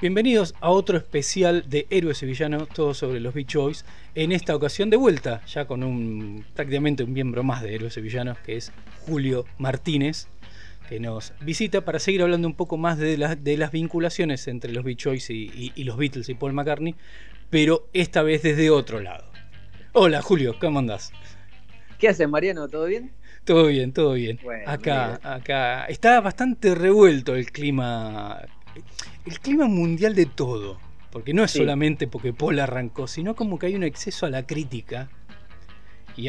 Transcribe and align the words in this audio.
Bienvenidos 0.00 0.54
a 0.60 0.70
otro 0.70 0.96
especial 0.96 1.68
de 1.68 1.86
Héroes 1.90 2.22
y 2.22 2.26
Villanos, 2.26 2.68
todo 2.68 2.94
sobre 2.94 3.20
los 3.20 3.34
Beach 3.34 3.54
Boys. 3.54 3.84
En 4.14 4.32
esta 4.32 4.54
ocasión 4.54 4.90
de 4.90 4.96
vuelta, 4.96 5.44
ya 5.46 5.66
con 5.66 5.82
un 5.82 6.44
prácticamente 6.54 7.04
un 7.04 7.12
miembro 7.12 7.42
más 7.42 7.62
de 7.62 7.74
Héroes 7.74 7.96
y 7.96 8.00
Villanos, 8.00 8.38
que 8.38 8.56
es 8.56 8.72
Julio 9.06 9.44
Martínez, 9.58 10.28
que 10.88 11.00
nos 11.00 11.32
visita 11.40 11.84
para 11.84 11.98
seguir 11.98 12.22
hablando 12.22 12.48
un 12.48 12.54
poco 12.54 12.76
más 12.76 12.98
de, 12.98 13.16
de 13.16 13.56
las 13.56 13.72
vinculaciones 13.72 14.46
entre 14.48 14.72
los 14.72 14.84
Beach 14.84 15.04
Boys 15.04 15.28
y, 15.30 15.72
y 15.74 15.84
los 15.84 15.96
Beatles 15.96 16.28
y 16.28 16.34
Paul 16.34 16.52
McCartney, 16.52 16.94
pero 17.50 17.88
esta 17.92 18.22
vez 18.22 18.42
desde 18.42 18.70
otro 18.70 19.00
lado. 19.00 19.24
Hola 19.92 20.22
Julio, 20.22 20.56
¿cómo 20.58 20.78
andás? 20.78 21.12
¿Qué 21.98 22.08
haces 22.08 22.28
Mariano? 22.28 22.68
¿Todo 22.68 22.86
bien? 22.86 23.12
Todo 23.46 23.68
bien, 23.68 23.92
todo 23.92 24.14
bien. 24.14 24.40
acá, 24.66 25.20
acá 25.22 25.84
está 25.86 26.20
bastante 26.20 26.74
revuelto 26.74 27.36
el 27.36 27.52
clima, 27.52 28.40
el 29.24 29.38
clima 29.38 29.66
mundial 29.66 30.16
de 30.16 30.26
todo, 30.26 30.80
porque 31.12 31.32
no 31.32 31.44
es 31.44 31.52
solamente 31.52 32.08
porque 32.08 32.32
Paul 32.32 32.58
arrancó, 32.58 33.06
sino 33.06 33.36
como 33.36 33.60
que 33.60 33.66
hay 33.66 33.76
un 33.76 33.84
exceso 33.84 34.26
a 34.26 34.30
la 34.30 34.44
crítica 34.48 35.08
y 36.16 36.28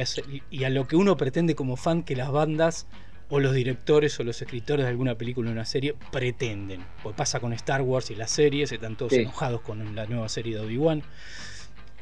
a, 0.63 0.69
lo 0.69 0.87
que 0.87 0.95
uno 0.95 1.17
pretende 1.17 1.55
como 1.55 1.75
fan 1.75 2.03
que 2.03 2.15
las 2.15 2.31
bandas 2.31 2.85
o 3.29 3.39
los 3.39 3.55
directores 3.55 4.19
o 4.19 4.23
los 4.23 4.39
escritores 4.43 4.85
de 4.85 4.91
alguna 4.91 5.15
película 5.15 5.49
o 5.49 5.53
una 5.53 5.65
serie 5.65 5.95
pretenden. 6.11 6.85
Pues 7.01 7.15
pasa 7.15 7.39
con 7.39 7.51
Star 7.53 7.81
Wars 7.81 8.11
y 8.11 8.15
las 8.15 8.29
series, 8.29 8.71
están 8.71 8.95
todos 8.95 9.13
enojados 9.13 9.61
con 9.61 9.95
la 9.95 10.05
nueva 10.05 10.29
serie 10.29 10.53
de 10.53 10.61
Obi-Wan. 10.61 11.01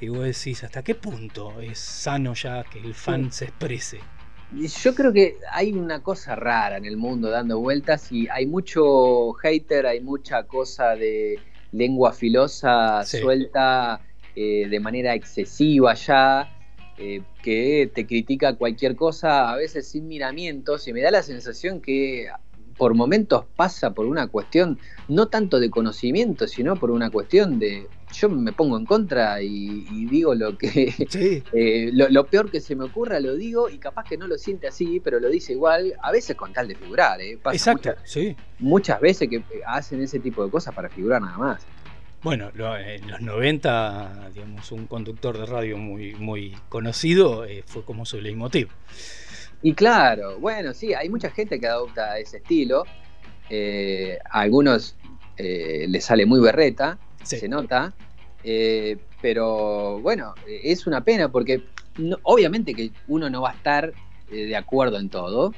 Y 0.02 0.09
vos 0.09 0.25
decís, 0.25 0.61
¿hasta 0.66 0.83
qué 0.83 0.93
punto 0.93 1.61
es 1.61 1.80
sano 1.80 2.33
ya 2.33 2.66
que 2.66 2.80
el 2.80 2.93
fan 2.93 3.31
se 3.31 3.45
exprese? 3.45 4.02
Yo 4.51 4.95
creo 4.95 5.11
que 5.11 5.38
hay 5.51 5.73
una 5.73 6.01
cosa 6.01 6.35
rara 6.35 6.77
en 6.77 6.85
el 6.85 6.97
mundo 6.97 7.29
dando 7.29 7.59
vueltas 7.59 8.11
y 8.11 8.27
hay 8.29 8.45
mucho 8.45 9.33
hater, 9.33 9.85
hay 9.85 10.02
mucha 10.02 10.43
cosa 10.43 10.95
de 10.95 11.41
lengua 11.71 12.13
filosa 12.13 13.03
suelta 13.03 14.02
eh, 14.36 14.67
de 14.70 14.80
manera 14.80 15.14
excesiva 15.14 15.93
ya, 15.95 16.49
eh, 16.97 17.21
que 17.42 17.92
te 17.93 18.08
critica 18.08 18.55
cualquier 18.55 18.95
cosa 18.95 19.52
a 19.52 19.58
veces 19.58 19.89
sin 19.89 20.08
miramientos 20.08 20.87
y 20.87 20.93
me 20.93 21.02
da 21.02 21.11
la 21.11 21.23
sensación 21.23 21.81
que 21.81 22.27
por 22.77 22.93
momentos 22.93 23.45
pasa 23.55 23.93
por 23.93 24.05
una 24.05 24.27
cuestión 24.27 24.80
no 25.08 25.27
tanto 25.27 25.59
de 25.59 25.70
conocimiento, 25.70 26.47
sino 26.47 26.80
por 26.80 26.91
una 26.91 27.09
cuestión 27.09 27.59
de 27.59 27.89
yo 28.15 28.30
me 28.30 28.52
pongo 28.52 28.77
en 28.77 28.86
contra 28.86 29.42
y, 29.42 30.05
digo 30.09 30.36
lo 30.36 30.58
que 30.58 30.93
eh, 31.53 31.92
lo, 31.93 32.26
peor 32.26 32.49
que 32.49 32.61
se 32.61 32.76
me 32.76 32.86
ocurra 32.86 33.20
lo 33.20 33.36
digo 33.36 33.70
y 33.70 33.77
capaz 33.77 34.05
que 34.05 34.17
no 34.17 34.27
lo 34.27 34.37
siente 34.37 34.67
así, 34.67 34.99
pero 34.99 35.20
lo 35.20 35.30
dice 35.30 35.53
igual, 35.53 35.93
a 36.02 36.11
veces 36.11 36.36
con 36.36 36.53
tal 36.53 36.67
de 36.67 36.76
figurar, 36.76 37.21
¿eh? 37.21 37.39
Exacto, 37.52 37.89
muchas, 37.89 38.09
sí. 38.09 38.36
Muchas 38.59 38.99
veces 39.02 39.30
que 39.30 39.43
hacen 39.65 40.02
ese 40.02 40.20
tipo 40.20 40.43
de 40.43 40.52
cosas 40.52 40.73
para 40.73 40.89
figurar 40.89 41.21
nada 41.21 41.37
más. 41.37 41.65
Bueno, 42.26 42.49
en 42.55 43.08
los 43.08 43.21
90, 43.21 44.30
digamos, 44.33 44.71
un 44.71 44.87
conductor 44.87 45.37
de 45.37 45.45
radio 45.45 45.77
muy, 45.77 46.15
muy 46.15 46.58
conocido 46.70 47.45
eh, 47.45 47.64
fue 47.67 47.86
como 47.86 48.03
su 48.03 48.20
leitmotiv. 48.20 48.70
Y 49.61 49.76
claro, 49.76 50.39
bueno, 50.39 50.73
sí, 50.73 50.95
hay 50.95 51.08
mucha 51.08 51.30
gente 51.30 51.59
que 51.59 51.67
adopta 51.67 52.17
ese 52.17 52.37
estilo. 52.37 52.83
Eh, 53.52 54.17
a 54.27 54.42
algunos 54.42 54.95
eh, 55.37 55.86
les 55.87 56.03
sale 56.03 56.26
muy 56.26 56.39
berreta, 56.39 56.97
se 57.21 57.47
nota. 57.47 57.93
Eh, 58.48 58.98
pero 59.22 60.00
bueno, 60.02 60.36
es 60.48 60.86
una 60.86 61.04
pena 61.04 61.32
porque 61.32 61.64
obviamente 62.23 62.76
que 62.76 62.92
uno 63.08 63.28
no 63.30 63.42
va 63.42 63.50
a 63.52 63.56
estar 63.56 63.94
de 64.30 64.56
acuerdo 64.56 65.00
en 65.00 65.10
todo. 65.10 65.54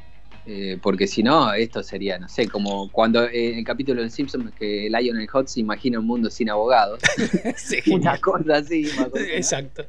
Eh, 0.50 0.78
porque 0.81 1.08
si 1.08 1.24
no, 1.24 1.52
esto 1.52 1.84
sería, 1.84 2.18
no 2.18 2.30
sé, 2.30 2.47
como 2.47 2.90
cuando 2.90 3.25
eh, 3.25 3.52
en 3.52 3.58
el 3.59 3.66
capítulo 3.66 4.02
de 4.02 4.09
Simpsons 4.09 4.53
que 4.58 4.90
Lionel 4.90 5.28
Hot 5.28 5.47
se 5.47 5.59
imagina 5.59 6.00
un 6.00 6.08
mundo 6.08 6.30
sin 6.30 6.50
abogados. 6.50 7.02
Una 7.91 8.18
cosa 8.18 8.56
así. 8.56 8.90
Exacto. 9.34 9.86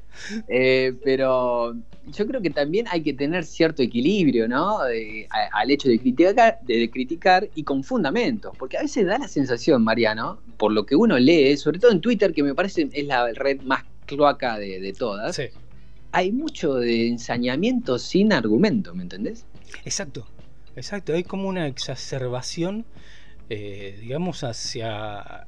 Eh, 0.48 0.94
pero 1.04 1.76
yo 2.08 2.26
creo 2.26 2.42
que 2.42 2.50
también 2.50 2.86
hay 2.90 3.02
que 3.02 3.12
tener 3.12 3.44
cierto 3.44 3.82
equilibrio, 3.82 4.48
¿no? 4.48 4.78
al 4.80 5.70
hecho 5.70 5.88
de 5.88 6.00
criticar, 6.00 6.58
de, 6.62 6.90
criticar 6.90 7.48
y 7.54 7.62
con 7.62 7.84
fundamentos. 7.84 8.52
Porque 8.58 8.78
a 8.78 8.82
veces 8.82 9.06
da 9.06 9.16
la 9.16 9.28
sensación, 9.28 9.84
Mariano, 9.84 10.40
por 10.56 10.72
lo 10.72 10.84
que 10.84 10.96
uno 10.96 11.18
lee, 11.18 11.56
sobre 11.56 11.78
todo 11.78 11.92
en 11.92 12.00
Twitter, 12.00 12.34
que 12.34 12.42
me 12.42 12.56
parece 12.56 12.88
es 12.92 13.06
la 13.06 13.32
red 13.32 13.60
más 13.62 13.84
cloaca 14.06 14.58
de, 14.58 14.80
de 14.80 14.92
todas. 14.92 15.40
Hay 16.10 16.32
mucho 16.32 16.74
de 16.74 17.06
ensañamiento 17.06 17.96
sin 18.00 18.32
argumento, 18.32 18.92
¿me 18.92 19.02
entendés? 19.04 19.44
Exacto, 19.84 20.26
Exacto, 20.78 21.12
hay 21.12 21.24
como 21.24 21.48
una 21.48 21.66
exacerbación, 21.66 22.86
eh, 23.50 23.98
digamos, 24.00 24.44
hacia 24.44 25.44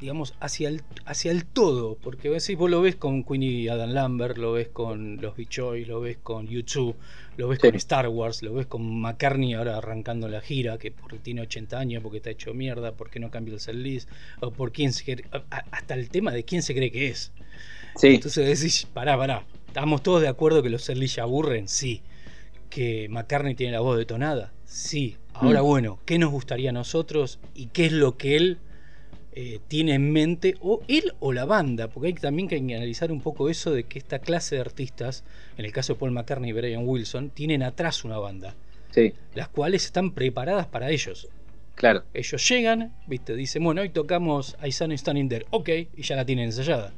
digamos, 0.00 0.34
hacia 0.40 0.70
el, 0.70 0.82
hacia 1.04 1.30
el 1.30 1.44
todo, 1.44 1.96
porque 2.02 2.30
vos, 2.30 2.50
vos 2.56 2.70
lo 2.70 2.80
ves 2.80 2.96
con 2.96 3.22
Queenie 3.22 3.50
y 3.50 3.68
Adam 3.68 3.90
Lambert, 3.90 4.38
lo 4.38 4.52
ves 4.52 4.68
con 4.68 5.20
los 5.20 5.36
Bichoy, 5.36 5.84
lo 5.84 6.00
ves 6.00 6.16
con 6.20 6.48
YouTube, 6.48 6.96
lo 7.36 7.46
ves 7.46 7.60
con 7.60 7.76
Star 7.76 8.08
Wars, 8.08 8.42
lo 8.42 8.54
ves 8.54 8.66
con 8.66 9.00
McCartney 9.00 9.54
ahora 9.54 9.76
arrancando 9.76 10.26
la 10.26 10.40
gira, 10.40 10.78
que 10.78 10.90
porque 10.90 11.18
tiene 11.18 11.42
80 11.42 11.78
años, 11.78 12.02
porque 12.02 12.16
está 12.16 12.30
hecho 12.30 12.52
mierda, 12.52 12.92
porque 12.92 13.20
no 13.20 13.30
cambia 13.30 13.54
el 13.54 13.60
set 13.60 13.76
list, 13.76 14.08
o 14.40 14.50
por 14.50 14.72
quién 14.72 14.92
se 14.92 15.22
hasta 15.70 15.94
el 15.94 16.08
tema 16.08 16.32
de 16.32 16.44
quién 16.44 16.62
se 16.62 16.74
cree 16.74 16.90
que 16.90 17.08
es. 17.08 17.30
Sí. 17.94 18.08
Entonces 18.08 18.58
decís, 18.58 18.86
pará, 18.92 19.16
pará, 19.16 19.44
¿estamos 19.68 20.02
todos 20.02 20.22
de 20.22 20.28
acuerdo 20.28 20.62
que 20.62 20.70
los 20.70 20.82
set 20.82 20.98
ya 20.98 21.22
aburren? 21.22 21.68
Sí 21.68 22.02
que 22.70 23.08
McCartney 23.10 23.54
tiene 23.54 23.72
la 23.72 23.80
voz 23.80 23.98
detonada? 23.98 24.52
Sí. 24.64 25.16
Ahora, 25.34 25.62
mm. 25.62 25.66
bueno, 25.66 25.98
¿qué 26.06 26.18
nos 26.18 26.30
gustaría 26.30 26.70
a 26.70 26.72
nosotros 26.72 27.38
y 27.54 27.66
qué 27.66 27.86
es 27.86 27.92
lo 27.92 28.16
que 28.16 28.36
él 28.36 28.58
eh, 29.32 29.60
tiene 29.68 29.94
en 29.94 30.12
mente, 30.12 30.54
o 30.60 30.80
él 30.88 31.12
o 31.20 31.32
la 31.32 31.44
banda? 31.44 31.88
Porque 31.88 32.08
hay 32.08 32.14
también 32.14 32.48
que 32.48 32.56
analizar 32.56 33.12
un 33.12 33.20
poco 33.20 33.50
eso 33.50 33.72
de 33.72 33.84
que 33.84 33.98
esta 33.98 34.20
clase 34.20 34.54
de 34.54 34.62
artistas, 34.62 35.24
en 35.58 35.64
el 35.64 35.72
caso 35.72 35.92
de 35.92 35.98
Paul 35.98 36.12
McCartney 36.12 36.50
y 36.50 36.54
Brian 36.54 36.86
Wilson, 36.86 37.30
tienen 37.30 37.62
atrás 37.62 38.04
una 38.04 38.18
banda. 38.18 38.54
Sí. 38.92 39.12
Las 39.34 39.48
cuales 39.48 39.84
están 39.84 40.12
preparadas 40.12 40.66
para 40.66 40.90
ellos. 40.90 41.28
Claro. 41.74 42.04
Ellos 42.12 42.46
llegan, 42.48 42.94
viste, 43.06 43.34
dicen, 43.34 43.64
bueno, 43.64 43.80
hoy 43.80 43.88
tocamos 43.88 44.56
I 44.64 44.72
Sun 44.72 44.96
Standing 44.96 45.28
There, 45.28 45.46
ok, 45.50 45.68
y 45.96 46.02
ya 46.02 46.16
la 46.16 46.24
tienen 46.24 46.46
ensayada. 46.46 46.92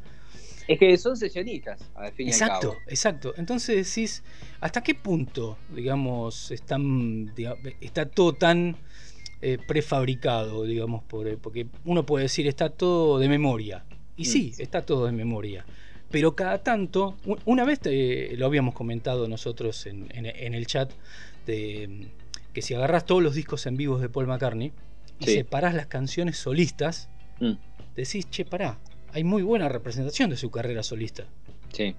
Es 0.69 0.79
que 0.79 0.97
son 0.97 1.17
sesionistas, 1.17 1.91
al 1.95 2.13
fin 2.13 2.29
exacto, 2.29 2.53
y 2.53 2.55
al 2.55 2.61
cabo. 2.61 2.83
Exacto, 2.89 3.35
Entonces 3.37 3.95
decís, 3.95 4.23
¿hasta 4.61 4.83
qué 4.83 4.95
punto, 4.95 5.59
digamos, 5.75 6.51
están, 6.51 7.33
está 7.81 8.07
todo 8.07 8.35
tan 8.35 8.77
eh, 9.45 9.59
prefabricado, 9.67 10.63
digamos, 10.65 11.03
por, 11.03 11.27
eh, 11.27 11.37
porque 11.37 11.67
uno 11.85 12.07
puede 12.07 12.25
decir, 12.25 12.47
está 12.47 12.71
todo 12.71 13.19
de 13.19 13.29
memoria. 13.29 13.85
Y 14.17 14.27
sí, 14.27 14.55
mm. 14.57 14.63
está 14.63 14.83
todo 14.83 15.07
de 15.07 15.13
memoria. 15.13 15.67
Pero 16.13 16.37
cada 16.37 16.63
tanto, 16.63 17.17
una 17.45 17.65
vez 17.65 17.81
lo 18.37 18.47
habíamos 18.47 18.75
comentado 18.75 19.27
nosotros 19.27 19.87
en, 19.87 20.07
el 20.15 20.67
chat, 20.67 20.93
de, 21.45 22.07
que 22.53 22.63
si 22.63 22.75
agarras 22.75 23.05
todos 23.05 23.21
los 23.21 23.35
discos 23.35 23.67
en 23.67 23.77
vivos 23.77 24.01
de 24.01 24.09
Paul 24.09 24.29
McCartney 24.29 24.73
y 25.19 25.25
separás 25.25 25.75
las 25.75 25.87
canciones 25.87 26.37
solistas, 26.37 27.09
mm. 27.41 27.53
decís, 27.97 28.31
che, 28.31 28.45
pará, 28.45 28.79
hay 29.13 29.25
muy 29.25 29.43
buena 29.43 29.69
representación 29.69 30.31
de 30.31 30.37
su 30.37 30.51
carrera 30.51 30.83
solista. 30.83 31.25
Sí. 31.73 31.95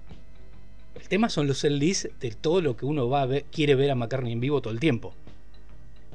El 0.94 1.08
tema 1.08 1.28
son 1.28 1.46
los 1.46 1.64
LDs 1.64 2.08
de 2.20 2.30
todo 2.30 2.60
lo 2.60 2.76
que 2.76 2.86
uno 2.86 3.08
va 3.08 3.22
a 3.22 3.26
ver, 3.26 3.44
quiere 3.44 3.74
ver 3.74 3.90
a 3.90 3.94
McCartney 3.94 4.32
en 4.32 4.40
vivo 4.40 4.60
todo 4.60 4.72
el 4.72 4.80
tiempo. 4.80 5.14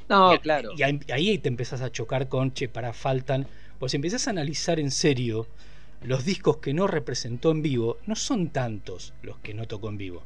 No, 0.08 0.40
claro. 0.42 0.72
Y 0.76 0.84
ahí, 0.84 1.38
te 1.38 1.50
empezás 1.50 1.82
a 1.82 1.92
chocar 1.92 2.28
con, 2.28 2.52
che, 2.54 2.68
para 2.68 2.94
faltan. 2.94 3.46
Pues 3.78 3.92
si 3.92 3.98
empezás 3.98 4.28
a 4.28 4.32
analizar 4.32 4.80
en 4.80 4.90
serio 4.90 5.48
los 6.04 6.26
discos 6.26 6.58
que 6.58 6.74
no 6.74 6.88
representó 6.88 7.52
en 7.52 7.62
vivo, 7.62 7.98
no 8.08 8.16
son 8.16 8.50
tantos 8.50 9.14
los 9.22 9.38
que 9.38 9.54
no 9.54 9.68
tocó 9.68 9.90
en 9.90 9.98
vivo. 9.98 10.24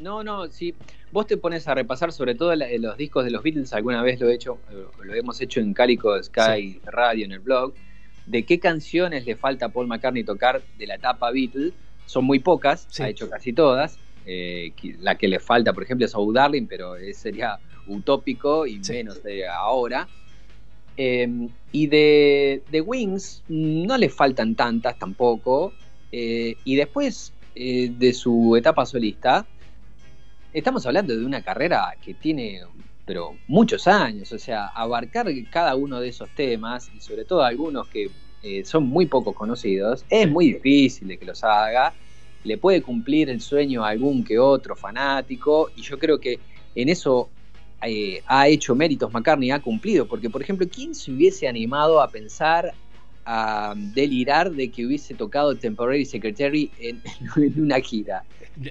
No, 0.00 0.22
no, 0.22 0.46
si 0.48 0.74
vos 1.12 1.26
te 1.26 1.36
pones 1.36 1.66
a 1.68 1.74
repasar 1.74 2.12
sobre 2.12 2.34
todo 2.34 2.54
los 2.54 2.96
discos 2.96 3.24
de 3.24 3.30
los 3.30 3.42
Beatles, 3.42 3.72
alguna 3.72 4.02
vez 4.02 4.20
lo 4.20 4.28
he 4.28 4.34
hecho, 4.34 4.58
lo 5.02 5.14
hemos 5.14 5.40
hecho 5.40 5.60
en 5.60 5.74
Cálico 5.74 6.20
Sky 6.22 6.80
Radio 6.84 7.24
en 7.24 7.32
el 7.32 7.40
blog, 7.40 7.74
de 8.28 8.44
qué 8.44 8.58
canciones 8.60 9.26
le 9.26 9.36
falta 9.36 9.66
a 9.66 9.68
Paul 9.70 9.86
McCartney 9.86 10.24
tocar 10.24 10.62
de 10.78 10.86
la 10.86 10.96
etapa 10.96 11.30
Beatles. 11.30 11.72
Son 12.06 12.24
muy 12.24 12.38
pocas, 12.38 12.88
ha 13.00 13.08
hecho 13.08 13.28
casi 13.28 13.52
todas. 13.52 13.98
Eh, 14.26 14.72
la 15.00 15.16
que 15.16 15.28
le 15.28 15.40
falta, 15.40 15.72
por 15.72 15.82
ejemplo, 15.82 16.04
es 16.04 16.12
Oh 16.14 16.30
Darling, 16.32 16.66
pero 16.66 16.94
sería 17.12 17.58
utópico 17.86 18.66
y 18.66 18.80
menos 18.88 19.22
de 19.22 19.46
ahora. 19.46 20.06
Em, 20.96 21.48
y 21.72 21.86
de, 21.86 22.62
de, 22.70 22.80
Wings 22.80 23.44
no 23.48 23.96
le 23.96 24.08
faltan 24.08 24.54
tantas 24.54 24.98
tampoco. 24.98 25.72
Eh, 26.12 26.56
y 26.64 26.76
después 26.76 27.32
eh, 27.54 27.90
de 27.96 28.12
su 28.12 28.56
etapa 28.56 28.84
solista, 28.84 29.46
estamos 30.52 30.84
hablando 30.86 31.16
de 31.16 31.24
una 31.24 31.42
carrera 31.42 31.94
que 32.02 32.14
tiene 32.14 32.62
pero 33.08 33.38
muchos 33.46 33.86
años, 33.86 34.30
o 34.32 34.38
sea, 34.38 34.66
abarcar 34.66 35.28
cada 35.50 35.74
uno 35.74 35.98
de 35.98 36.08
esos 36.08 36.28
temas 36.34 36.90
y 36.94 37.00
sobre 37.00 37.24
todo 37.24 37.42
algunos 37.42 37.88
que 37.88 38.10
eh, 38.42 38.66
son 38.66 38.86
muy 38.86 39.06
poco 39.06 39.32
conocidos, 39.32 40.04
es 40.10 40.30
muy 40.30 40.52
difícil 40.52 41.08
de 41.08 41.16
que 41.16 41.24
los 41.24 41.42
haga, 41.42 41.94
le 42.44 42.58
puede 42.58 42.82
cumplir 42.82 43.30
el 43.30 43.40
sueño 43.40 43.82
a 43.82 43.88
algún 43.88 44.22
que 44.22 44.38
otro 44.38 44.76
fanático 44.76 45.70
y 45.74 45.80
yo 45.80 45.98
creo 45.98 46.20
que 46.20 46.38
en 46.74 46.90
eso 46.90 47.30
eh, 47.80 48.20
ha 48.26 48.46
hecho 48.46 48.74
méritos 48.74 49.10
McCartney, 49.10 49.52
ha 49.52 49.62
cumplido, 49.62 50.06
porque 50.06 50.28
por 50.28 50.42
ejemplo, 50.42 50.66
¿quién 50.70 50.94
se 50.94 51.10
hubiese 51.10 51.48
animado 51.48 52.02
a 52.02 52.10
pensar, 52.10 52.74
a 53.24 53.72
delirar 53.74 54.52
de 54.52 54.70
que 54.70 54.84
hubiese 54.84 55.14
tocado 55.14 55.56
Temporary 55.56 56.04
Secretary 56.04 56.70
en, 56.78 57.02
una 57.56 57.80
gira? 57.80 58.22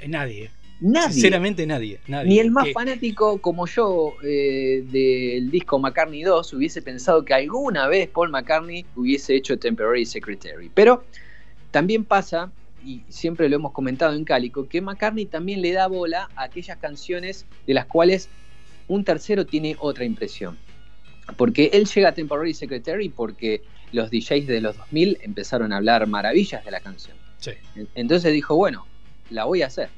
Nadie. 0.07 0.51
Nadie. 0.79 1.13
Sinceramente 1.13 1.65
nadie, 1.65 2.00
Ni 2.07 2.39
el 2.39 2.51
más 2.51 2.71
fanático 2.71 3.39
como 3.39 3.65
yo 3.65 4.13
eh, 4.24 4.83
del 4.91 5.50
disco 5.50 5.79
McCartney 5.79 6.21
2 6.21 6.53
hubiese 6.53 6.83
pensado 6.83 7.25
que 7.25 7.33
alguna 7.33 7.88
vez 7.88 8.09
Paul 8.09 8.29
McCartney 8.29 8.85
hubiese 8.95 9.35
hecho 9.35 9.57
Temporary 9.57 10.06
Secretary. 10.06 10.69
Pero 10.74 11.03
también 11.71 12.06
pasa, 12.06 12.51
y 12.85 13.01
siempre 13.09 13.50
lo 13.50 13.56
hemos 13.56 13.71
comentado 13.71 14.13
en 14.13 14.24
Cálico, 14.24 14.68
que 14.68 14.81
McCartney 14.81 15.25
también 15.25 15.62
le 15.62 15.71
da 15.71 15.88
bola 15.88 16.29
a 16.35 16.44
aquellas 16.44 16.77
canciones 16.77 17.45
de 17.65 17.74
las 17.74 17.85
cuales 17.88 18.29
un 18.88 19.03
tercero 19.03 19.45
tiene 19.45 19.75
otra 19.79 20.06
impresión. 20.06 20.57
Porque 21.35 21.71
él 21.74 21.85
llega 21.85 22.09
a 22.09 22.13
Temporary 22.13 22.53
Secretary 22.53 23.09
porque 23.09 23.63
los 23.91 24.12
DJs 24.12 24.47
de 24.47 24.62
los 24.62 24.77
2000 24.77 25.18
empezaron 25.21 25.74
a 25.74 25.77
hablar 25.77 26.07
maravillas 26.07 26.63
de 26.63 26.71
la 26.71 26.79
canción. 26.79 27.18
Entonces 27.95 28.33
dijo, 28.33 28.56
bueno, 28.56 28.85
la 29.29 29.45
voy 29.45 29.62
a 29.62 29.68
hacer. 29.68 29.89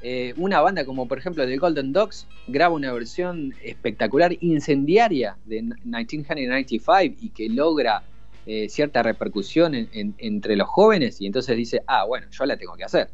Eh, 0.00 0.32
una 0.36 0.60
banda 0.60 0.84
como 0.84 1.08
por 1.08 1.18
ejemplo 1.18 1.44
The 1.44 1.56
Golden 1.56 1.92
Dogs 1.92 2.28
graba 2.46 2.74
una 2.74 2.92
versión 2.92 3.54
espectacular, 3.64 4.36
incendiaria 4.40 5.36
de 5.44 5.62
1995 5.62 7.16
y 7.20 7.30
que 7.30 7.48
logra 7.48 8.04
eh, 8.46 8.68
cierta 8.68 9.02
repercusión 9.02 9.74
entre 9.92 10.56
los 10.56 10.68
jóvenes 10.68 11.20
y 11.20 11.26
entonces 11.26 11.56
dice, 11.56 11.82
ah, 11.86 12.04
bueno, 12.04 12.28
yo 12.30 12.46
la 12.46 12.56
tengo 12.56 12.76
que 12.76 12.84
hacer. 12.84 13.10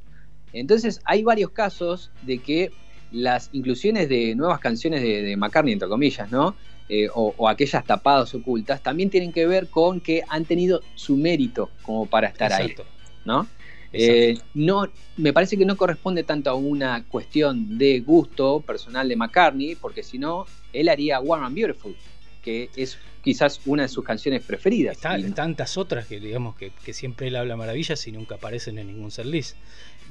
Entonces 0.52 1.00
hay 1.04 1.22
varios 1.22 1.50
casos 1.50 2.10
de 2.22 2.38
que 2.38 2.70
las 3.10 3.48
inclusiones 3.52 4.08
de 4.08 4.34
nuevas 4.34 4.60
canciones 4.60 5.02
de, 5.02 5.36
McCartney, 5.36 5.72
entre 5.72 5.88
comillas, 5.88 6.30
¿no? 6.30 6.54
Eh, 6.88 7.08
o, 7.14 7.48
aquellas 7.48 7.84
tapadas 7.84 8.34
ocultas, 8.34 8.82
también 8.82 9.08
tienen 9.08 9.32
que 9.32 9.46
ver 9.46 9.68
con 9.68 10.00
que 10.00 10.22
han 10.28 10.44
tenido 10.44 10.82
su 10.94 11.16
mérito 11.16 11.70
como 11.82 12.06
para 12.06 12.28
estar 12.28 12.52
ahí, 12.52 12.74
¿no? 13.24 13.46
Eh, 13.96 14.38
no, 14.54 14.88
me 15.16 15.32
parece 15.32 15.56
que 15.56 15.64
no 15.64 15.76
corresponde 15.76 16.24
tanto 16.24 16.50
a 16.50 16.54
una 16.54 17.04
cuestión 17.04 17.78
de 17.78 18.00
gusto 18.00 18.60
personal 18.60 19.08
de 19.08 19.16
McCartney, 19.16 19.76
porque 19.76 20.02
si 20.02 20.18
no, 20.18 20.46
él 20.72 20.88
haría 20.88 21.20
Warm 21.20 21.44
and 21.44 21.54
Beautiful, 21.54 21.96
que 22.42 22.70
es 22.76 22.98
quizás 23.22 23.60
una 23.64 23.84
de 23.84 23.88
sus 23.88 24.04
canciones 24.04 24.42
preferidas. 24.42 24.96
Está, 24.96 25.18
y 25.18 25.30
tantas 25.30 25.78
otras 25.78 26.06
que 26.06 26.20
digamos 26.20 26.56
que, 26.56 26.72
siempre 26.92 27.28
él 27.28 27.36
habla 27.36 27.56
maravillas 27.56 28.06
y 28.06 28.12
nunca 28.12 28.34
aparecen 28.34 28.78
en 28.78 28.88
ningún 28.88 29.10
setlist. 29.10 29.56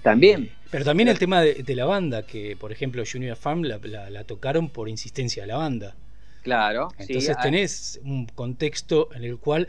También. 0.02 0.44
Eh, 0.44 0.52
pero 0.72 0.84
también 0.84 1.10
el 1.10 1.20
tema 1.20 1.42
de, 1.42 1.76
la 1.76 1.86
banda, 1.86 2.26
que 2.26 2.58
por 2.58 2.72
ejemplo 2.72 3.04
Junior 3.10 3.38
Farm 3.38 3.64
la, 3.64 4.24
tocaron 4.24 4.70
por 4.70 4.90
insistencia 4.90 5.44
de 5.44 5.48
la 5.48 5.58
banda. 5.58 5.96
Claro. 6.42 6.90
Entonces 6.98 7.38
tenés 7.42 8.02
un 8.04 8.26
contexto 8.26 9.10
en 9.14 9.24
el 9.24 9.38
cual 9.38 9.68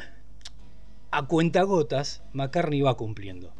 a 1.12 1.26
cuentagotas 1.26 2.22
McCartney 2.32 2.80
va 2.80 2.96
cumpliendo. 2.96 3.52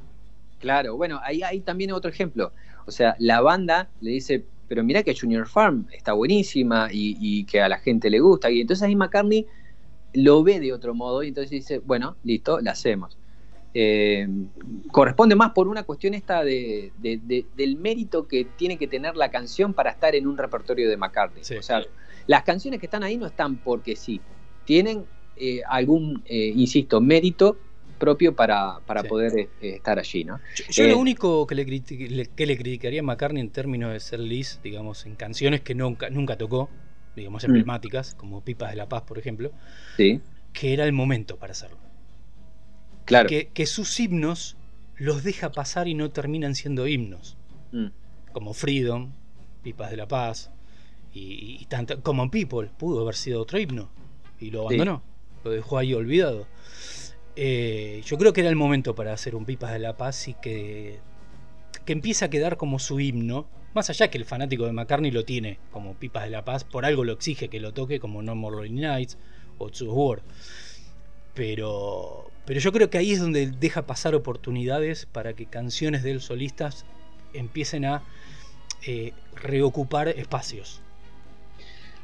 Claro, 0.65 0.97
bueno, 0.97 1.21
ahí 1.23 1.43
hay 1.43 1.61
también 1.61 1.93
otro 1.93 2.11
ejemplo. 2.11 2.51
O 2.87 2.91
sea, 2.91 3.17
la 3.19 3.43
banda 3.43 3.91
le 4.01 4.13
dice, 4.13 4.47
pero 4.67 4.83
mira 4.83 5.03
que 5.03 5.15
Junior 5.15 5.47
Farm 5.47 5.87
está 5.93 6.15
buenísima 6.15 6.89
y, 6.91 7.45
que 7.45 7.61
a 7.61 7.69
la 7.69 7.79
gente 7.79 8.09
le 8.09 8.19
gusta. 8.19 8.51
Y 8.51 8.63
entonces 8.63 8.83
ahí 8.83 8.97
McCartney 8.97 9.47
lo 10.15 10.43
ve 10.43 10.61
de 10.61 10.73
otro 10.73 10.95
modo 10.95 11.23
y 11.23 11.29
entonces 11.29 11.51
dice, 11.51 11.81
bueno, 11.81 12.17
listo, 12.25 12.61
la 12.63 12.71
hacemos. 12.71 13.19
Eh, 13.75 14.27
corresponde 14.91 15.35
más 15.35 15.51
por 15.51 15.69
una 15.69 15.83
cuestión 15.83 16.15
esta 16.15 16.43
de, 16.43 16.93
del 16.99 17.77
mérito 17.77 18.27
que 18.27 18.47
tiene 18.57 18.79
que 18.79 18.89
tener 18.89 19.17
la 19.17 19.31
canción 19.31 19.75
para 19.75 19.91
estar 19.91 20.15
en 20.15 20.27
un 20.27 20.39
repertorio 20.39 20.89
de 20.89 20.97
McCartney. 20.97 21.43
O 21.59 21.63
sea, 21.63 21.83
las 22.27 22.43
canciones 22.43 22.81
que 22.81 22.87
están 22.87 23.03
ahí 23.03 23.19
no 23.19 23.27
están 23.27 23.57
porque 23.57 23.97
sí, 23.97 24.19
tienen 24.65 25.05
eh, 25.37 25.61
algún, 25.69 26.23
eh, 26.25 26.55
insisto, 26.57 27.03
mérito 27.03 27.59
propio 27.95 28.35
para, 28.35 28.81
poder 29.09 29.39
eh, 29.39 29.49
estar 29.61 29.99
allí, 29.99 30.25
¿no? 30.25 30.41
Yo, 30.71 30.85
lo 30.85 30.91
eh, 30.91 30.95
único 30.95 31.47
que 31.47 31.55
le, 31.55 31.65
que 31.65 32.47
le 32.47 32.57
criticaría 32.57 33.01
a 33.01 33.03
McCartney 33.03 33.41
en 33.41 33.51
términos 33.51 33.93
de 33.93 34.01
ser 34.01 34.21
Liz, 34.21 34.61
digamos, 34.63 35.07
en 35.07 35.17
canciones 35.17 35.61
que 35.61 35.75
nunca, 35.75 36.11
nunca 36.11 36.37
tocó, 36.37 36.69
digamos, 37.17 37.43
mm. 37.43 37.47
emblemáticas, 37.47 38.15
como 38.15 38.43
Pipas 38.43 38.71
de 38.71 38.77
la 38.77 38.89
Paz, 38.89 39.03
por 39.03 39.19
ejemplo, 39.19 39.53
que 39.97 40.73
era 40.73 40.85
el 40.85 40.93
momento 40.93 41.37
para 41.37 41.53
hacerlo. 41.53 41.79
Claro. 43.05 43.29
Que, 43.29 43.67
sus 43.67 43.99
himnos 44.01 44.57
los 44.97 45.25
deja 45.25 45.53
pasar 45.53 45.89
y 45.89 45.95
no 45.95 46.11
terminan 46.11 46.55
siendo 46.55 46.87
himnos. 46.87 47.37
Mm. 47.73 47.87
Como 48.33 48.55
Freedom, 48.55 49.13
Pipas 49.63 49.91
de 49.91 49.97
la 49.97 50.09
Paz, 50.09 50.51
y, 51.13 51.59
y 51.61 51.67
tanto, 51.67 52.03
Common 52.03 52.31
People, 52.31 52.71
pudo 52.77 53.03
haber 53.03 53.15
sido 53.15 53.41
otro 53.43 53.59
himno, 53.59 53.89
y 54.41 54.51
lo 54.51 54.63
abandonó, 54.63 55.03
lo 55.45 55.51
dejó 55.51 55.79
ahí 55.79 55.95
olvidado. 55.95 56.47
Eh, 57.37 58.03
yo 58.05 58.17
creo 58.17 58.33
que 58.33 58.41
era 58.41 58.51
el 58.51 58.57
momento 58.57 58.95
para 58.95 59.13
hacer 59.13 59.35
un 59.35 59.45
Pipas 59.45 59.73
de 59.73 59.81
la 59.81 59.97
Paz 59.97 60.29
y 60.29 60.35
que, 60.35 61.01
que 61.85 61.93
empieza 61.93 62.27
a 62.27 62.31
quedar 62.31 62.57
como 62.57 62.79
su 62.79 63.01
himno. 63.01 63.47
Más 63.75 63.91
allá 63.91 64.09
que 64.09 64.19
el 64.19 64.25
fanático 64.25 64.67
de 64.67 64.73
McCartney 64.73 65.11
lo 65.11 65.25
tiene 65.25 65.59
como 65.73 65.95
Pipas 65.95 66.25
de 66.25 66.31
la 66.31 66.45
Paz, 66.45 66.63
por 66.63 66.85
algo 66.85 67.05
lo 67.05 67.13
exige 67.13 67.49
que 67.49 67.59
lo 67.59 67.73
toque 67.73 67.99
como 67.99 68.23
No 68.23 68.37
More 68.37 68.57
Lonely 68.57 68.81
Nights 68.81 69.19
o 69.59 69.69
To 69.71 69.93
War. 69.93 70.23
Pero, 71.35 72.31
pero 72.47 72.61
yo 72.61 72.71
creo 72.73 72.89
que 72.91 72.99
ahí 72.99 73.13
es 73.13 73.21
donde 73.21 73.51
deja 73.51 73.83
pasar 73.83 74.15
oportunidades 74.15 75.07
para 75.07 75.35
que 75.35 75.47
canciones 75.47 76.05
de 76.05 76.13
él 76.13 76.21
solistas 76.21 76.87
empiecen 77.33 77.85
a 77.85 78.05
eh, 78.87 79.13
reocupar 79.35 80.09
espacios. 80.09 80.84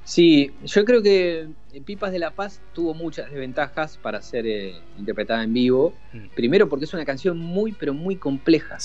Sí, 0.04 0.50
yo 0.64 0.85
creo 0.85 1.02
que 1.02 1.49
Pipas 1.85 2.12
de 2.12 2.19
la 2.19 2.33
Paz 2.33 2.61
tuvo 2.73 2.95
muchas 2.95 3.30
desventajas 3.30 3.97
para 3.97 4.21
ser 4.23 4.47
eh, 4.47 4.75
interpretada 4.99 5.45
en 5.45 5.52
vivo. 5.52 5.95
Mm. 6.12 6.35
Primero 6.35 6.69
porque 6.69 6.85
es 6.85 6.95
una 6.95 7.04
canción 7.04 7.38
muy, 7.38 7.73
pero 7.73 7.95
muy 7.95 8.16
compleja. 8.16 8.78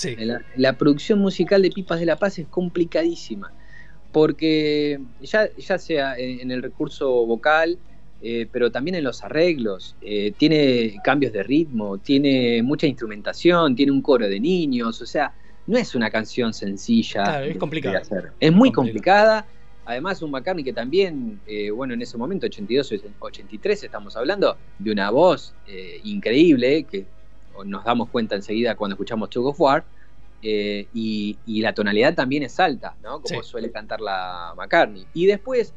La, 0.56 0.72
producción 0.74 1.18
musical 1.18 1.62
de 1.62 1.70
Pipas 1.70 2.00
de 2.00 2.06
la 2.06 2.16
Paz 2.16 2.38
es 2.38 2.46
complicadísima. 2.46 3.52
Porque 4.12 5.00
ya, 5.20 5.50
ya 5.56 5.78
sea 5.78 6.16
en, 6.16 6.50
el 6.50 6.62
recurso 6.62 7.26
vocal, 7.26 7.78
eh, 8.22 8.46
pero 8.50 8.70
también 8.70 8.94
en 8.94 9.04
los 9.04 9.24
arreglos, 9.24 9.96
eh, 10.00 10.32
tiene 10.38 10.94
cambios 11.04 11.32
de 11.32 11.42
ritmo, 11.42 11.98
tiene 11.98 12.62
mucha 12.62 12.86
instrumentación, 12.86 13.74
tiene 13.74 13.92
un 13.92 14.00
coro 14.00 14.26
de 14.28 14.40
niños, 14.40 15.02
o 15.02 15.06
sea, 15.06 15.34
no 15.66 15.76
es 15.76 15.94
una 15.94 16.10
canción 16.10 16.54
sencilla. 16.54 17.24
Claro, 17.24 17.46
es 17.46 17.56
complicada. 17.58 18.02
Es 18.38 18.52
muy 18.52 18.70
complicada 18.72 19.46
Además, 19.86 20.20
un 20.20 20.32
McCartney 20.32 20.64
que 20.64 20.72
también, 20.72 21.40
eh, 21.46 21.70
bueno, 21.70 21.94
en 21.94 22.02
ese 22.02 22.18
momento, 22.18 22.46
82, 22.46 22.92
83, 23.20 23.84
estamos 23.84 24.16
hablando 24.16 24.56
de 24.80 24.90
una 24.90 25.10
voz 25.10 25.54
eh, 25.68 26.00
increíble, 26.02 26.82
que 26.90 27.06
nos 27.64 27.84
damos 27.84 28.10
cuenta 28.10 28.34
enseguida 28.34 28.74
cuando 28.74 28.94
escuchamos 28.94 29.30
Tug 29.30 29.46
of 29.46 29.60
War, 29.60 29.84
eh, 30.42 30.88
y, 30.92 31.38
la 31.46 31.72
tonalidad 31.72 32.14
también 32.14 32.42
es 32.42 32.58
alta, 32.58 32.96
¿no? 33.00 33.22
Como 33.22 33.42
suele 33.44 33.70
cantar 33.70 34.00
la 34.00 34.54
McCartney. 34.56 35.06
Y 35.14 35.26
después, 35.26 35.72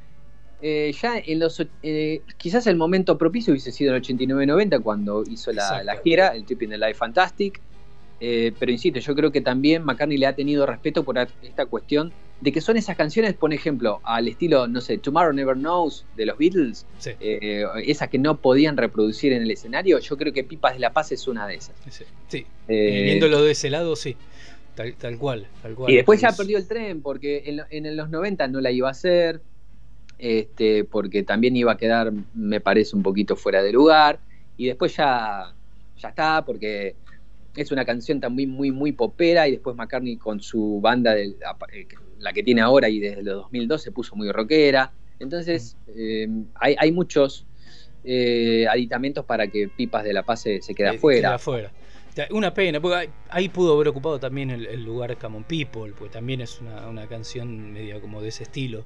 ya 0.61 1.17
en 1.17 1.39
los. 1.39 1.63
quizás 2.37 2.65
el 2.65 2.77
momento 2.77 3.15
propicio 3.15 3.51
hubiese 3.51 3.71
sido 3.71 3.95
el 3.95 4.01
89-90, 4.01 4.81
cuando 4.81 5.23
hizo 5.29 5.51
la, 5.51 5.83
la, 5.83 5.97
gira, 5.97 6.29
el 6.29 6.45
Trip 6.45 6.63
in 6.63 6.71
the 6.71 6.77
Life 6.79 6.95
Fantastic. 6.95 7.61
pero 8.19 8.71
insisto, 8.71 8.99
yo 8.99 9.13
creo 9.13 9.31
que 9.31 9.41
también 9.41 9.83
McCartney 9.85 10.17
le 10.17 10.25
ha 10.25 10.33
tenido 10.33 10.65
respeto 10.65 11.03
por 11.03 11.19
esta 11.43 11.67
cuestión 11.67 12.11
de 12.41 12.51
que 12.51 12.61
son 12.61 12.77
esas 12.77 12.95
canciones, 12.95 13.33
por 13.33 13.53
ejemplo, 13.53 13.99
al 14.03 14.27
estilo, 14.27 14.67
no 14.67 14.79
sé, 14.79 14.97
Tomorrow 14.97 15.33
Never 15.33 15.55
Knows 15.55 16.05
de 16.15 16.25
los 16.25 16.37
Beatles, 16.37 16.85
eh, 17.19 17.65
esas 17.85 18.09
que 18.09 18.17
no 18.17 18.39
podían 18.39 18.77
reproducir 18.77 19.33
en 19.33 19.43
el 19.43 19.51
escenario, 19.51 19.99
yo 19.99 20.17
creo 20.17 20.31
que 20.31 20.43
Pipas 20.43 20.73
de 20.73 20.79
la 20.79 20.93
Paz 20.93 21.11
es 21.11 21.27
una 21.27 21.47
de 21.47 21.55
esas. 21.55 21.75
Sí, 22.27 22.45
eh, 22.67 23.01
viéndolo 23.03 23.43
de 23.43 23.51
ese 23.51 23.69
lado, 23.69 23.95
sí, 23.95 24.15
tal, 24.75 25.17
cual, 25.17 25.47
tal 25.61 25.75
cual. 25.75 25.91
Y 25.91 25.95
después 25.97 26.21
ya 26.21 26.31
perdió 26.31 26.57
el 26.57 26.67
tren, 26.67 27.01
porque 27.01 27.43
en, 27.45 27.85
en, 27.85 27.97
los 27.97 28.09
90 28.09 28.47
no 28.47 28.61
la 28.61 28.71
iba 28.71 28.87
a 28.87 28.91
hacer, 28.91 29.41
este, 30.17 30.85
porque 30.85 31.23
también 31.23 31.57
iba 31.57 31.73
a 31.73 31.77
quedar, 31.77 32.13
me 32.33 32.61
parece, 32.61 32.95
un 32.95 33.03
poquito 33.03 33.35
fuera 33.35 33.61
de 33.61 33.73
lugar, 33.73 34.19
y 34.55 34.67
después 34.67 34.95
ya, 34.95 35.53
ya 35.97 36.09
está, 36.09 36.45
porque 36.45 36.95
es 37.55 37.71
una 37.73 37.83
canción 37.83 38.21
también 38.21 38.49
muy, 38.49 38.71
muy 38.71 38.93
popera, 38.93 39.45
y 39.49 39.51
después 39.51 39.75
McCartney 39.75 40.15
con 40.15 40.41
su 40.41 40.79
banda, 40.81 41.13
de, 41.13 41.35
eh, 41.73 41.87
la 42.19 42.33
que 42.33 42.43
tiene 42.43 42.61
ahora 42.61 42.89
y 42.89 42.99
desde 42.99 43.23
los 43.23 43.43
2002 43.43 43.81
se 43.81 43.91
puso 43.91 44.15
muy 44.15 44.31
rockera. 44.31 44.91
Entonces, 45.19 45.75
eh, 45.87 46.27
hay, 46.55 46.91
muchos 46.91 47.45
eh, 48.03 48.65
aditamentos 48.69 49.25
para 49.25 49.47
que 49.47 49.67
Pipas 49.67 50.03
de 50.03 50.13
la 50.13 50.23
Paz 50.23 50.41
se, 50.41 50.59
quede 50.75 50.89
afuera. 50.89 51.35
afuera. 51.35 51.71
Una 52.31 52.53
pena, 52.53 52.81
porque 52.81 53.09
ahí 53.29 53.47
pudo 53.47 53.75
haber 53.75 53.87
ocupado 53.87 54.19
también 54.19 54.49
el, 54.49 54.83
lugar 54.83 55.17
Common 55.17 55.43
People, 55.45 55.93
porque 55.97 56.13
también 56.13 56.41
es 56.41 56.59
una, 56.59 57.07
canción 57.07 57.71
media 57.71 58.01
como 58.01 58.21
de 58.21 58.29
ese 58.29 58.43
estilo. 58.43 58.85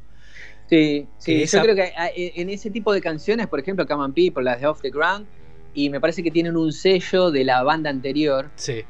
Sí, 0.69 1.07
sí, 1.17 1.45
yo 1.45 1.61
creo 1.61 1.75
que 1.75 1.93
ah, 1.97 2.09
en 2.15 2.49
ese 2.49 2.69
tipo 2.69 2.93
de 2.93 3.01
canciones, 3.01 3.47
por 3.47 3.59
ejemplo, 3.59 3.87
Common 3.87 4.13
People, 4.13 4.43
las 4.43 4.61
de 4.61 4.67
Off 4.67 4.81
the 4.81 4.89
Ground, 4.89 5.25
y 5.73 5.89
me 5.89 5.99
parece 5.99 6.21
que 6.21 6.31
tienen 6.31 6.55
un 6.55 6.71
sello 6.71 7.31
de 7.31 7.43
la 7.43 7.63
banda 7.63 7.89
anterior. 7.89 8.49
Sí. 8.55 8.83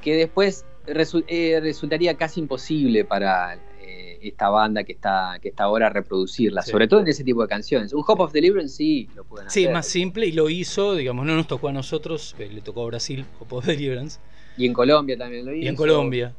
Que 0.00 0.16
después 0.16 0.64
eh, 0.86 1.60
resultaría 1.62 2.14
casi 2.14 2.40
imposible 2.40 3.04
para 3.04 3.54
eh, 3.54 3.58
esta 4.28 4.48
banda 4.48 4.84
que 4.84 4.92
está, 4.92 5.38
que 5.40 5.48
está 5.48 5.64
ahora 5.64 5.86
a 5.86 5.90
reproducirla, 5.90 6.62
sobre 6.62 6.88
todo 6.88 7.00
en 7.00 7.08
ese 7.08 7.24
tipo 7.24 7.42
de 7.42 7.48
canciones. 7.48 7.92
Un 7.92 8.04
Hop 8.06 8.20
of 8.20 8.32
Deliverance 8.32 8.76
sí 8.76 9.08
lo 9.14 9.24
pueden 9.24 9.48
hacer. 9.48 9.64
Sí, 9.64 9.68
más 9.68 9.86
simple 9.86 10.26
y 10.26 10.32
lo 10.32 10.50
hizo, 10.50 10.94
digamos, 10.94 11.26
no 11.26 11.34
nos 11.36 11.46
tocó 11.46 11.68
a 11.68 11.72
nosotros, 11.72 12.34
le 12.38 12.60
tocó 12.60 12.82
a 12.82 12.86
Brasil, 12.86 13.24
Hop 13.40 13.52
of 13.52 13.66
Deliverance. 13.66 14.18
Y 14.56 14.66
en 14.66 14.72
Colombia 14.72 15.18
también 15.18 15.44
lo 15.44 15.52
hizo. 15.52 15.64
Y 15.64 15.68
en 15.68 15.76
Colombia, 15.76 16.34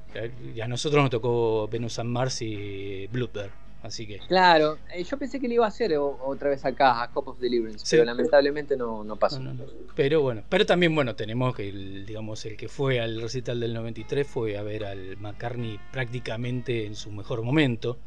y 0.56 0.62
a 0.62 0.68
nosotros 0.68 1.02
nos 1.02 1.10
tocó 1.10 1.68
Venus 1.68 2.00
and 2.00 2.10
Mars 2.10 2.42
y 2.42 3.08
Bluebird. 3.08 3.52
Así 3.86 4.08
que. 4.08 4.18
Claro, 4.28 4.80
eh, 4.92 5.04
yo 5.04 5.18
pensé 5.18 5.40
que 5.40 5.48
le 5.48 5.56
iba 5.56 5.66
a 5.66 5.70
hacer 5.70 5.96
otra 5.98 6.50
vez 6.50 6.66
acá, 6.66 7.04
a 7.04 7.12
Cop 7.12 7.28
of 7.28 7.40
Deliverance, 7.40 7.86
pero 7.90 8.04
lamentablemente 8.04 8.76
no, 8.76 9.04
no 9.04 9.16
pasó. 9.16 9.42
pero 9.96 10.22
bueno, 10.22 10.44
pero 10.50 10.66
también, 10.66 10.94
bueno, 10.96 11.16
tenemos 11.16 11.56
que, 11.56 11.70
el, 11.70 12.06
digamos, 12.06 12.44
el 12.46 12.58
que 12.58 12.68
fue 12.68 13.00
al 13.00 13.22
recital 13.22 13.60
del 13.60 13.74
93 13.74 14.28
fue 14.28 14.58
a 14.58 14.64
ver 14.64 14.86
al 14.86 15.18
McCartney 15.18 15.80
prácticamente 15.92 16.86
en 16.86 16.96
su 16.96 17.12
mejor 17.12 17.44
momento. 17.44 18.00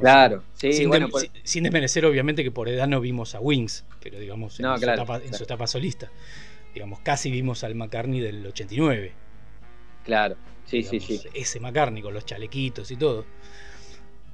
claro, 0.00 0.44
sí, 0.54 0.72
sin, 0.72 0.88
bueno, 0.88 1.08
sin, 1.44 1.62
desmerecer, 1.62 2.06
obviamente, 2.06 2.42
que 2.42 2.50
por 2.50 2.68
edad 2.68 2.88
no 2.88 3.00
vimos 3.00 3.34
a 3.34 3.40
Wings, 3.40 3.84
pero 4.02 4.18
digamos, 4.18 4.58
en, 4.60 4.78
su, 4.78 4.90
etapa, 4.90 5.18
en 5.18 5.34
su 5.34 5.44
etapa 5.44 5.66
solista. 5.66 6.10
Digamos, 6.72 7.00
casi 7.00 7.30
vimos 7.30 7.64
al 7.64 7.74
McCartney 7.74 8.20
del 8.20 8.46
89. 8.46 9.12
Claro, 10.04 10.36
sí, 10.64 10.82
sí, 10.82 11.00
sí. 11.00 11.20
Ese 11.34 11.60
McCartney 11.60 12.02
con 12.02 12.14
los 12.14 12.24
chalequitos 12.24 12.90
y 12.90 12.96
todo. 12.96 13.26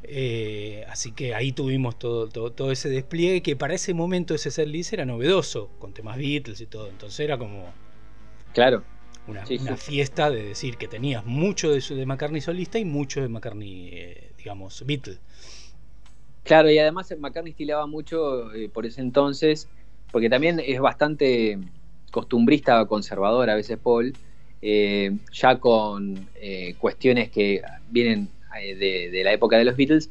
Eh, 0.08 0.84
así 0.88 1.10
que 1.10 1.34
ahí 1.34 1.50
tuvimos 1.50 1.98
todo, 1.98 2.28
todo, 2.28 2.70
ese 2.70 2.88
despliegue 2.88 3.42
que 3.42 3.56
para 3.56 3.74
ese 3.74 3.92
momento 3.92 4.34
ese 4.34 4.52
ser 4.52 4.68
era 4.92 5.04
novedoso, 5.04 5.70
con 5.78 5.92
temas 5.92 6.16
Beatles 6.16 6.60
y 6.60 6.66
todo. 6.66 6.88
Entonces 6.88 7.20
era 7.20 7.36
como. 7.38 7.72
Claro. 8.52 8.84
Una, 9.26 9.44
fiesta 9.44 10.30
de 10.30 10.44
decir 10.44 10.76
que 10.76 10.86
tenías 10.86 11.26
mucho 11.26 11.72
de, 11.72 11.80
de 11.80 12.06
McCartney 12.06 12.40
solista 12.40 12.78
y 12.78 12.84
mucho 12.84 13.20
de 13.20 13.28
McCartney, 13.28 13.88
eh, 13.92 14.30
digamos, 14.38 14.84
Beatle. 14.86 15.18
Claro, 16.44 16.70
y 16.70 16.78
además 16.78 17.12
McCartney 17.18 17.50
estilaba 17.50 17.88
mucho 17.88 18.54
eh, 18.54 18.68
por 18.68 18.86
ese 18.86 19.00
entonces, 19.00 19.68
porque 20.12 20.30
también 20.30 20.62
es 20.64 20.78
bastante 20.78 21.58
costumbrista, 22.12 22.86
conservador 22.86 23.50
a 23.50 23.56
veces 23.56 23.78
Paul, 23.78 24.14
ya 24.62 25.58
con 25.58 26.28
cuestiones 26.78 27.30
que 27.30 27.62
vienen 27.90 28.28
eh, 28.60 29.10
de, 29.10 29.24
la 29.24 29.32
época 29.32 29.58
de 29.58 29.64
los 29.64 29.76
Beatles, 29.76 30.08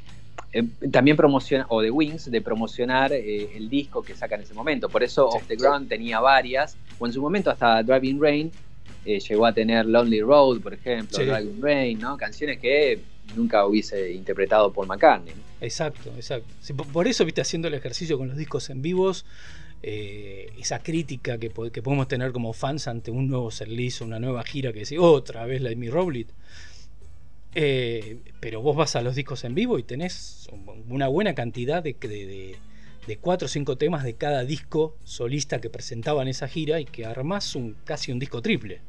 eh, 0.53 0.63
también 0.91 1.17
promociona, 1.17 1.65
o 1.69 1.81
de 1.81 1.91
Wings, 1.91 2.29
de 2.29 2.41
promocionar 2.41 3.13
eh, 3.13 3.49
el 3.55 3.69
disco 3.69 4.03
que 4.03 4.15
saca 4.15 4.35
en 4.35 4.41
ese 4.41 4.53
momento. 4.53 4.89
Por 4.89 5.03
eso 5.03 5.27
Off 5.27 5.47
the 5.47 5.55
Ground 5.55 5.89
tenía 5.89 6.19
varias, 6.19 6.77
o 6.99 7.05
en 7.05 7.13
su 7.13 7.21
momento 7.21 7.49
hasta 7.49 7.83
Driving 7.83 8.21
Rain 8.21 8.51
llegó 9.05 9.45
a 9.45 9.53
tener 9.53 9.85
Lonely 9.85 10.21
Road, 10.21 10.61
por 10.61 10.73
ejemplo, 10.73 11.19
Driving 11.19 11.61
Rain, 11.61 11.99
¿no? 11.99 12.17
Canciones 12.17 12.57
que 12.57 12.99
nunca 13.35 13.63
hubiese 13.67 14.11
interpretado 14.11 14.73
Paul 14.73 14.87
McCartney. 14.87 15.31
Exacto, 15.61 16.11
exacto. 16.15 16.47
por 16.91 17.07
eso, 17.07 17.23
viste, 17.23 17.39
haciendo 17.39 17.67
el 17.67 17.75
ejercicio 17.75 18.17
con 18.17 18.29
los 18.29 18.37
discos 18.37 18.71
en 18.71 18.81
vivos, 18.81 19.23
esa 19.83 20.79
crítica 20.79 21.37
que, 21.37 21.51
que, 21.71 21.81
podemos 21.83 22.07
tener 22.07 22.31
como 22.31 22.51
fans 22.53 22.87
ante 22.87 23.11
un 23.11 23.27
nuevo 23.27 23.51
servicio, 23.51 24.07
una 24.07 24.19
nueva 24.19 24.41
gira 24.43 24.73
que 24.73 24.79
dice 24.79 24.97
otra 24.97 25.45
vez 25.45 25.61
la 25.61 25.69
de 25.69 25.75
mi 25.75 25.87
Rowlet 25.89 26.27
eh, 27.55 28.19
pero 28.41 28.61
vos 28.61 28.75
vas 28.75 28.95
a 28.97 29.01
los 29.01 29.15
discos 29.15 29.45
en 29.45 29.55
vivo 29.55 29.79
y 29.79 29.83
tenés 29.83 30.49
una 30.89 31.07
buena 31.07 31.33
cantidad 31.33 31.81
de, 31.81 31.93
de, 31.93 33.17
cuatro 33.17 33.45
o 33.45 33.49
cinco 33.49 33.77
temas 33.77 34.03
de 34.03 34.15
cada 34.15 34.43
disco 34.43 34.97
solista 35.05 35.61
que 35.61 35.69
presentaban 35.69 36.27
esa 36.27 36.49
gira 36.49 36.81
y 36.81 36.85
que 36.85 37.05
armás 37.05 37.55
un, 37.55 37.77
casi 37.85 38.11
un 38.11 38.19
disco 38.19 38.41
triple. 38.41 38.81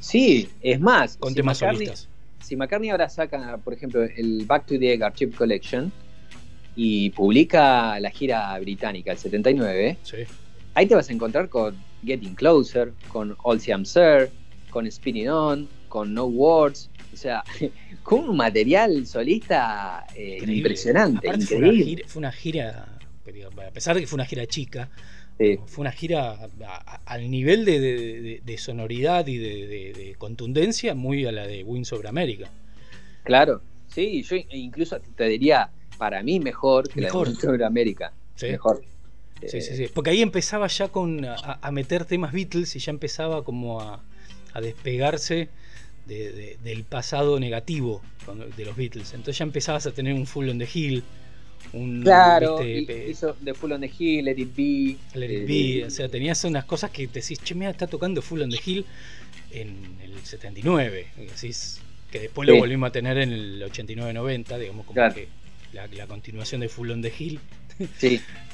Sí, 0.00 0.48
es 0.60 0.80
más. 0.80 1.16
Con 1.16 1.34
temas 1.34 1.58
solistas. 1.58 2.08
Si 2.40 2.56
McCartney 2.56 2.90
ahora 2.90 3.08
saca, 3.08 3.58
por 3.58 3.74
ejemplo, 3.74 4.04
el 4.04 4.44
Back 4.46 4.66
to 4.66 4.78
the 4.78 4.92
Egg 4.92 5.02
Archive 5.02 5.32
Collection 5.32 5.90
y 6.76 7.10
publica 7.10 7.98
la 7.98 8.10
gira 8.10 8.56
británica, 8.60 9.10
el 9.10 9.18
79, 9.18 9.96
ahí 10.74 10.86
te 10.86 10.94
vas 10.94 11.10
a 11.10 11.12
encontrar 11.12 11.48
con 11.48 11.76
Getting 12.04 12.36
Closer, 12.36 12.92
con 13.08 13.36
All 13.42 13.60
I'm 13.66 13.84
Sir, 13.84 14.30
con 14.70 14.90
Spinning 14.90 15.28
On, 15.28 15.68
con 15.88 16.14
No 16.14 16.26
Words. 16.26 16.90
O 17.12 17.16
sea, 17.16 17.42
con 18.08 18.26
un 18.26 18.38
material 18.38 19.06
solista 19.06 20.06
eh, 20.14 20.42
impresionante. 20.46 21.28
increíble. 21.28 22.04
Fue, 22.06 22.20
una 22.20 22.32
gira, 22.32 22.98
a 23.66 23.70
pesar 23.70 23.96
de 23.96 24.00
que 24.00 24.06
fue 24.06 24.16
una 24.16 24.24
gira 24.24 24.46
chica, 24.46 24.88
fue 25.66 25.82
una 25.82 25.92
gira 25.92 26.48
al 27.04 27.30
nivel 27.30 27.66
de, 27.66 28.56
sonoridad 28.56 29.26
y 29.26 29.36
de, 29.36 30.14
contundencia 30.16 30.94
muy 30.94 31.26
a 31.26 31.32
la 31.32 31.46
de 31.46 31.62
Wings 31.64 31.88
sobre 31.88 32.08
América. 32.08 32.48
Claro, 33.24 33.60
sí, 33.88 34.22
yo 34.22 34.36
incluso 34.52 34.98
te 35.14 35.24
diría, 35.24 35.68
para 35.98 36.22
mí 36.22 36.40
mejor 36.40 36.88
que 36.88 37.02
la 37.02 37.08
de 37.08 37.18
Wings 37.18 37.40
sobre 37.40 37.66
América. 37.66 38.14
Mejor. 38.40 38.82
Sí, 39.46 39.60
sí, 39.60 39.76
sí. 39.76 39.86
Porque 39.92 40.10
ahí 40.10 40.22
empezaba 40.22 40.66
ya 40.68 40.88
con 40.88 41.26
a, 41.26 41.70
meter 41.72 42.06
temas 42.06 42.32
Beatles 42.32 42.74
y 42.74 42.78
ya 42.78 42.90
empezaba 42.90 43.44
como 43.44 43.82
a, 43.82 44.02
a 44.54 44.60
despegarse 44.62 45.50
del 46.08 46.84
pasado 46.84 47.38
negativo 47.38 48.02
de 48.56 48.64
los 48.64 48.76
Beatles. 48.76 49.12
Entonces 49.12 49.38
ya 49.38 49.44
empezabas 49.44 49.86
a 49.86 49.92
tener 49.92 50.14
un 50.14 50.26
Full 50.26 50.48
on 50.48 50.58
the 50.58 50.68
Hill. 50.72 51.02
Un, 51.72 52.02
claro, 52.02 52.64
hizo 52.64 53.36
de 53.40 53.52
Full 53.52 53.72
on 53.72 53.80
the 53.80 53.90
Hill, 53.98 54.24
Let 54.24 54.38
It 54.38 54.56
Be. 54.56 54.96
Let 55.18 55.42
It 55.42 55.46
Be, 55.46 55.78
eh, 55.80 55.84
o 55.84 55.90
sea, 55.90 56.08
tenías 56.08 56.42
unas 56.44 56.64
cosas 56.64 56.90
que 56.90 57.06
te 57.08 57.20
decís, 57.20 57.40
che, 57.42 57.54
mira, 57.54 57.70
está 57.70 57.86
tocando 57.86 58.22
Full 58.22 58.42
on 58.42 58.50
the 58.50 58.60
Hill 58.64 58.86
en 59.50 59.98
el 60.02 60.24
79. 60.24 61.06
decís, 61.16 61.80
que 62.10 62.20
después 62.20 62.48
lo 62.48 62.56
volvimos 62.56 62.88
a 62.88 62.92
tener 62.92 63.18
en 63.18 63.32
el 63.32 63.62
89-90, 63.62 64.58
digamos, 64.58 64.86
como 64.86 65.14
que 65.14 65.28
la, 65.72 66.06
continuación 66.06 66.60
de 66.60 66.68
Full 66.68 66.90
on 66.90 67.02
the 67.02 67.12
Hill, 67.16 67.40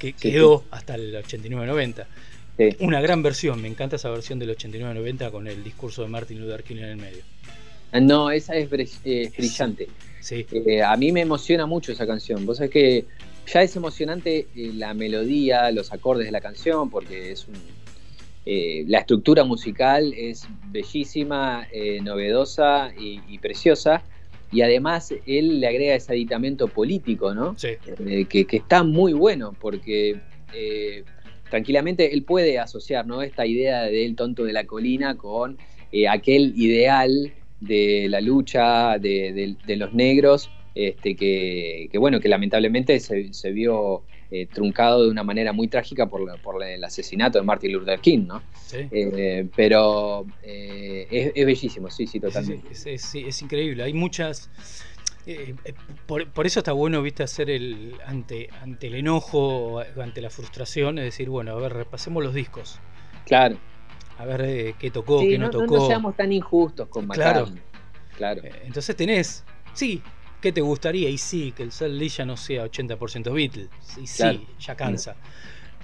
que 0.00 0.12
quedó 0.14 0.64
hasta 0.70 0.96
el 0.96 1.14
89-90. 1.14 2.06
Una 2.80 3.00
gran 3.00 3.22
versión, 3.22 3.60
me 3.60 3.68
encanta 3.68 3.96
esa 3.96 4.10
versión 4.10 4.38
del 4.38 4.56
89-90 4.56 5.30
con 5.30 5.48
el 5.48 5.64
discurso 5.64 6.02
de 6.02 6.08
Martin 6.08 6.40
Luther 6.40 6.62
King 6.62 6.76
en 6.76 6.84
el 6.84 6.96
medio. 6.96 7.22
No, 7.92 8.30
esa 8.30 8.56
es, 8.56 8.68
brillante. 8.68 9.88
Sí. 10.20 10.46
Eh, 10.50 10.82
a 10.82 10.96
mí 10.96 11.12
me 11.12 11.20
emociona 11.20 11.66
mucho 11.66 11.92
esa 11.92 12.06
canción. 12.06 12.46
Vos 12.46 12.56
sabés 12.56 12.70
que 12.70 13.04
ya 13.46 13.62
es 13.62 13.76
emocionante 13.76 14.46
eh, 14.56 14.70
la 14.74 14.94
melodía, 14.94 15.70
los 15.70 15.92
acordes 15.92 16.24
de 16.24 16.32
la 16.32 16.40
canción, 16.40 16.88
porque 16.88 17.30
es 17.30 17.46
un, 17.46 17.54
eh, 18.46 18.84
la 18.88 19.00
estructura 19.00 19.44
musical 19.44 20.14
es 20.16 20.46
bellísima, 20.70 21.68
novedosa 22.02 22.90
y, 22.98 23.38
preciosa. 23.38 24.02
Y 24.50 24.62
además 24.62 25.12
él 25.26 25.60
le 25.60 25.66
agrega 25.66 25.94
ese 25.94 26.12
aditamento 26.12 26.68
político, 26.68 27.34
¿no? 27.34 27.54
Sí. 27.58 27.70
Que, 28.28 28.46
que, 28.46 28.56
está 28.56 28.82
muy 28.82 29.12
bueno, 29.12 29.54
porque 29.60 30.20
tranquilamente 31.50 32.14
él 32.14 32.22
puede 32.22 32.58
asociar 32.58 33.06
¿no? 33.06 33.20
esta 33.20 33.44
idea 33.44 33.82
del 33.82 34.16
tonto 34.16 34.44
de 34.44 34.52
la 34.52 34.64
colina 34.64 35.16
con 35.16 35.58
aquel 36.08 36.54
ideal 36.56 37.34
de 37.60 38.06
la 38.08 38.20
lucha 38.20 38.98
de, 38.98 39.56
los 39.76 39.92
negros, 39.92 40.50
este, 40.74 41.14
que, 41.16 41.90
bueno, 41.98 42.20
que 42.20 42.28
lamentablemente 42.28 42.98
se, 43.00 43.52
vio 43.52 44.02
eh, 44.30 44.46
truncado 44.46 45.04
de 45.04 45.10
una 45.10 45.22
manera 45.22 45.52
muy 45.52 45.68
trágica 45.68 46.06
por, 46.06 46.62
el 46.64 46.84
asesinato 46.84 47.38
de 47.38 47.44
Martin 47.44 47.72
Luther 47.72 48.00
King, 48.00 48.26
¿no? 48.26 48.42
Eh, 48.72 49.46
pero 49.54 50.26
eh, 50.42 51.32
es, 51.34 51.46
bellísimo, 51.46 51.90
sí, 51.90 52.06
sí, 52.06 52.20
totalmente. 52.20 52.68
es, 52.72 53.42
increíble, 53.42 53.82
hay 53.82 53.92
muchas... 53.92 54.50
por, 56.06 56.46
eso 56.46 56.60
está 56.60 56.72
bueno, 56.72 57.00
viste, 57.02 57.22
hacer 57.22 57.50
el 57.50 57.94
ante, 58.06 58.48
ante 58.60 58.88
el 58.88 58.96
enojo, 58.96 59.80
ante 60.00 60.20
la 60.20 60.30
frustración, 60.30 60.98
es 60.98 61.04
decir, 61.04 61.30
bueno, 61.30 61.52
a 61.52 61.60
ver, 61.60 61.72
repasemos 61.72 62.22
los 62.22 62.34
discos. 62.34 62.80
Claro 63.24 63.58
a 64.18 64.24
ver 64.24 64.42
eh, 64.42 64.74
qué 64.78 64.90
tocó, 64.90 65.20
qué 65.20 65.38
no, 65.38 65.50
tocó. 65.50 65.76
No 65.76 65.86
seamos 65.86 66.16
tan 66.16 66.32
injustos 66.32 66.88
con 66.88 67.06
McCartney. 67.06 67.60
Claro. 68.16 68.42
Eh, 68.44 68.52
entonces 68.64 68.94
tenés, 68.94 69.44
sí, 69.72 70.02
¿qué 70.40 70.52
te 70.52 70.60
gustaría? 70.60 71.08
Y 71.08 71.18
sí, 71.18 71.52
que 71.52 71.62
el 71.62 71.72
Salt 71.72 72.00
ya 72.02 72.24
no 72.24 72.36
sea 72.36 72.64
80% 72.64 73.32
Beatle. 73.32 73.68
Y 74.00 74.06
sí, 74.06 74.46
ya 74.58 74.74
cansa. 74.76 75.16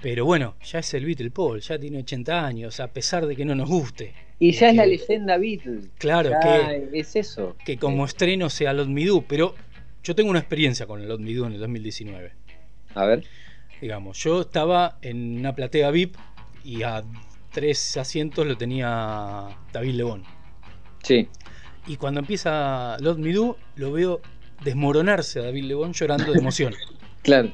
Pero 0.01 0.25
bueno, 0.25 0.55
ya 0.63 0.79
es 0.79 0.93
el 0.95 1.05
Beatle 1.05 1.29
Paul, 1.29 1.59
ya 1.61 1.77
tiene 1.77 1.99
80 1.99 2.45
años, 2.45 2.79
a 2.79 2.87
pesar 2.87 3.27
de 3.27 3.35
que 3.35 3.45
no 3.45 3.53
nos 3.53 3.69
guste. 3.69 4.13
Y 4.39 4.51
ya 4.53 4.69
es 4.69 4.75
la 4.75 4.85
leyenda 4.87 5.37
Beatle. 5.37 5.81
Claro, 5.99 6.31
que 6.41 6.89
es 6.93 7.15
eso. 7.15 7.55
Que 7.63 7.77
como 7.77 8.05
estreno 8.05 8.49
sea 8.49 8.73
Lot 8.73 8.87
Me 8.87 9.05
Do, 9.05 9.23
pero 9.27 9.53
yo 10.03 10.15
tengo 10.15 10.31
una 10.31 10.39
experiencia 10.39 10.87
con 10.87 11.07
Lot 11.07 11.19
Me 11.19 11.33
Do 11.35 11.45
en 11.45 11.53
el 11.53 11.59
2019. 11.59 12.31
A 12.95 13.05
ver. 13.05 13.23
Digamos, 13.79 14.17
yo 14.23 14.41
estaba 14.41 14.97
en 15.01 15.39
una 15.39 15.53
platea 15.53 15.91
VIP 15.91 16.15
y 16.63 16.81
a 16.81 17.03
tres 17.51 17.97
asientos 17.97 18.45
lo 18.45 18.57
tenía 18.57 19.47
David 19.71 19.93
Lebón. 19.93 20.23
Sí. 21.03 21.27
Y 21.87 21.97
cuando 21.97 22.19
empieza 22.19 22.97
Lot 22.99 23.17
Me 23.17 23.33
Do, 23.33 23.57
lo 23.75 23.91
veo 23.91 24.21
desmoronarse 24.63 25.39
a 25.39 25.43
David 25.43 25.65
Lebón 25.65 25.93
llorando 25.93 26.31
de 26.31 26.39
emoción. 26.39 26.73
claro. 27.23 27.51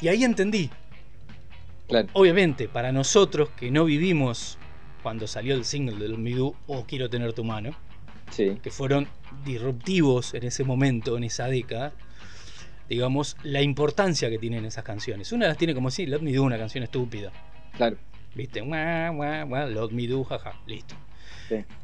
Y 0.00 0.08
ahí 0.08 0.24
entendí. 0.24 0.70
Claro. 1.88 2.08
Obviamente, 2.14 2.68
para 2.68 2.92
nosotros 2.92 3.50
que 3.50 3.70
no 3.70 3.84
vivimos 3.84 4.58
cuando 5.02 5.26
salió 5.26 5.54
el 5.54 5.64
single 5.64 5.96
de 5.96 6.08
Lot 6.08 6.18
Me 6.18 6.30
Do 6.30 6.54
o 6.66 6.84
Quiero 6.86 7.10
tener 7.10 7.32
tu 7.34 7.44
mano, 7.44 7.76
que 8.34 8.70
fueron 8.70 9.06
disruptivos 9.44 10.34
en 10.34 10.44
ese 10.44 10.64
momento, 10.64 11.16
en 11.16 11.24
esa 11.24 11.46
década, 11.46 11.92
digamos, 12.88 13.36
la 13.42 13.62
importancia 13.62 14.30
que 14.30 14.38
tienen 14.38 14.64
esas 14.64 14.82
canciones. 14.82 15.30
Una 15.32 15.46
las 15.46 15.58
tiene 15.58 15.74
como 15.74 15.90
si, 15.90 16.06
Let 16.06 16.20
Me 16.20 16.32
Do, 16.32 16.42
una 16.42 16.58
canción 16.58 16.84
estúpida. 16.84 17.32
Claro. 17.76 17.96
¿Viste? 18.34 18.60
Let 18.60 19.90
Me 19.90 20.06
Do, 20.06 20.24
jaja, 20.24 20.60
listo. 20.66 20.94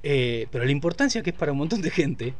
Eh, 0.02 0.46
pero 0.50 0.64
la 0.64 0.70
importancia 0.70 1.22
que 1.22 1.30
es 1.30 1.36
para 1.36 1.52
un 1.52 1.58
montón 1.58 1.82
de 1.82 1.90
gente 1.90 2.34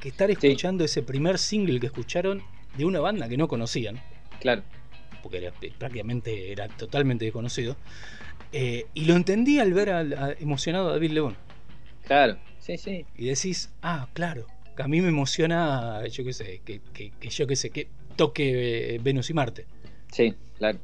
que 0.00 0.08
estar 0.08 0.30
escuchando 0.30 0.84
ese 0.84 1.02
primer 1.02 1.38
single 1.38 1.80
que 1.80 1.86
escucharon 1.86 2.42
de 2.76 2.84
una 2.84 3.00
banda 3.00 3.28
que 3.28 3.36
no 3.36 3.48
conocían. 3.48 4.00
Claro. 4.40 4.62
Porque 5.22 5.38
era, 5.38 5.52
prácticamente 5.78 6.52
era 6.52 6.68
totalmente 6.68 7.24
desconocido. 7.24 7.76
Eh, 8.52 8.86
y 8.94 9.04
lo 9.04 9.14
entendí 9.14 9.58
al 9.58 9.72
ver 9.72 9.90
al, 9.90 10.36
emocionado 10.40 10.88
a 10.88 10.92
David 10.92 11.10
León. 11.10 11.36
Claro, 12.06 12.38
sí, 12.58 12.78
sí. 12.78 13.04
Y 13.16 13.26
decís, 13.26 13.70
ah, 13.82 14.08
claro, 14.12 14.46
que 14.76 14.82
a 14.82 14.88
mí 14.88 15.00
me 15.00 15.08
emociona, 15.08 16.06
yo 16.06 16.24
qué 16.24 16.32
sé, 16.32 16.60
que, 16.64 16.80
que, 16.92 17.28
yo 17.28 17.46
qué 17.46 17.56
sé, 17.56 17.70
que 17.70 17.88
toque 18.14 18.94
eh, 18.94 19.00
Venus 19.02 19.30
y 19.30 19.34
Marte. 19.34 19.66
Sí, 20.12 20.34
claro. 20.58 20.78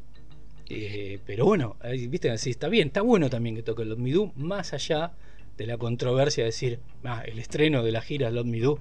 Eh, 0.75 1.19
pero 1.27 1.45
bueno, 1.45 1.77
viste, 2.09 2.31
así 2.31 2.49
está 2.49 2.69
bien, 2.69 2.89
está 2.89 3.03
bueno 3.03 3.29
también 3.29 3.55
que 3.55 3.63
toque 3.63 3.85
Lot 3.85 3.99
Me 3.99 4.11
Do, 4.11 4.33
más 4.37 4.73
allá 4.73 5.13
de 5.59 5.67
la 5.67 5.77
controversia 5.77 6.45
de 6.45 6.47
decir, 6.47 6.81
ah, 7.05 7.23
el 7.27 7.39
estreno 7.39 7.83
de 7.83 7.93
la 7.93 8.01
gira 8.01 8.31
Lot 8.31 8.47
Me 8.47 8.59
Do, 8.59 8.79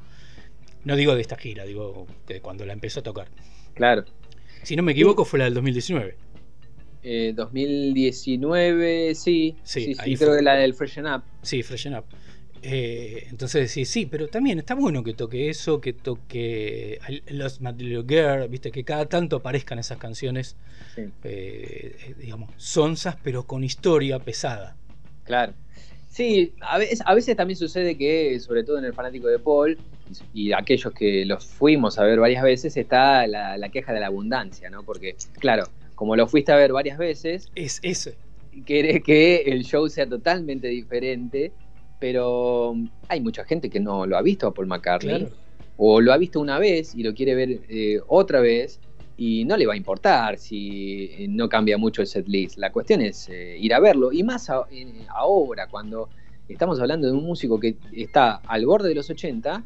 no 0.86 0.96
digo 0.96 1.16
de 1.16 1.22
esta 1.22 1.36
gira, 1.36 1.66
digo 1.66 2.08
de 2.28 2.40
cuando 2.40 2.66
la 2.66 2.72
empezó 2.72 3.02
a 3.02 3.04
tocar. 3.04 3.28
Claro. 3.74 4.06
Si 4.64 4.76
no 4.78 4.84
me 4.84 4.94
equivoco, 4.94 5.26
fue 5.26 5.40
la 5.40 5.46
del 5.46 5.54
2019. 5.56 6.16
2019, 7.36 9.16
sí. 9.16 9.58
Sí, 9.64 9.96
sí, 9.96 10.16
creo 10.16 10.38
que 10.38 10.44
la 10.44 10.54
del 10.56 10.74
Freshen 10.74 11.08
Up. 11.08 11.24
Sí, 11.42 11.62
Freshen 11.64 11.96
Up. 11.96 12.06
Eh, 12.64 13.28
entonces 13.30 13.72
sí, 13.72 13.86
sí, 13.86 14.06
pero 14.06 14.28
también 14.28 14.60
está 14.60 14.76
bueno 14.76 15.04
que 15.04 15.14
toque 15.14 15.50
eso, 15.50 15.82
que 15.82 15.94
toque 15.94 17.00
Los 17.28 17.60
Mad 17.60 17.76
Little 17.80 18.04
Girl, 18.08 18.48
viste, 18.50 18.72
que 18.72 18.84
cada 18.84 19.08
tanto 19.08 19.38
aparezcan 19.38 19.80
esas 19.80 19.98
canciones, 19.98 20.56
eh, 20.98 21.12
eh, 21.24 22.16
digamos, 22.20 22.52
sonzas, 22.58 23.16
pero 23.24 23.44
con 23.44 23.64
historia 23.64 24.20
pesada. 24.20 24.76
Claro. 25.24 25.54
Sí, 26.10 26.54
a 26.62 26.78
veces, 26.78 27.02
a 27.06 27.16
veces 27.16 27.36
también 27.36 27.58
sucede 27.58 27.98
que, 27.98 28.40
sobre 28.42 28.64
todo 28.64 28.78
en 28.78 28.86
el 28.86 28.94
fanático 28.94 29.28
de 29.28 29.40
Paul, 29.40 29.78
y 30.34 30.52
aquellos 30.52 30.94
que 30.94 31.26
los 31.26 31.46
fuimos 31.46 31.98
a 31.98 32.04
ver 32.04 32.20
varias 32.20 32.44
veces, 32.44 32.76
está 32.78 33.26
la, 33.28 33.70
queja 33.70 33.94
de 33.94 34.02
la 34.02 34.08
abundancia, 34.08 34.70
¿no? 34.70 34.84
Porque, 34.84 35.16
claro, 35.40 35.70
como 35.96 36.16
lo 36.16 36.28
fuiste 36.28 36.52
a 36.52 36.58
ver 36.58 36.74
varias 36.74 36.98
veces, 36.98 37.50
es 37.56 37.80
eso. 37.82 38.12
Quiere 38.66 39.02
que 39.02 39.38
el 39.48 39.64
show 39.64 39.88
sea 39.88 40.06
totalmente 40.06 40.68
diferente 40.68 41.54
pero 42.02 42.76
hay 43.08 43.22
mucha 43.22 43.46
gente 43.46 43.70
que 43.70 43.80
no 43.80 44.08
lo 44.08 44.18
ha 44.18 44.24
visto 44.24 44.48
a 44.48 44.54
Paul 44.54 44.66
McCartney. 44.68 45.30
O 45.78 46.02
lo 46.02 46.12
ha 46.12 46.18
visto 46.18 46.40
una 46.40 46.58
vez 46.60 46.96
y 46.96 47.04
lo 47.04 47.14
quiere 47.14 47.36
ver 47.36 47.60
eh, 47.70 48.00
otra 48.08 48.42
vez 48.42 48.80
y 49.18 49.46
no 49.46 49.56
le 49.56 49.68
va 49.68 49.74
a 49.74 49.78
importar 49.78 50.40
si 50.40 51.28
no 51.30 51.48
cambia 51.48 51.78
mucho 51.78 52.02
el 52.02 52.08
set 52.08 52.28
list. 52.28 52.58
La 52.58 52.72
cuestión 52.72 53.02
es 53.02 53.30
eh, 53.30 53.56
ir 53.60 53.74
a 53.74 53.80
verlo 53.80 54.12
y 54.12 54.24
más 54.24 54.50
ahora 54.50 55.68
cuando 55.68 56.10
estamos 56.50 56.80
hablando 56.80 57.08
de 57.08 57.14
un 57.14 57.24
músico 57.24 57.60
que 57.60 57.76
está 57.94 58.42
al 58.48 58.66
borde 58.66 58.90
de 58.90 58.96
los 58.96 59.10
80 59.10 59.64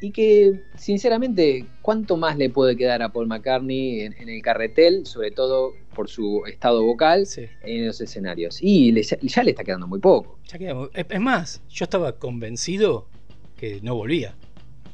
y 0.00 0.10
que 0.10 0.60
sinceramente, 0.76 1.66
¿cuánto 1.82 2.16
más 2.16 2.36
le 2.36 2.50
puede 2.50 2.76
quedar 2.76 3.02
a 3.02 3.10
Paul 3.10 3.28
McCartney 3.28 4.00
en, 4.00 4.28
el 4.28 4.42
carretel, 4.42 5.06
sobre 5.06 5.30
todo 5.30 5.74
por 6.00 6.08
su 6.08 6.44
estado 6.46 6.82
vocal 6.82 7.26
en 7.62 7.86
los 7.86 8.00
escenarios? 8.00 8.58
Y 8.62 8.94
ya 9.02 9.42
le 9.42 9.50
está 9.50 9.64
quedando 9.64 9.86
muy 9.86 10.00
poco. 10.00 10.38
es 10.94 11.20
más, 11.20 11.62
yo 11.68 11.84
estaba 11.84 12.18
convencido 12.18 13.06
que 13.54 13.80
no 13.82 13.94
volvía. 13.94 14.34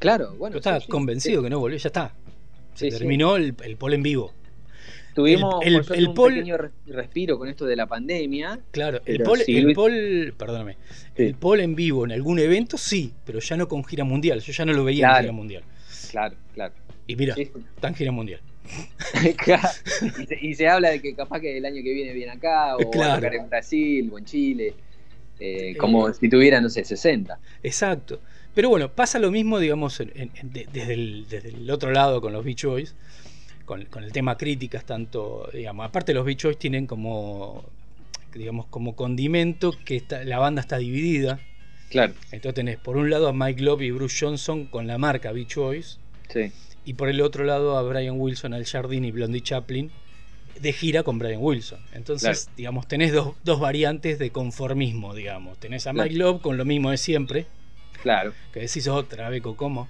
Claro, 0.00 0.34
bueno. 0.34 0.54
Yo 0.54 0.58
estaba 0.58 0.80
convencido 0.80 1.44
que 1.44 1.50
no 1.50 1.60
volvía, 1.60 1.78
ya 1.78 1.90
está. 1.90 2.12
Se 2.74 2.88
terminó 2.88 3.36
el, 3.36 3.54
el 3.62 3.76
Paul 3.76 3.94
en 3.94 4.02
vivo. 4.02 4.32
Tuvimos 5.14 5.64
el, 5.64 5.76
un 6.08 6.14
pequeño 6.14 6.56
respiro 6.86 7.38
con 7.38 7.48
esto 7.48 7.64
de 7.66 7.76
la 7.76 7.86
pandemia. 7.86 8.58
Claro, 8.72 9.00
el 9.06 9.22
Paul, 9.22 9.42
el 9.46 10.34
perdóname, 10.36 10.76
el 11.14 11.36
Paul 11.36 11.60
en 11.60 11.76
vivo 11.76 12.04
en 12.04 12.10
algún 12.10 12.40
evento 12.40 12.76
sí, 12.76 13.14
pero 13.24 13.38
ya 13.38 13.56
no 13.56 13.68
con 13.68 13.84
gira 13.84 14.02
mundial. 14.02 14.40
Yo 14.40 14.52
ya 14.52 14.64
no 14.64 14.72
lo 14.72 14.82
veía 14.82 15.08
en 15.08 15.20
gira 15.20 15.32
mundial. 15.32 15.62
Claro, 16.10 16.36
claro. 16.52 16.74
Y 17.06 17.14
mira, 17.14 17.36
en 17.36 17.94
gira 17.94 18.10
mundial. 18.10 18.40
y, 20.40 20.54
se, 20.54 20.68
habla 20.68 20.90
de 20.90 21.00
que 21.00 21.14
capaz 21.14 21.40
que 21.40 21.58
el 21.58 21.64
año 21.64 21.82
que 21.82 21.92
viene 21.92 22.12
viene 22.12 22.32
acá, 22.32 22.76
o 22.76 22.90
claro. 22.90 23.26
en 23.26 23.48
Brasil, 23.48 24.10
o 24.12 24.18
en 24.18 24.24
Chile, 24.24 24.74
eh, 25.38 25.70
eh, 25.70 25.76
como 25.76 26.12
si 26.12 26.28
tuviera, 26.28 26.60
no 26.60 26.68
sé, 26.68 26.84
60. 26.84 27.38
Exacto. 27.62 28.20
Pero 28.54 28.70
bueno, 28.70 28.90
pasa 28.90 29.18
lo 29.18 29.30
mismo, 29.30 29.58
digamos, 29.58 29.98
desde, 29.98 30.92
el, 30.94 31.26
desde, 31.28 31.50
el, 31.50 31.70
otro 31.70 31.90
lado 31.90 32.20
con 32.20 32.32
los 32.32 32.44
Beach 32.44 32.64
Boys 32.64 32.94
con, 33.66 33.82
el 34.02 34.12
tema 34.12 34.38
críticas, 34.38 34.84
tanto, 34.84 35.50
digamos, 35.52 35.84
aparte 35.84 36.14
los 36.14 36.24
Beach 36.24 36.44
Boys 36.44 36.58
tienen 36.58 36.86
como, 36.86 37.64
digamos, 38.32 38.66
como 38.66 38.96
condimento 38.96 39.74
que 39.84 40.02
la 40.24 40.38
banda 40.38 40.62
está 40.62 40.78
dividida. 40.78 41.40
Claro. 41.90 42.14
Entonces 42.32 42.54
tenés 42.54 42.78
por 42.78 42.96
un 42.96 43.10
lado 43.10 43.28
a 43.28 43.32
Mike 43.32 43.62
Love 43.62 43.82
y 43.82 43.90
Bruce 43.90 44.24
Johnson 44.24 44.66
con 44.66 44.86
la 44.86 44.98
marca 44.98 45.32
Beach 45.32 45.56
Boys. 45.56 45.98
Sí. 46.32 46.52
Y 46.86 46.94
por 46.94 47.10
el 47.10 47.20
otro 47.20 47.44
lado 47.44 47.76
a 47.76 47.82
Brian 47.82 48.18
Wilson, 48.18 48.54
Al 48.54 48.64
Jardín 48.64 49.04
y 49.04 49.10
Blondie 49.10 49.42
Chaplin 49.42 49.90
de 50.60 50.72
gira 50.72 51.02
con 51.02 51.18
Brian 51.18 51.40
Wilson. 51.42 51.80
Entonces, 51.92 52.48
digamos, 52.56 52.88
tenés 52.88 53.12
dos, 53.12 53.60
variantes 53.60 54.18
de 54.18 54.30
conformismo, 54.30 55.14
digamos. 55.14 55.58
Tenés 55.58 55.86
a 55.86 55.92
Mike 55.92 56.14
Love 56.14 56.40
con 56.40 56.56
lo 56.56 56.64
mismo 56.64 56.90
de 56.90 56.96
siempre. 56.96 57.46
Claro. 58.02 58.32
Que 58.52 58.60
decís 58.60 58.88
otra, 58.88 59.28
Beco, 59.28 59.56
¿cómo? 59.56 59.88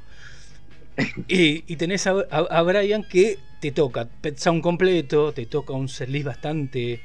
y, 1.28 1.60
tenés 1.76 2.06
a, 2.06 2.62
Brian 2.62 3.04
que 3.04 3.38
te 3.60 3.70
toca 3.70 4.08
Pet 4.20 4.38
Sound 4.38 4.62
completo, 4.62 5.32
te 5.32 5.46
toca 5.46 5.74
un 5.74 5.88
setlist 5.88 6.26
bastante, 6.26 7.02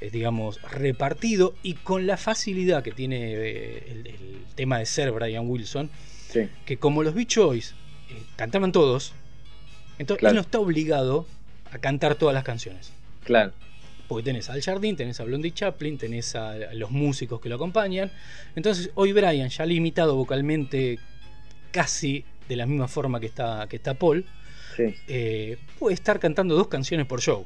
eh, 0.00 0.10
digamos, 0.10 0.60
repartido 0.62 1.54
y 1.62 1.74
con 1.74 2.06
la 2.06 2.16
facilidad 2.16 2.82
que 2.82 2.90
tiene 2.90 3.34
eh, 3.34 3.90
el, 3.90 4.44
tema 4.56 4.78
de 4.78 4.86
ser 4.86 5.12
Brian 5.12 5.48
Wilson, 5.48 5.88
que 6.66 6.76
como 6.78 7.04
los 7.04 7.14
Beach 7.14 7.36
Boys 7.36 7.74
eh, 8.10 8.20
cantaban 8.34 8.72
todos, 8.72 9.14
entonces 9.98 10.28
él 10.28 10.34
no 10.34 10.40
está 10.40 10.58
obligado 10.58 11.26
a 11.70 11.78
cantar 11.78 12.14
todas 12.14 12.34
las 12.34 12.44
canciones. 12.44 12.92
Claro. 13.24 13.52
Porque 14.06 14.24
tenés 14.24 14.48
al 14.48 14.62
Jardín, 14.62 14.96
tenés 14.96 15.20
a 15.20 15.24
Blondie 15.24 15.52
Chaplin, 15.52 15.98
tenés 15.98 16.34
a 16.34 16.56
los 16.74 16.90
músicos 16.90 17.40
que 17.40 17.48
lo 17.48 17.56
acompañan. 17.56 18.10
Entonces, 18.56 18.90
hoy 18.94 19.12
Brian, 19.12 19.50
ya 19.50 19.66
limitado 19.66 20.16
vocalmente 20.16 20.98
casi 21.70 22.24
de 22.48 22.56
la 22.56 22.64
misma 22.64 22.88
forma 22.88 23.20
que 23.20 23.26
está, 23.26 23.66
que 23.68 23.76
está 23.76 23.94
Paul, 23.94 24.24
eh, 24.78 25.58
puede 25.78 25.94
estar 25.94 26.18
cantando 26.20 26.54
dos 26.54 26.68
canciones 26.68 27.06
por 27.06 27.20
show. 27.20 27.44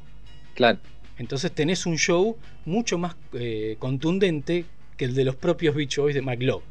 Claro. 0.53 0.79
Entonces 1.17 1.51
tenés 1.51 1.85
un 1.85 1.97
show 1.97 2.37
mucho 2.65 2.97
más 2.97 3.15
eh, 3.33 3.75
contundente 3.79 4.65
que 4.97 5.05
el 5.05 5.15
de 5.15 5.25
los 5.25 5.35
propios 5.35 5.75
Beach 5.75 5.97
Boys 5.97 6.15
de 6.15 6.21
Mike 6.21 6.45
Love. 6.45 6.63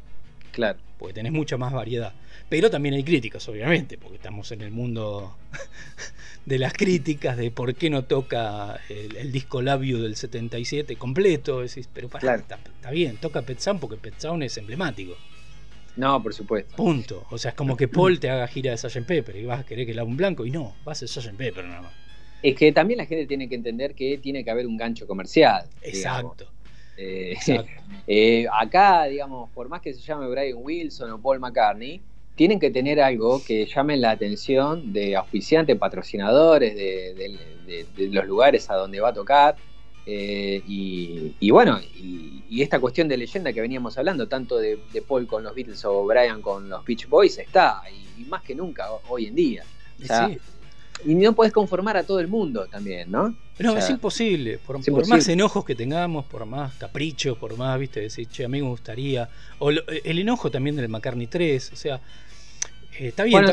Claro. 0.51 0.79
Porque 0.97 1.13
tenés 1.13 1.31
mucha 1.31 1.57
más 1.57 1.71
variedad. 1.71 2.13
Pero 2.49 2.69
también 2.69 2.95
hay 2.95 3.03
críticas, 3.03 3.47
obviamente, 3.49 3.97
porque 3.97 4.17
estamos 4.17 4.51
en 4.51 4.61
el 4.61 4.71
mundo 4.71 5.35
de 6.45 6.59
las 6.59 6.73
críticas 6.73 7.37
de 7.37 7.51
por 7.51 7.73
qué 7.75 7.89
no 7.89 8.03
toca 8.03 8.79
el, 8.89 9.31
disco 9.31 9.61
labio 9.61 10.01
del 10.01 10.15
77 10.15 10.95
completo. 10.95 11.61
Decís, 11.61 11.89
pero 11.91 12.09
para, 12.09 12.35
está, 12.35 12.59
bien, 12.91 13.17
toca 13.17 13.41
Pet 13.41 13.59
Sound 13.59 13.79
porque 13.79 13.97
Pet 13.97 14.19
Sound 14.19 14.43
es 14.43 14.57
emblemático. 14.57 15.15
No, 15.95 16.21
por 16.21 16.33
supuesto. 16.33 16.75
Punto. 16.75 17.25
O 17.29 17.37
sea, 17.37 17.49
es 17.49 17.55
como 17.55 17.77
que 17.77 17.87
Paul 17.87 18.19
te 18.19 18.29
haga 18.29 18.47
gira 18.47 18.71
de 18.71 18.77
Sgt. 18.77 19.05
Pepper 19.05 19.35
y 19.35 19.45
vas 19.45 19.61
a 19.61 19.65
querer 19.65 19.85
que 19.85 19.91
haga 19.93 20.03
un 20.03 20.17
blanco 20.17 20.45
y 20.45 20.51
no, 20.51 20.75
va 20.87 20.91
a 20.91 20.95
Sgt. 20.95 21.35
Pepper 21.35 21.65
nada 21.65 21.81
más. 21.83 21.93
Es 22.41 22.55
que 22.55 22.71
también 22.71 22.97
la 22.97 23.05
gente 23.05 23.25
tiene 23.25 23.47
que 23.47 23.55
entender 23.55 23.95
que 23.95 24.17
tiene 24.17 24.43
que 24.43 24.51
haber 24.51 24.67
un 24.67 24.75
gancho 24.75 25.07
comercial. 25.07 25.65
Exacto. 25.81 26.49
Eh, 26.97 27.35
eh, 28.07 28.45
acá, 28.51 29.05
digamos, 29.05 29.49
por 29.51 29.69
más 29.69 29.81
que 29.81 29.93
se 29.93 30.01
llame 30.01 30.27
Brian 30.27 30.57
Wilson 30.57 31.11
o 31.11 31.21
Paul 31.21 31.39
McCartney, 31.39 32.01
tienen 32.35 32.59
que 32.59 32.71
tener 32.71 32.99
algo 32.99 33.43
que 33.45 33.65
llame 33.65 33.97
la 33.97 34.11
atención 34.11 34.93
de 34.93 35.15
auspiciantes, 35.15 35.77
patrocinadores, 35.77 36.75
de 36.75 38.09
los 38.11 38.25
lugares 38.25 38.69
a 38.69 38.75
donde 38.75 38.99
va 38.99 39.09
a 39.09 39.13
tocar. 39.13 39.55
Eh, 40.05 40.61
y, 40.67 41.51
bueno, 41.51 41.79
y, 41.79 42.61
esta 42.61 42.79
cuestión 42.79 43.07
de 43.07 43.17
leyenda 43.17 43.53
que 43.53 43.61
veníamos 43.61 43.97
hablando, 43.97 44.27
tanto 44.27 44.57
de, 44.57 44.77
Paul 45.07 45.27
con 45.27 45.43
los 45.43 45.55
Beatles 45.55 45.83
o 45.85 46.05
Brian 46.05 46.41
con 46.41 46.69
los 46.69 46.83
Beach 46.85 47.07
Boys, 47.07 47.37
está, 47.37 47.81
y, 48.17 48.23
más 48.25 48.43
que 48.43 48.55
nunca 48.55 48.89
hoy 49.09 49.27
en 49.27 49.35
día. 49.35 49.63
Y 51.05 51.15
no 51.15 51.33
puedes 51.33 51.53
conformar 51.53 51.97
a 51.97 52.03
todo 52.03 52.19
el 52.19 52.27
mundo 52.27 52.67
también, 52.67 53.11
¿no? 53.11 53.35
No, 53.59 53.77
es 53.77 53.89
imposible. 53.89 54.59
Por, 54.65 55.07
más 55.07 55.27
enojos 55.27 55.63
que 55.63 55.75
tengamos, 55.75 56.25
por 56.25 56.45
más 56.45 56.73
caprichos, 56.75 57.37
por 57.37 57.55
más, 57.57 57.79
viste, 57.79 57.99
decir, 57.99 58.27
che, 58.27 58.45
a 58.45 58.49
mí 58.49 58.61
me 58.61 58.67
gustaría. 58.67 59.29
O 59.59 59.69
el 59.69 60.19
enojo 60.19 60.49
también 60.49 60.75
del 60.75 60.89
McCartney 60.89 61.27
3, 61.27 61.71
o 61.73 61.75
sea, 61.75 62.01
Eh, 62.99 63.07
está 63.07 63.23
bien, 63.23 63.43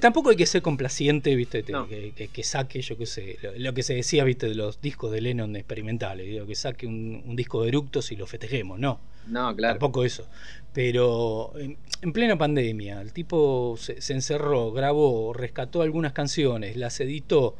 tampoco, 0.00 0.30
hay 0.30 0.36
que 0.36 0.46
ser 0.46 0.62
complaciente, 0.62 1.34
viste, 1.36 1.62
que, 1.62 2.44
saque, 2.44 2.82
yo 2.82 2.96
qué 2.96 3.06
sé, 3.06 3.38
lo, 3.56 3.72
que 3.72 3.82
se 3.82 3.94
decía, 3.94 4.24
viste, 4.24 4.48
de 4.48 4.54
los 4.54 4.80
discos 4.80 5.12
de 5.12 5.20
Lennon 5.20 5.54
experimentales, 5.56 6.26
digo, 6.26 6.46
que 6.46 6.54
saque 6.54 6.86
un, 6.86 7.36
disco 7.36 7.62
de 7.62 7.68
eructos 7.68 8.10
y 8.12 8.16
lo 8.16 8.26
festejemos, 8.26 8.78
no. 8.78 9.00
No, 9.26 9.54
claro. 9.54 9.74
Tampoco 9.74 10.04
eso. 10.04 10.26
Pero 10.72 11.52
en, 11.56 12.12
plena 12.12 12.36
pandemia, 12.36 13.00
el 13.00 13.12
tipo 13.12 13.76
se, 13.78 13.98
encerró, 14.12 14.72
grabó, 14.72 15.32
rescató 15.32 15.82
algunas 15.82 16.12
canciones, 16.12 16.76
las 16.76 16.98
editó, 17.00 17.56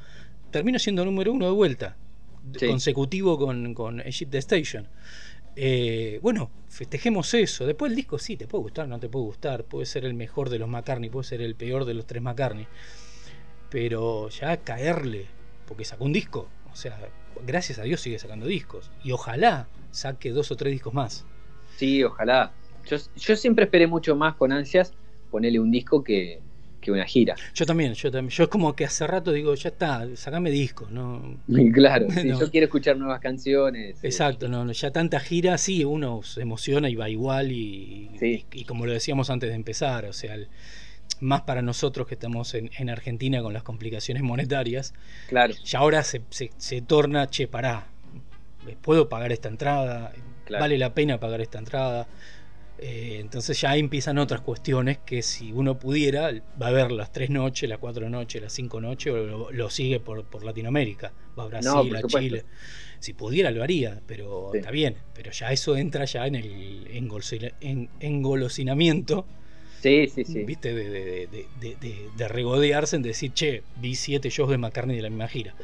terminó 0.50 0.78
siendo 0.78 1.04
número 1.04 1.32
uno 1.32 1.46
de 1.46 1.52
vuelta, 1.52 1.96
consecutivo 2.58 3.38
con, 3.38 3.74
con 3.74 4.00
Egypt 4.00 4.34
Station. 4.34 4.88
Eh, 5.54 6.18
bueno, 6.22 6.50
festejemos 6.70 7.34
eso. 7.34 7.66
Después 7.66 7.90
el 7.90 7.96
disco 7.96 8.18
sí, 8.18 8.36
te 8.36 8.46
puede 8.46 8.62
gustar, 8.62 8.88
no 8.88 8.98
te 8.98 9.08
puede 9.08 9.26
gustar. 9.26 9.64
Puede 9.64 9.84
ser 9.84 10.04
el 10.04 10.14
mejor 10.14 10.48
de 10.48 10.58
los 10.58 10.68
McCartney, 10.68 11.10
puede 11.10 11.24
ser 11.24 11.42
el 11.42 11.54
peor 11.54 11.84
de 11.84 11.94
los 11.94 12.06
tres 12.06 12.22
McCartney. 12.22 12.66
Pero 13.68 14.28
ya 14.30 14.56
caerle, 14.58 15.26
porque 15.66 15.84
sacó 15.84 16.04
un 16.04 16.12
disco. 16.12 16.48
O 16.72 16.76
sea, 16.76 16.98
gracias 17.46 17.78
a 17.78 17.82
Dios 17.82 18.00
sigue 18.00 18.18
sacando 18.18 18.46
discos. 18.46 18.90
Y 19.02 19.12
ojalá 19.12 19.68
saque 19.90 20.30
dos 20.30 20.50
o 20.50 20.56
tres 20.56 20.72
discos 20.72 20.94
más. 20.94 21.26
Sí, 21.76 22.02
ojalá. 22.04 22.52
Yo, 22.86 22.96
yo 23.16 23.36
siempre 23.36 23.64
esperé 23.64 23.86
mucho 23.86 24.16
más 24.16 24.36
con 24.36 24.52
ansias 24.52 24.94
ponerle 25.30 25.60
un 25.60 25.70
disco 25.70 26.02
que, 26.02 26.40
que 26.80 26.90
una 26.90 27.04
gira. 27.04 27.34
Yo 27.54 27.66
también, 27.66 27.94
yo 27.94 28.10
también. 28.10 28.30
Yo 28.30 28.44
es 28.44 28.48
como 28.48 28.74
que 28.74 28.84
hace 28.84 29.06
rato 29.06 29.32
digo, 29.32 29.54
ya 29.54 29.68
está, 29.68 30.06
sacame 30.16 30.50
disco, 30.50 30.88
¿no? 30.90 31.38
Claro, 31.72 32.08
yo 32.24 32.50
quiero 32.50 32.66
escuchar 32.66 32.96
nuevas 32.96 33.20
canciones. 33.20 33.96
Eh. 33.96 34.06
Exacto, 34.06 34.48
no, 34.48 34.70
ya 34.72 34.90
tanta 34.90 35.20
gira, 35.20 35.56
sí, 35.58 35.84
uno 35.84 36.22
se 36.22 36.42
emociona 36.42 36.88
y 36.88 36.94
va 36.94 37.08
igual 37.08 37.52
y, 37.52 38.10
y, 38.52 38.64
como 38.64 38.86
lo 38.86 38.92
decíamos 38.92 39.30
antes 39.30 39.50
de 39.50 39.56
empezar, 39.56 40.06
o 40.06 40.12
sea, 40.12 40.36
más 41.20 41.42
para 41.42 41.62
nosotros 41.62 42.06
que 42.06 42.14
estamos 42.14 42.54
en, 42.54 42.90
Argentina 42.90 43.42
con 43.42 43.52
las 43.52 43.62
complicaciones 43.62 44.22
monetarias. 44.22 44.94
Claro. 45.28 45.54
Y 45.54 45.76
ahora 45.76 46.02
se, 46.02 46.22
se, 46.30 46.80
torna, 46.82 47.28
che, 47.28 47.46
pará, 47.46 47.86
¿puedo 48.80 49.08
pagar 49.08 49.32
esta 49.32 49.48
entrada? 49.48 50.12
¿Vale 50.48 50.78
la 50.78 50.94
pena 50.94 51.20
pagar 51.20 51.40
esta 51.40 51.58
entrada? 51.58 52.08
Eh, 52.82 53.18
entonces 53.20 53.60
ya 53.60 53.76
empiezan 53.76 54.16
otras 54.16 54.40
cuestiones 54.40 54.96
que 55.04 55.20
si 55.20 55.52
uno 55.52 55.78
pudiera, 55.78 56.30
va 56.60 56.68
a 56.68 56.70
ver 56.70 56.90
las 56.90 57.12
tres 57.12 57.28
noches, 57.28 57.68
las 57.68 57.78
cuatro 57.78 58.08
noches, 58.08 58.40
las 58.40 58.54
cinco 58.54 58.80
noches, 58.80 59.12
o 59.12 59.50
lo, 59.52 59.68
sigue 59.68 60.00
por, 60.00 60.24
Latinoamérica, 60.42 61.12
va 61.38 61.42
a 61.44 61.48
Brasil, 61.48 61.94
a 61.94 62.02
Chile. 62.02 62.46
Si 62.98 63.12
pudiera 63.12 63.50
lo 63.50 63.62
haría, 63.62 64.00
pero 64.06 64.54
está 64.54 64.70
bien, 64.70 64.96
pero 65.12 65.30
ya 65.30 65.52
eso 65.52 65.76
entra 65.76 66.06
ya 66.06 66.26
en 66.26 66.36
el 66.36 66.88
engolosinamiento. 68.00 69.26
Sí, 69.82 70.08
sí, 70.08 70.24
sí. 70.24 70.44
¿Viste? 70.44 70.72
De, 70.72 72.28
regodearse 72.28 72.96
en 72.96 73.02
decir, 73.02 73.34
che, 73.34 73.62
vi 73.76 73.94
siete 73.94 74.30
shows 74.30 74.48
de 74.48 74.56
McCartney 74.56 74.96
de 74.96 75.02
la 75.02 75.10
misma 75.10 75.28
gira. 75.28 75.54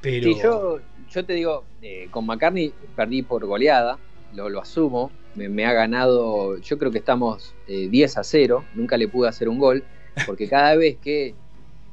Pero... 0.00 0.34
yo, 0.42 0.80
yo 1.10 1.24
te 1.26 1.34
digo, 1.34 1.64
eh, 1.82 2.08
con 2.10 2.24
McCartney 2.24 2.72
perdí 2.96 3.20
por 3.20 3.44
goleada, 3.44 3.98
lo, 4.32 4.48
lo 4.48 4.62
asumo, 4.62 5.10
me, 5.34 5.66
ha 5.66 5.72
ganado, 5.72 6.58
yo 6.58 6.78
creo 6.78 6.90
que 6.90 6.98
estamos 6.98 7.54
10 7.66 8.16
eh, 8.16 8.20
a 8.20 8.24
0, 8.24 8.64
nunca 8.74 8.96
le 8.96 9.08
pude 9.08 9.28
hacer 9.28 9.48
un 9.48 9.58
gol, 9.58 9.84
porque 10.26 10.48
cada 10.48 10.74
vez 10.76 10.98
que 10.98 11.34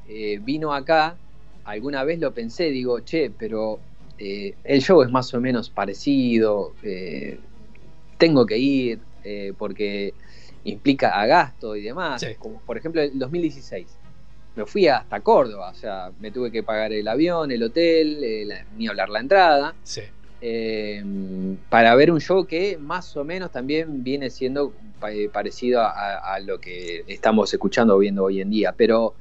eh, 0.08 0.40
vino 0.42 0.74
acá, 0.74 1.18
alguna 1.64 2.04
vez 2.04 2.20
lo 2.20 2.34
pensé, 2.34 2.70
digo, 2.70 3.00
che, 3.02 3.32
pero 3.38 3.80
eh, 4.18 4.56
el 4.64 4.82
show 4.82 5.02
es 5.02 5.10
más 5.10 5.34
o 5.34 5.42
menos 5.42 5.70
parecido, 5.70 6.74
tengo 8.18 8.46
que 8.46 8.58
ir, 8.58 9.00
porque 9.58 10.14
implica 10.64 11.20
a 11.20 11.26
gasto 11.26 11.76
y 11.76 11.84
demás, 11.84 12.26
como 12.38 12.60
por 12.62 12.78
ejemplo 12.78 13.02
el 13.02 13.18
2016. 13.18 13.98
Me 14.56 14.66
fui 14.66 14.88
hasta 14.88 15.22
Córdoba, 15.22 15.70
o 15.70 15.74
sea, 15.74 16.12
me 16.20 16.32
tuve 16.32 16.52
que 16.52 16.64
pagar 16.64 16.92
el 16.92 17.08
avión, 17.08 17.52
el 17.52 17.64
hotel, 17.64 18.50
ni 18.76 18.88
hablar 18.88 19.08
la 19.10 19.20
entrada. 19.20 19.76
Sí. 19.84 20.02
Eh, 20.42 21.04
para 21.70 21.94
ver 21.96 22.12
un 22.12 22.22
show 22.22 22.46
que 22.46 22.78
más 22.78 23.16
o 23.18 23.26
menos 23.26 23.52
también 23.52 24.04
viene 24.04 24.30
siendo 24.30 24.74
eh, 25.10 25.30
parecido 25.32 25.82
a, 25.82 26.40
lo 26.40 26.62
que 26.62 27.04
estamos 27.08 27.54
escuchando 27.54 27.96
o 27.96 28.00
viendo 28.00 28.24
hoy 28.24 28.40
en 28.40 28.50
día, 28.50 28.74
pero 28.76 29.16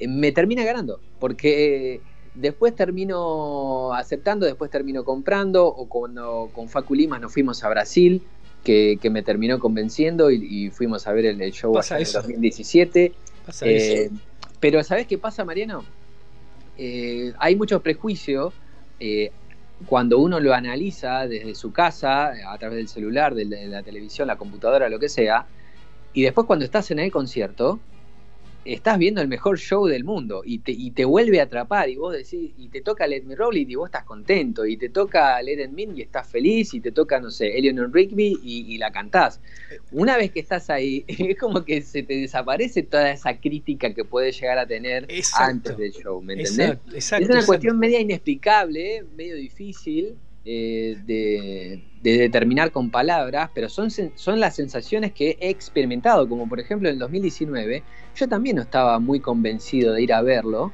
eh, 0.00 0.08
me 0.08 0.32
termina 0.32 0.64
ganando, 0.64 1.00
porque 1.20 2.00
después 2.34 2.74
termino 2.74 3.94
aceptando, 3.94 4.46
después 4.46 4.70
termino 4.70 5.04
comprando, 5.04 5.66
o 5.66 5.88
cuando 5.88 6.50
con 6.52 6.68
Facu 6.68 6.94
Lima 6.94 7.20
nos 7.20 7.32
fuimos 7.32 7.62
a 7.62 7.68
Brasil, 7.68 8.22
que, 8.64 8.98
me 9.10 9.22
terminó 9.22 9.60
convenciendo 9.60 10.30
y, 10.30 10.70
fuimos 10.70 11.06
a 11.06 11.12
ver 11.12 11.26
el, 11.26 11.52
show 11.52 11.72
en 11.90 12.12
2017. 12.12 13.12
pero 14.60 14.82
¿sabes 14.82 15.06
qué 15.06 15.18
pasa, 15.18 15.44
Mariano? 15.44 15.84
hay 16.76 17.56
mucho 17.56 17.80
prejuicio 17.80 18.52
cuando 19.86 20.18
uno 20.18 20.40
lo 20.40 20.54
analiza 20.54 21.26
desde 21.26 21.54
su 21.54 21.72
casa, 21.72 22.32
a 22.48 22.58
través 22.58 22.78
del 22.78 22.88
celular, 22.88 23.34
de 23.34 23.44
la 23.44 23.82
televisión, 23.82 24.28
la 24.28 24.36
computadora, 24.36 24.88
lo 24.88 24.98
que 24.98 25.08
sea, 25.08 25.46
y 26.12 26.22
después 26.22 26.46
cuando 26.46 26.64
estás 26.64 26.90
en 26.90 26.98
el 26.98 27.12
concierto, 27.12 27.80
estás 28.74 28.98
viendo 28.98 29.20
el 29.20 29.28
mejor 29.28 29.58
show 29.58 29.86
del 29.86 30.04
mundo 30.04 30.42
y 30.44 30.58
te, 30.58 30.72
y 30.72 30.90
te 30.90 31.04
vuelve 31.04 31.40
a 31.40 31.44
atrapar 31.44 31.88
y 31.88 31.96
vos 31.96 32.12
decís, 32.12 32.52
y 32.56 32.68
te 32.68 32.80
toca 32.82 33.06
Let 33.06 33.22
Me 33.22 33.34
Roll 33.34 33.56
y 33.56 33.74
vos 33.74 33.88
estás 33.88 34.04
contento, 34.04 34.66
y 34.66 34.76
te 34.76 34.88
toca 34.88 35.40
Let 35.42 35.64
It 35.64 35.70
Mean 35.70 35.96
y 35.96 36.02
estás 36.02 36.28
feliz, 36.28 36.74
y 36.74 36.80
te 36.80 36.92
toca, 36.92 37.20
no 37.20 37.30
sé, 37.30 37.58
Eleanor 37.58 37.92
Rigby 37.92 38.38
y, 38.42 38.78
la 38.78 38.92
cantás. 38.92 39.40
Una 39.90 40.16
vez 40.16 40.30
que 40.30 40.40
estás 40.40 40.70
ahí, 40.70 41.04
es 41.08 41.38
como 41.38 41.64
que 41.64 41.82
se 41.82 42.02
te 42.02 42.14
desaparece 42.14 42.82
toda 42.82 43.10
esa 43.10 43.38
crítica 43.38 43.94
que 43.94 44.04
puedes 44.04 44.38
llegar 44.40 44.58
a 44.58 44.66
tener 44.66 45.08
antes 45.34 45.76
del 45.76 45.92
show, 45.92 46.20
¿me 46.20 46.34
entendés? 46.34 46.78
es 46.94 47.12
una 47.28 47.44
cuestión 47.44 47.78
media 47.78 48.00
inexplicable, 48.00 49.04
medio 49.16 49.36
difícil, 49.36 50.16
eh, 50.50 50.96
de, 51.04 51.82
determinar 52.00 52.72
con 52.72 52.90
palabras, 52.90 53.50
pero 53.52 53.68
son, 53.68 53.90
son 53.90 54.40
las 54.40 54.56
sensaciones 54.56 55.12
que 55.12 55.36
he 55.40 55.50
experimentado, 55.50 56.26
como 56.26 56.48
por 56.48 56.58
ejemplo 56.58 56.88
en 56.88 56.94
el 56.94 56.98
2019, 56.98 57.82
yo 58.14 58.28
también 58.30 58.56
no 58.56 58.62
estaba 58.62 58.98
muy 58.98 59.20
convencido 59.20 59.92
de 59.92 60.02
ir 60.02 60.14
a 60.14 60.22
verlo, 60.22 60.72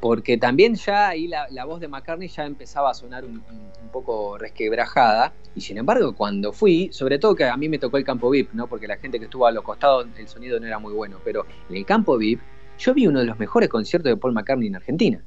porque 0.00 0.38
también 0.38 0.74
ya 0.74 1.10
ahí 1.10 1.28
la, 1.28 1.64
voz 1.64 1.78
de 1.78 1.86
McCartney 1.86 2.26
ya 2.26 2.46
empezaba 2.46 2.90
a 2.90 2.94
sonar 2.94 3.24
un, 3.24 3.44
poco 3.92 4.38
resquebrajada, 4.38 5.32
y 5.54 5.60
sin 5.60 5.78
embargo 5.78 6.16
cuando 6.16 6.52
fui, 6.52 6.88
sobre 6.90 7.20
todo 7.20 7.36
que 7.36 7.44
a 7.44 7.56
mí 7.56 7.68
me 7.68 7.78
tocó 7.78 7.98
el 7.98 8.04
campo 8.04 8.28
VIP, 8.28 8.54
¿no? 8.54 8.66
porque 8.66 8.88
la 8.88 8.96
gente 8.96 9.20
que 9.20 9.26
estuvo 9.26 9.46
a 9.46 9.52
los 9.52 9.62
costados 9.62 10.08
el 10.18 10.26
sonido 10.26 10.58
no 10.58 10.66
era 10.66 10.80
muy 10.80 10.92
bueno, 10.92 11.18
pero 11.24 11.46
en 11.70 11.76
el 11.76 11.86
campo 11.86 12.18
VIP 12.18 12.40
yo 12.76 12.92
vi 12.92 13.06
uno 13.06 13.20
de 13.20 13.26
los 13.26 13.38
mejores 13.38 13.68
conciertos 13.68 14.10
de 14.10 14.16
Paul 14.16 14.32
McCartney 14.32 14.66
en 14.66 14.74
Argentina. 14.74 15.22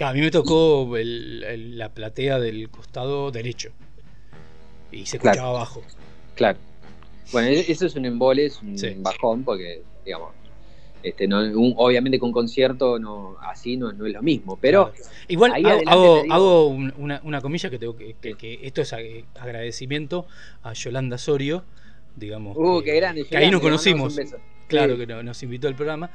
A 0.00 0.12
mí 0.12 0.20
me 0.20 0.30
tocó 0.30 0.88
la 0.96 1.88
platea 1.90 2.38
del 2.38 2.68
costado 2.70 3.30
derecho. 3.30 3.70
Y 4.92 5.06
se 5.06 5.16
escuchaba 5.16 5.50
abajo. 5.50 5.82
Claro. 6.34 6.58
Bueno, 7.32 7.48
e-, 7.48 7.70
eso 7.70 7.86
es 7.86 7.96
un 7.96 8.06
embole, 8.06 8.46
es 8.46 8.60
un 8.62 9.02
bajón, 9.02 9.44
porque, 9.44 9.82
digamos, 10.04 10.32
este, 11.02 11.28
no, 11.28 11.38
obviamente 11.76 12.18
con 12.18 12.32
concierto 12.32 12.98
no, 12.98 13.36
así 13.40 13.76
no, 13.76 13.90
es 13.90 13.96
lo 13.96 14.22
mismo. 14.22 14.58
Pero 14.60 14.92
igual 15.28 15.52
hago, 15.86 16.68
una, 16.68 17.40
comilla 17.40 17.70
que 17.70 17.78
tengo 17.78 17.96
que, 17.96 18.14
que, 18.14 18.60
esto 18.62 18.82
es 18.82 18.92
agradecimiento 18.92 20.26
a 20.62 20.72
Yolanda 20.72 21.18
Sorio, 21.18 21.64
digamos. 22.16 22.56
Uh, 22.56 22.82
que, 22.82 22.96
grande, 22.96 23.24
que 23.24 23.36
ahí 23.36 23.50
nos 23.50 23.60
conocimos. 23.60 24.18
Claro, 24.66 24.98
que 24.98 25.06
nos 25.06 25.42
invitó 25.42 25.66
al 25.68 25.74
programa 25.74 26.10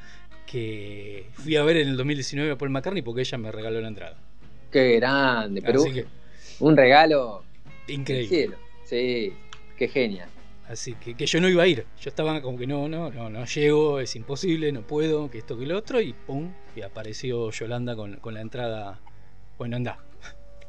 que 0.46 1.28
fui 1.34 1.56
a 1.56 1.64
ver 1.64 1.78
en 1.78 1.90
el 1.90 1.98
2019 1.98 2.52
a 2.52 2.58
Paul 2.58 2.72
McCartney 2.72 3.02
porque 3.02 3.22
ella 3.22 3.38
me 3.38 3.52
regaló 3.52 3.82
la 3.82 3.88
entrada. 3.88 4.18
Qué 4.72 4.96
grande, 4.96 5.62
pero 5.62 5.84
un 6.60 6.78
regalo 6.78 7.44
increíble. 7.88 8.56
Sí, 8.86 9.34
qué 9.78 9.88
genial. 9.88 10.30
Así 10.68 10.94
que, 10.94 11.16
que, 11.16 11.26
yo 11.26 11.42
no 11.42 11.50
iba 11.50 11.64
a 11.64 11.68
ir. 11.68 11.86
Yo 12.02 12.10
estaba 12.10 12.42
como 12.42 12.58
que 12.58 12.66
no, 12.66 12.88
no, 12.88 13.12
no, 13.12 13.30
no 13.30 13.46
llego, 13.46 14.00
es 14.00 14.16
imposible, 14.16 14.72
no 14.72 14.82
puedo, 14.82 15.30
que 15.30 15.40
esto 15.40 15.58
que 15.58 15.66
lo 15.66 15.78
otro, 15.78 16.00
y 16.00 16.14
pum, 16.14 16.52
y 16.76 16.82
apareció 16.82 17.52
Yolanda 17.52 17.96
con, 17.96 18.34
la 18.34 18.42
entrada. 18.42 19.00
Bueno, 19.58 19.76
anda. 19.76 20.00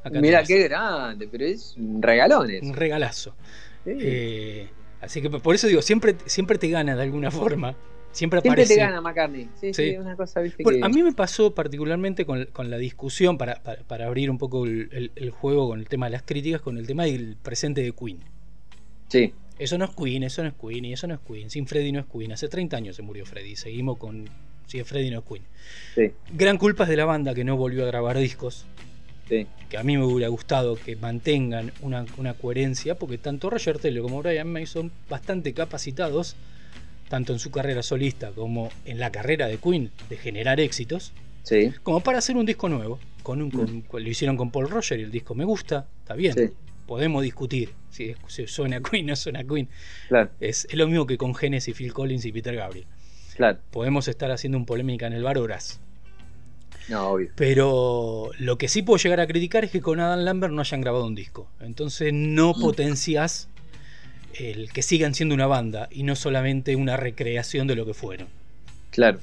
Mira 0.12 0.42
qué 0.42 0.64
grande, 0.64 1.28
pero 1.30 1.44
es 1.44 1.76
un 1.78 2.02
regalón 2.02 2.50
Un 2.62 2.74
regalazo. 2.74 3.34
Eh, 3.86 4.68
así 5.00 5.22
que 5.22 5.30
por 5.30 5.54
eso 5.54 5.66
digo, 5.66 5.80
siempre, 5.80 6.16
siempre 6.26 6.58
te 6.58 6.68
gana 6.68 6.96
de 6.96 7.02
alguna 7.02 7.30
forma 7.30 7.74
Siempre, 8.14 8.40
Siempre 8.40 8.64
te 8.64 8.76
gana 8.76 9.00
McCartney. 9.00 9.48
Sí, 9.60 9.74
sí, 9.74 9.96
una 9.96 10.14
cosa, 10.14 10.40
¿viste 10.40 10.62
A 10.82 10.88
mí 10.88 11.02
me 11.02 11.12
pasó 11.12 11.52
particularmente 11.52 12.24
con, 12.24 12.46
la 12.70 12.78
discusión, 12.78 13.36
para, 13.36 13.60
abrir 14.06 14.30
un 14.30 14.38
poco 14.38 14.66
el, 14.66 15.30
juego 15.30 15.68
con 15.68 15.80
el 15.80 15.88
tema 15.88 16.06
de 16.06 16.12
las 16.12 16.22
críticas, 16.22 16.60
con 16.60 16.78
el 16.78 16.86
tema 16.86 17.04
del 17.04 17.36
presente 17.42 17.82
de 17.82 17.90
Queen. 17.90 18.20
Sí. 19.08 19.34
Eso 19.58 19.78
no 19.78 19.86
es 19.86 19.90
Queen, 19.90 20.22
eso 20.22 20.42
no 20.42 20.48
es 20.48 20.54
Queen, 20.54 20.84
y 20.84 20.92
eso 20.92 21.08
no 21.08 21.14
es 21.14 21.20
Queen. 21.26 21.50
Sin 21.50 21.66
Freddy 21.66 21.90
no 21.90 22.00
es 22.00 22.06
Queen. 22.06 22.30
Hace 22.30 22.48
30 22.48 22.76
años 22.76 22.94
se 22.94 23.02
murió 23.02 23.26
Freddy. 23.26 23.56
Seguimos 23.56 23.98
con. 23.98 24.28
Si 24.66 24.78
es 24.78 24.86
Freddy 24.86 25.10
no 25.10 25.18
es 25.18 25.24
Queen. 25.24 25.42
Sí. 25.96 26.12
Gran 26.32 26.56
culpa 26.56 26.84
es 26.84 26.90
de 26.90 26.96
la 26.96 27.04
banda 27.04 27.34
que 27.34 27.42
no 27.42 27.56
volvió 27.56 27.82
a 27.82 27.86
grabar 27.86 28.16
discos. 28.16 28.64
Sí. 29.28 29.46
Que 29.68 29.76
a 29.76 29.82
mí 29.82 29.96
me 29.96 30.04
hubiera 30.04 30.28
gustado 30.28 30.76
que 30.76 30.94
mantengan 30.94 31.72
una, 31.82 32.04
coherencia, 32.34 32.94
porque 32.96 33.18
tanto 33.18 33.50
Roger 33.50 33.78
Taylor 33.80 34.04
como 34.04 34.22
Brian 34.22 34.52
Mason, 34.52 34.92
bastante 35.08 35.52
capacitados 35.52 36.36
tanto 37.08 37.32
en 37.32 37.38
su 37.38 37.50
carrera 37.50 37.82
solista 37.82 38.30
como 38.32 38.70
en 38.84 38.98
la 38.98 39.10
carrera 39.12 39.46
de 39.46 39.58
Queen, 39.58 39.90
de 40.08 40.16
generar 40.16 40.60
éxitos, 40.60 41.12
Sí. 41.42 41.72
como 41.82 42.00
para 42.00 42.18
hacer 42.18 42.36
un 42.36 42.46
disco 42.46 42.68
nuevo. 42.68 42.98
Con 43.22 43.40
un, 43.40 43.48
Mm. 43.48 43.80
con- 43.88 44.02
lo 44.04 44.08
hicieron 44.10 44.36
con 44.36 44.50
Paul 44.50 44.68
Roger 44.68 44.98
y 45.00 45.02
el 45.04 45.10
disco 45.10 45.34
me 45.34 45.44
gusta, 45.44 45.86
está 46.00 46.14
bien. 46.14 46.34
Sí. 46.34 46.50
Podemos 46.86 47.22
discutir 47.22 47.70
si, 47.90 48.14
si 48.26 48.46
suena 48.46 48.80
Queen 48.80 49.06
o 49.06 49.08
no 49.10 49.16
suena 49.16 49.42
Queen. 49.44 49.68
Claro, 50.08 50.30
Es, 50.40 50.66
es 50.68 50.74
lo 50.74 50.86
mismo 50.86 51.06
que 51.06 51.16
con 51.16 51.34
Genesis, 51.34 51.74
Phil 51.76 51.92
Collins 51.94 52.24
y 52.26 52.32
Peter 52.32 52.54
Gabriel. 52.54 52.86
claro. 53.36 53.58
Podemos 53.70 54.06
estar 54.08 54.30
haciendo 54.30 54.58
un 54.58 54.66
polémica 54.66 55.06
en 55.06 55.12
el 55.14 55.22
bar 55.22 55.38
horas. 55.38 55.80
No, 56.88 57.08
obvio. 57.12 57.30
Pero 57.36 58.30
lo 58.38 58.58
que 58.58 58.68
sí 58.68 58.82
puedo 58.82 58.98
llegar 58.98 59.20
a 59.20 59.26
criticar 59.26 59.64
es 59.64 59.70
que 59.70 59.80
con 59.80 60.00
Adam 60.00 60.20
Lambert 60.20 60.52
no 60.52 60.60
hayan 60.60 60.82
grabado 60.82 61.06
un 61.06 61.14
disco. 61.14 61.48
Entonces 61.60 62.12
no 62.12 62.52
Mm. 62.54 62.60
potencias 62.60 63.48
el 64.38 64.72
que 64.72 64.82
sigan 64.82 65.14
siendo 65.14 65.34
una 65.34 65.46
banda 65.46 65.88
y 65.90 66.02
no 66.02 66.16
solamente 66.16 66.76
una 66.76 66.96
recreación 66.96 67.66
de 67.66 67.76
lo 67.76 67.86
que 67.86 67.94
fueron. 67.94 68.28
Claro. 68.90 69.18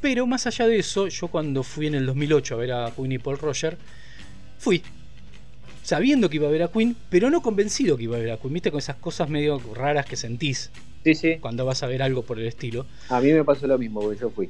Pero 0.00 0.26
más 0.26 0.46
allá 0.46 0.66
de 0.66 0.78
eso, 0.78 1.06
yo 1.08 1.28
cuando 1.28 1.62
fui 1.62 1.86
en 1.86 1.94
el 1.94 2.06
2008 2.06 2.54
a 2.54 2.58
ver 2.58 2.72
a 2.72 2.90
Queen 2.96 3.12
y 3.12 3.18
Paul 3.18 3.38
Roger, 3.38 3.76
fui 4.58 4.82
sabiendo 5.82 6.28
que 6.28 6.36
iba 6.36 6.48
a 6.48 6.50
ver 6.50 6.62
a 6.62 6.68
Queen, 6.68 6.96
pero 7.10 7.30
no 7.30 7.42
convencido 7.42 7.96
que 7.96 8.04
iba 8.04 8.16
a 8.16 8.20
ver 8.20 8.30
a 8.32 8.36
Queen. 8.38 8.52
Viste 8.54 8.70
con 8.70 8.78
esas 8.78 8.96
cosas 8.96 9.28
medio 9.28 9.60
raras 9.74 10.06
que 10.06 10.16
sentís 10.16 10.70
Sí, 11.04 11.14
sí. 11.14 11.36
cuando 11.40 11.64
vas 11.64 11.82
a 11.82 11.86
ver 11.86 12.02
algo 12.02 12.22
por 12.22 12.38
el 12.38 12.46
estilo. 12.46 12.86
A 13.08 13.20
mí 13.20 13.32
me 13.32 13.44
pasó 13.44 13.66
lo 13.66 13.78
mismo, 13.78 14.00
porque 14.00 14.20
yo 14.20 14.30
fui. 14.30 14.48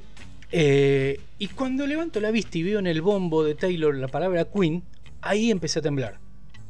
Eh, 0.50 1.18
y 1.38 1.48
cuando 1.48 1.86
levanto 1.86 2.20
la 2.20 2.30
vista 2.30 2.58
y 2.58 2.62
veo 2.62 2.78
en 2.78 2.86
el 2.86 3.00
bombo 3.00 3.42
de 3.44 3.54
Taylor 3.54 3.94
la 3.94 4.08
palabra 4.08 4.44
Queen, 4.46 4.82
ahí 5.22 5.50
empecé 5.50 5.78
a 5.78 5.82
temblar. 5.82 6.18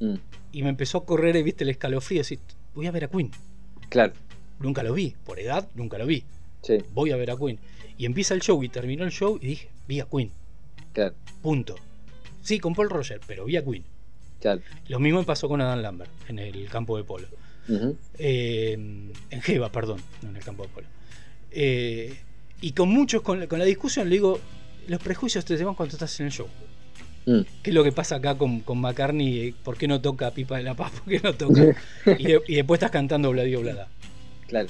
Mm, 0.00 0.14
Y 0.52 0.62
me 0.62 0.68
empezó 0.68 0.98
a 0.98 1.04
correr, 1.06 1.42
viste, 1.42 1.64
el 1.64 1.70
escalofrío. 1.70 2.20
Decir, 2.20 2.38
voy 2.74 2.86
a 2.86 2.90
ver 2.90 3.04
a 3.04 3.08
Queen. 3.08 3.30
Claro. 3.88 4.12
Nunca 4.60 4.82
lo 4.82 4.92
vi. 4.94 5.14
Por 5.24 5.38
edad, 5.40 5.68
nunca 5.74 5.98
lo 5.98 6.06
vi. 6.06 6.24
Sí, 6.62 6.78
Voy 6.94 7.10
a 7.10 7.16
ver 7.16 7.30
a 7.30 7.36
Queen. 7.36 7.58
Y 7.98 8.06
empieza 8.06 8.34
el 8.34 8.40
show 8.40 8.62
y 8.62 8.68
terminó 8.68 9.04
el 9.04 9.10
show 9.10 9.38
y 9.40 9.46
dije, 9.48 9.68
vi 9.88 10.00
a 10.00 10.06
Queen. 10.06 10.30
claro, 10.92 11.14
Punto. 11.42 11.74
Sí, 12.40 12.58
con 12.58 12.74
Paul 12.74 12.90
Roger, 12.90 13.20
pero 13.26 13.44
vi 13.44 13.56
a 13.56 13.64
Queen. 13.64 13.84
claro. 14.40 14.60
Lo 14.88 14.98
mismo 14.98 15.18
me 15.20 15.24
pasó 15.26 15.48
con 15.48 15.60
Adam 15.60 15.80
Lambert 15.80 16.10
en 16.28 16.38
el 16.38 16.68
campo 16.68 16.96
de 16.96 17.04
polo. 17.04 17.26
Eh, 18.18 18.72
en 18.74 19.40
Jeva, 19.42 19.70
perdón, 19.70 20.00
no 20.22 20.30
en 20.30 20.36
el 20.36 20.44
campo 20.44 20.62
de 20.64 20.68
polo. 20.68 20.86
Eh, 21.50 22.16
y 22.60 22.72
con 22.72 22.88
muchos, 22.88 23.22
con, 23.22 23.40
la- 23.40 23.46
con 23.48 23.58
la 23.58 23.64
discusión, 23.64 24.08
le 24.08 24.14
digo, 24.16 24.38
los 24.88 25.00
prejuicios 25.00 25.44
te 25.44 25.56
llevan 25.56 25.74
cuando 25.74 25.94
estás 25.94 26.18
en 26.20 26.26
el 26.26 26.32
show. 26.32 26.48
Mm, 27.26 27.40
¿Qué 27.62 27.70
es 27.70 27.74
lo 27.74 27.84
que 27.84 27.92
pasa 27.92 28.16
acá 28.16 28.36
con, 28.36 28.60
con 28.60 28.78
McCartney? 28.80 29.38
Eh, 29.48 29.54
¿Por 29.62 29.76
qué 29.78 29.86
no 29.88 30.00
toca 30.00 30.30
Pipa 30.32 30.56
de 30.56 30.64
la 30.64 30.74
Paz? 30.74 30.92
¿Por 31.04 31.08
qué 31.12 31.20
no 31.22 31.34
toca? 31.34 31.62
y, 32.18 32.24
de- 32.24 32.40
y 32.48 32.54
después 32.56 32.78
estás 32.78 32.90
cantando 32.90 33.30
Bladio 33.30 33.60
Blada. 33.60 33.88
Claro. 34.48 34.68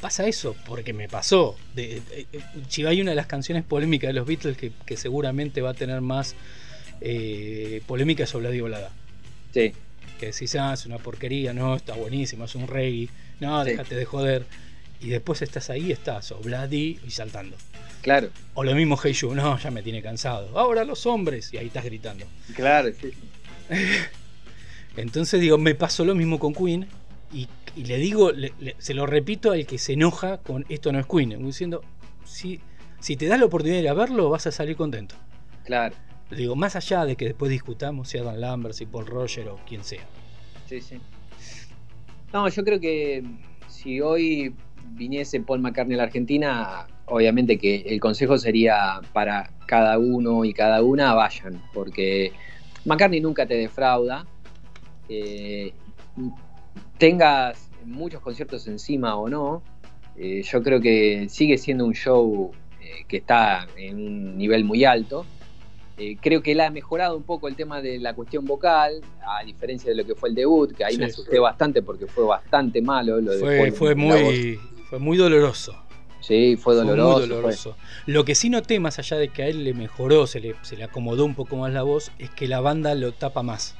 Pasa 0.00 0.26
eso, 0.26 0.54
porque 0.66 0.92
me 0.92 1.08
pasó. 1.08 1.56
De, 1.74 2.00
de- 2.10 2.26
de- 2.32 2.40
si 2.68 2.84
hay 2.86 3.00
una 3.02 3.10
de 3.10 3.16
las 3.16 3.26
canciones 3.26 3.64
polémicas 3.64 4.08
de 4.08 4.14
los 4.14 4.26
Beatles 4.26 4.56
que, 4.56 4.72
que 4.86 4.96
seguramente 4.96 5.60
va 5.60 5.70
a 5.70 5.74
tener 5.74 6.00
más 6.00 6.34
eh, 7.00 7.82
polémica 7.86 8.24
es 8.24 8.32
Bladio 8.32 8.64
Blada. 8.64 8.90
Sí, 9.52 9.72
que 10.18 10.26
decís, 10.26 10.54
ah, 10.56 10.72
es 10.74 10.84
una 10.86 10.98
porquería, 10.98 11.52
no, 11.52 11.76
está 11.76 11.94
buenísimo, 11.94 12.44
es 12.44 12.54
un 12.54 12.66
reggae, 12.66 13.08
no, 13.40 13.62
Sí. 13.64 13.70
déjate 13.70 13.94
de 13.94 14.04
joder. 14.04 14.44
Y 15.00 15.08
después 15.10 15.42
estás 15.42 15.70
ahí, 15.70 15.92
estás, 15.92 16.32
o 16.32 16.38
Bloody 16.40 16.98
y 17.06 17.10
saltando. 17.10 17.56
claro. 18.02 18.30
O 18.54 18.64
lo 18.64 18.74
mismo 18.74 18.96
Hey 19.02 19.12
You, 19.12 19.34
no, 19.34 19.58
ya 19.58 19.70
me 19.70 19.82
tiene 19.82 20.02
cansado. 20.02 20.58
Ahora 20.58 20.84
los 20.84 21.06
hombres, 21.06 21.52
y 21.52 21.56
ahí 21.58 21.66
estás 21.68 21.84
gritando. 21.84 22.26
Claro, 22.54 22.88
sí. 23.00 23.12
Entonces 24.96 25.40
digo, 25.40 25.58
me 25.58 25.74
pasó 25.74 26.04
lo 26.04 26.14
mismo 26.14 26.38
con 26.38 26.52
Queen, 26.54 26.86
y, 27.32 27.46
y 27.76 27.84
le 27.84 27.98
digo, 27.98 28.32
le- 28.32 28.52
le- 28.58 28.74
se 28.78 28.94
lo 28.94 29.06
repito 29.06 29.52
al 29.52 29.66
que 29.66 29.78
se 29.78 29.92
enoja 29.92 30.38
con 30.38 30.64
esto 30.68 30.90
no 30.92 30.98
es 30.98 31.06
Queen, 31.06 31.44
diciendo, 31.44 31.82
si, 32.24 32.60
si 32.98 33.16
te 33.16 33.26
das 33.26 33.38
la 33.38 33.46
oportunidad 33.46 33.76
de 33.78 33.82
ir 33.84 33.88
a 33.90 33.94
verlo, 33.94 34.30
vas 34.30 34.46
a 34.46 34.52
salir 34.52 34.76
contento. 34.76 35.14
Claro. 35.64 35.94
Digo, 36.30 36.56
más 36.56 36.74
allá 36.76 37.04
de 37.04 37.16
que 37.16 37.26
después 37.26 37.50
discutamos 37.50 38.08
si 38.08 38.18
Adam 38.18 38.36
Lambert, 38.36 38.74
si 38.74 38.86
Paul 38.86 39.06
Roger 39.06 39.48
o 39.48 39.60
quien 39.66 39.84
sea. 39.84 40.02
Sí, 40.68 40.80
sí. 40.80 40.98
No, 42.32 42.48
yo 42.48 42.64
creo 42.64 42.80
que 42.80 43.22
si 43.68 44.00
hoy 44.00 44.54
viniese 44.90 45.40
Paul 45.40 45.60
McCartney 45.60 45.94
a 45.94 45.98
la 45.98 46.02
Argentina, 46.04 46.86
obviamente 47.06 47.58
que 47.58 47.76
el 47.86 48.00
consejo 48.00 48.38
sería 48.38 49.00
para 49.12 49.50
cada 49.66 49.98
uno 49.98 50.44
y 50.44 50.52
cada 50.52 50.82
una 50.82 51.14
vayan, 51.14 51.60
porque 51.72 52.32
McCartney 52.84 53.20
nunca 53.20 53.46
te 53.46 53.54
defrauda. 53.54 54.26
Eh, 55.08 55.72
tengas 56.98 57.70
muchos 57.84 58.20
conciertos 58.20 58.66
encima 58.68 59.16
o 59.16 59.28
no, 59.28 59.62
eh, 60.16 60.42
yo 60.42 60.62
creo 60.62 60.80
que 60.80 61.28
sigue 61.28 61.56
siendo 61.58 61.84
un 61.86 61.94
show 61.94 62.50
eh, 62.82 63.04
que 63.06 63.18
está 63.18 63.66
en 63.76 63.96
un 63.96 64.36
nivel 64.36 64.64
muy 64.64 64.84
alto. 64.84 65.24
Eh, 65.96 66.16
creo 66.20 66.42
que 66.42 66.52
él 66.52 66.60
ha 66.60 66.70
mejorado 66.70 67.16
un 67.16 67.24
poco 67.24 67.48
el 67.48 67.56
tema 67.56 67.80
de 67.82 67.98
la 67.98 68.14
cuestión 68.14 68.44
vocal, 68.44 69.00
a 69.26 69.42
diferencia 69.44 69.90
de 69.90 69.96
lo 69.96 70.04
que 70.06 70.14
fue 70.14 70.28
el 70.28 70.34
debut, 70.36 70.72
que 70.72 70.84
ahí 70.84 70.96
me 70.96 71.06
Sí. 71.06 71.12
asusté 71.12 71.38
bastante 71.40 71.82
porque 71.82 72.06
fue 72.06 72.24
bastante 72.24 72.80
malo 72.80 73.20
lo 73.20 73.32
de 73.32 73.70
Fue, 73.72 73.94
muy, 73.96 74.58
fue 74.88 74.98
muy 74.98 75.16
doloroso. 75.16 75.76
Sí, 76.20 76.56
fue 76.56 76.74
doloroso. 76.74 77.12
Fue 77.12 77.26
muy 77.26 77.28
doloroso. 77.28 77.76
Lo 78.06 78.24
que 78.24 78.34
sí 78.34 78.50
noté, 78.50 78.80
más 78.80 78.98
allá 78.98 79.16
de 79.16 79.28
que 79.28 79.42
a 79.42 79.46
él 79.46 79.64
le 79.64 79.74
mejoró, 79.74 80.26
se 80.26 80.40
le, 80.40 80.54
se 80.62 80.76
le 80.76 80.84
acomodó 80.84 81.24
un 81.24 81.34
poco 81.34 81.56
más 81.56 81.72
la 81.72 81.82
voz, 81.82 82.10
es 82.18 82.30
que 82.30 82.48
la 82.48 82.60
banda 82.60 82.94
lo 82.94 83.12
tapa 83.12 83.42
más. 83.42 83.76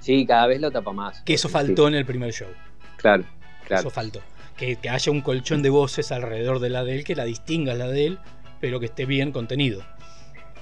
Sí, 0.00 0.26
cada 0.26 0.46
vez 0.46 0.60
lo 0.60 0.70
tapa 0.70 0.92
más. 0.92 1.22
Que 1.22 1.34
eso 1.34 1.48
Sí, 1.48 1.52
faltó 1.52 1.88
en 1.88 1.94
el 1.94 2.04
primer 2.04 2.32
show. 2.32 2.48
Claro, 2.96 3.24
claro. 3.66 3.80
Eso 3.80 3.90
faltó. 3.90 4.20
Que, 4.56 4.76
que 4.76 4.88
haya 4.88 5.12
un 5.12 5.20
colchón 5.20 5.62
de 5.62 5.70
voces 5.70 6.12
alrededor 6.12 6.60
de 6.60 6.70
la 6.70 6.84
de 6.84 6.96
él, 6.96 7.04
que 7.04 7.14
la 7.14 7.24
distinga 7.24 7.74
la 7.74 7.88
de 7.88 8.06
él, 8.06 8.18
pero 8.60 8.80
que 8.80 8.86
esté 8.86 9.04
bien 9.04 9.32
contenido. 9.32 9.82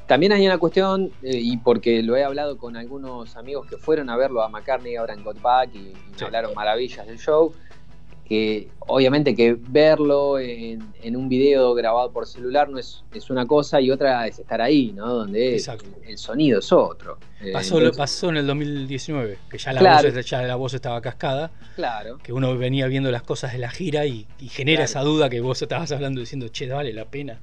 También 0.06 0.32
hay 0.32 0.46
una 0.46 0.58
cuestión, 0.58 1.12
eh, 1.22 1.38
y 1.40 1.56
porque 1.56 2.02
lo 2.02 2.14
he 2.16 2.24
hablado 2.24 2.58
con 2.58 2.76
algunos 2.76 3.36
amigos 3.36 3.66
que 3.66 3.78
fueron 3.78 4.10
a 4.10 4.16
verlo 4.16 4.42
a 4.42 4.48
McCartney 4.50 4.96
ahora 4.96 5.14
en 5.14 5.24
Got 5.24 5.40
Back 5.40 5.70
y, 5.74 5.78
y 5.78 5.94
me 6.18 6.26
hablaron 6.26 6.54
maravillas 6.54 7.06
del 7.06 7.18
show, 7.18 7.54
que 8.24 8.68
obviamente 8.86 9.34
que 9.34 9.54
verlo 9.54 10.38
en, 10.38 10.82
en 11.02 11.16
un 11.16 11.28
video 11.28 11.74
grabado 11.74 12.10
por 12.10 12.26
celular 12.26 12.68
no 12.70 12.78
es, 12.78 13.04
es 13.12 13.28
una 13.28 13.46
cosa 13.46 13.80
y 13.82 13.90
otra 13.90 14.26
es 14.26 14.38
estar 14.38 14.62
ahí, 14.62 14.92
¿no? 14.92 15.06
Donde 15.12 15.54
Exacto. 15.54 15.84
el 16.06 16.16
sonido 16.16 16.58
es 16.60 16.72
otro. 16.72 17.18
Eh, 17.42 17.52
Pasó, 17.52 17.76
entonces, 17.76 17.98
pasó 17.98 18.30
en 18.30 18.38
el 18.38 18.46
2019, 18.46 19.38
que 19.50 19.58
ya 19.58 19.72
la, 19.74 19.80
Claro. 19.80 20.10
voz, 20.12 20.24
ya 20.26 20.42
la 20.42 20.56
voz 20.56 20.72
estaba 20.74 21.00
cascada, 21.02 21.50
Claro, 21.76 22.16
que 22.22 22.32
uno 22.32 22.56
venía 22.56 22.86
viendo 22.86 23.10
las 23.10 23.22
cosas 23.22 23.52
de 23.52 23.58
la 23.58 23.70
gira 23.70 24.06
y, 24.06 24.26
y 24.38 24.48
genera 24.48 24.78
Claro. 24.78 24.84
esa 24.90 25.00
duda 25.02 25.28
que 25.28 25.40
vos 25.40 25.60
estabas 25.60 25.92
hablando 25.92 26.20
diciendo, 26.20 26.48
che, 26.48 26.66
vale 26.68 26.92
la 26.94 27.04
pena. 27.04 27.40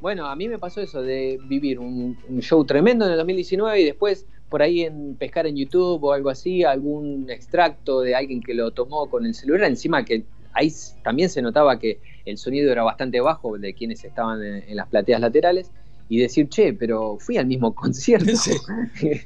Bueno, 0.00 0.26
a 0.28 0.34
mí 0.36 0.48
me 0.48 0.58
pasó 0.58 0.80
eso 0.80 1.02
de 1.02 1.38
vivir 1.44 1.78
un, 1.78 2.18
un 2.26 2.40
show 2.40 2.64
tremendo 2.64 3.04
en 3.04 3.10
el 3.12 3.18
2019 3.18 3.80
y 3.80 3.84
después 3.84 4.24
por 4.50 4.62
ahí 4.62 4.82
en 4.82 5.14
pescar 5.16 5.46
en 5.46 5.56
YouTube 5.56 6.02
o 6.04 6.12
algo 6.12 6.28
así, 6.28 6.64
algún 6.64 7.30
extracto 7.30 8.00
de 8.00 8.14
alguien 8.14 8.42
que 8.42 8.52
lo 8.52 8.72
tomó 8.72 9.08
con 9.08 9.24
el 9.24 9.34
celular, 9.34 9.68
encima 9.68 10.04
que 10.04 10.24
ahí 10.52 10.70
también 11.02 11.30
se 11.30 11.40
notaba 11.40 11.78
que 11.78 12.00
el 12.26 12.36
sonido 12.36 12.70
era 12.70 12.82
bastante 12.82 13.20
bajo 13.20 13.56
de 13.56 13.72
quienes 13.72 14.04
estaban 14.04 14.42
en, 14.42 14.64
en 14.68 14.76
las 14.76 14.88
plateas 14.88 15.20
laterales 15.20 15.70
y 16.10 16.18
decir, 16.18 16.48
che, 16.48 16.72
pero 16.72 17.16
fui 17.18 17.38
al 17.38 17.46
mismo 17.46 17.74
concierto. 17.74 18.36
Sí. 18.36 18.52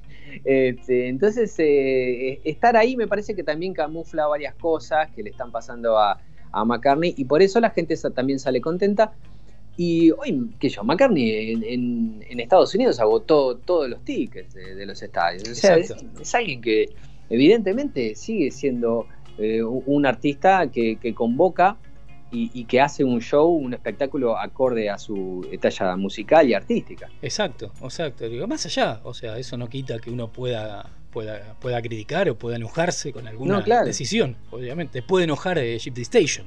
Este, 0.45 1.07
entonces, 1.07 1.55
eh, 1.59 2.41
estar 2.43 2.77
ahí 2.77 2.97
me 2.97 3.07
parece 3.07 3.37
que 3.37 3.45
también 3.45 3.73
camufla 3.73 4.27
varias 4.27 4.57
cosas 4.57 5.09
que 5.13 5.23
le 5.23 5.31
están 5.31 5.53
pasando 5.53 5.97
a, 5.97 6.21
a 6.51 6.65
McCartney 6.65 7.15
y 7.17 7.25
por 7.25 7.41
eso 7.41 7.61
la 7.61 7.71
gente 7.71 7.97
también 8.13 8.41
sale 8.41 8.61
contenta. 8.61 9.13
Y 9.77 10.11
hoy, 10.13 10.51
qué 10.61 10.71
sé 10.71 10.77
yo, 10.77 10.85
McCartney 10.85 11.53
en, 11.53 11.65
en- 11.65 12.25
en 12.29 12.41
Estados 12.41 12.75
Unidos 12.75 13.01
agotó 13.01 13.57
todos 13.57 13.89
los 13.89 14.05
tickets 14.05 14.55
de, 14.55 14.75
de 14.77 14.87
los 14.87 15.03
estadios. 15.03 15.49
O 15.49 15.55
sea, 15.55 15.77
es, 15.77 16.35
alguien 16.35 16.61
que 16.61 16.91
evidentemente 17.29 18.15
sigue 18.15 18.51
siendo 18.51 19.07
eh, 19.39 19.63
un 19.65 20.07
artista 20.07 20.69
que, 20.71 20.97
que 20.97 21.13
convoca 21.13 21.77
y, 22.31 22.51
y 22.55 22.65
que 22.67 22.81
hace 22.81 23.03
un 23.05 23.21
show, 23.21 23.49
un 23.49 23.75
espectáculo 23.75 24.37
acorde 24.39 24.91
a 24.91 24.99
su 24.99 25.45
talla 25.61 25.97
musical 25.97 26.49
y 26.49 26.55
artística. 26.55 27.09
Exacto, 27.23 27.73
exacto. 27.83 28.29
Digo, 28.29 28.47
más 28.47 28.65
allá, 28.67 29.01
o 29.05 29.13
sea, 29.15 29.39
eso 29.39 29.57
no 29.57 29.69
quita 29.69 29.99
que 29.99 30.11
uno 30.11 30.29
pueda, 30.33 30.89
pueda, 31.13 31.55
pueda 31.61 31.81
criticar 31.83 32.29
o 32.31 32.37
pueda 32.39 32.57
enojarse 32.57 33.13
con 33.13 33.27
alguna 33.27 33.59
No, 33.59 33.65
claro. 33.65 33.87
decisión, 33.87 34.37
obviamente. 34.53 35.03
Puede 35.03 35.25
enojar 35.25 35.59
eh, 35.59 35.79
Gypsy 35.79 36.03
Station. 36.03 36.47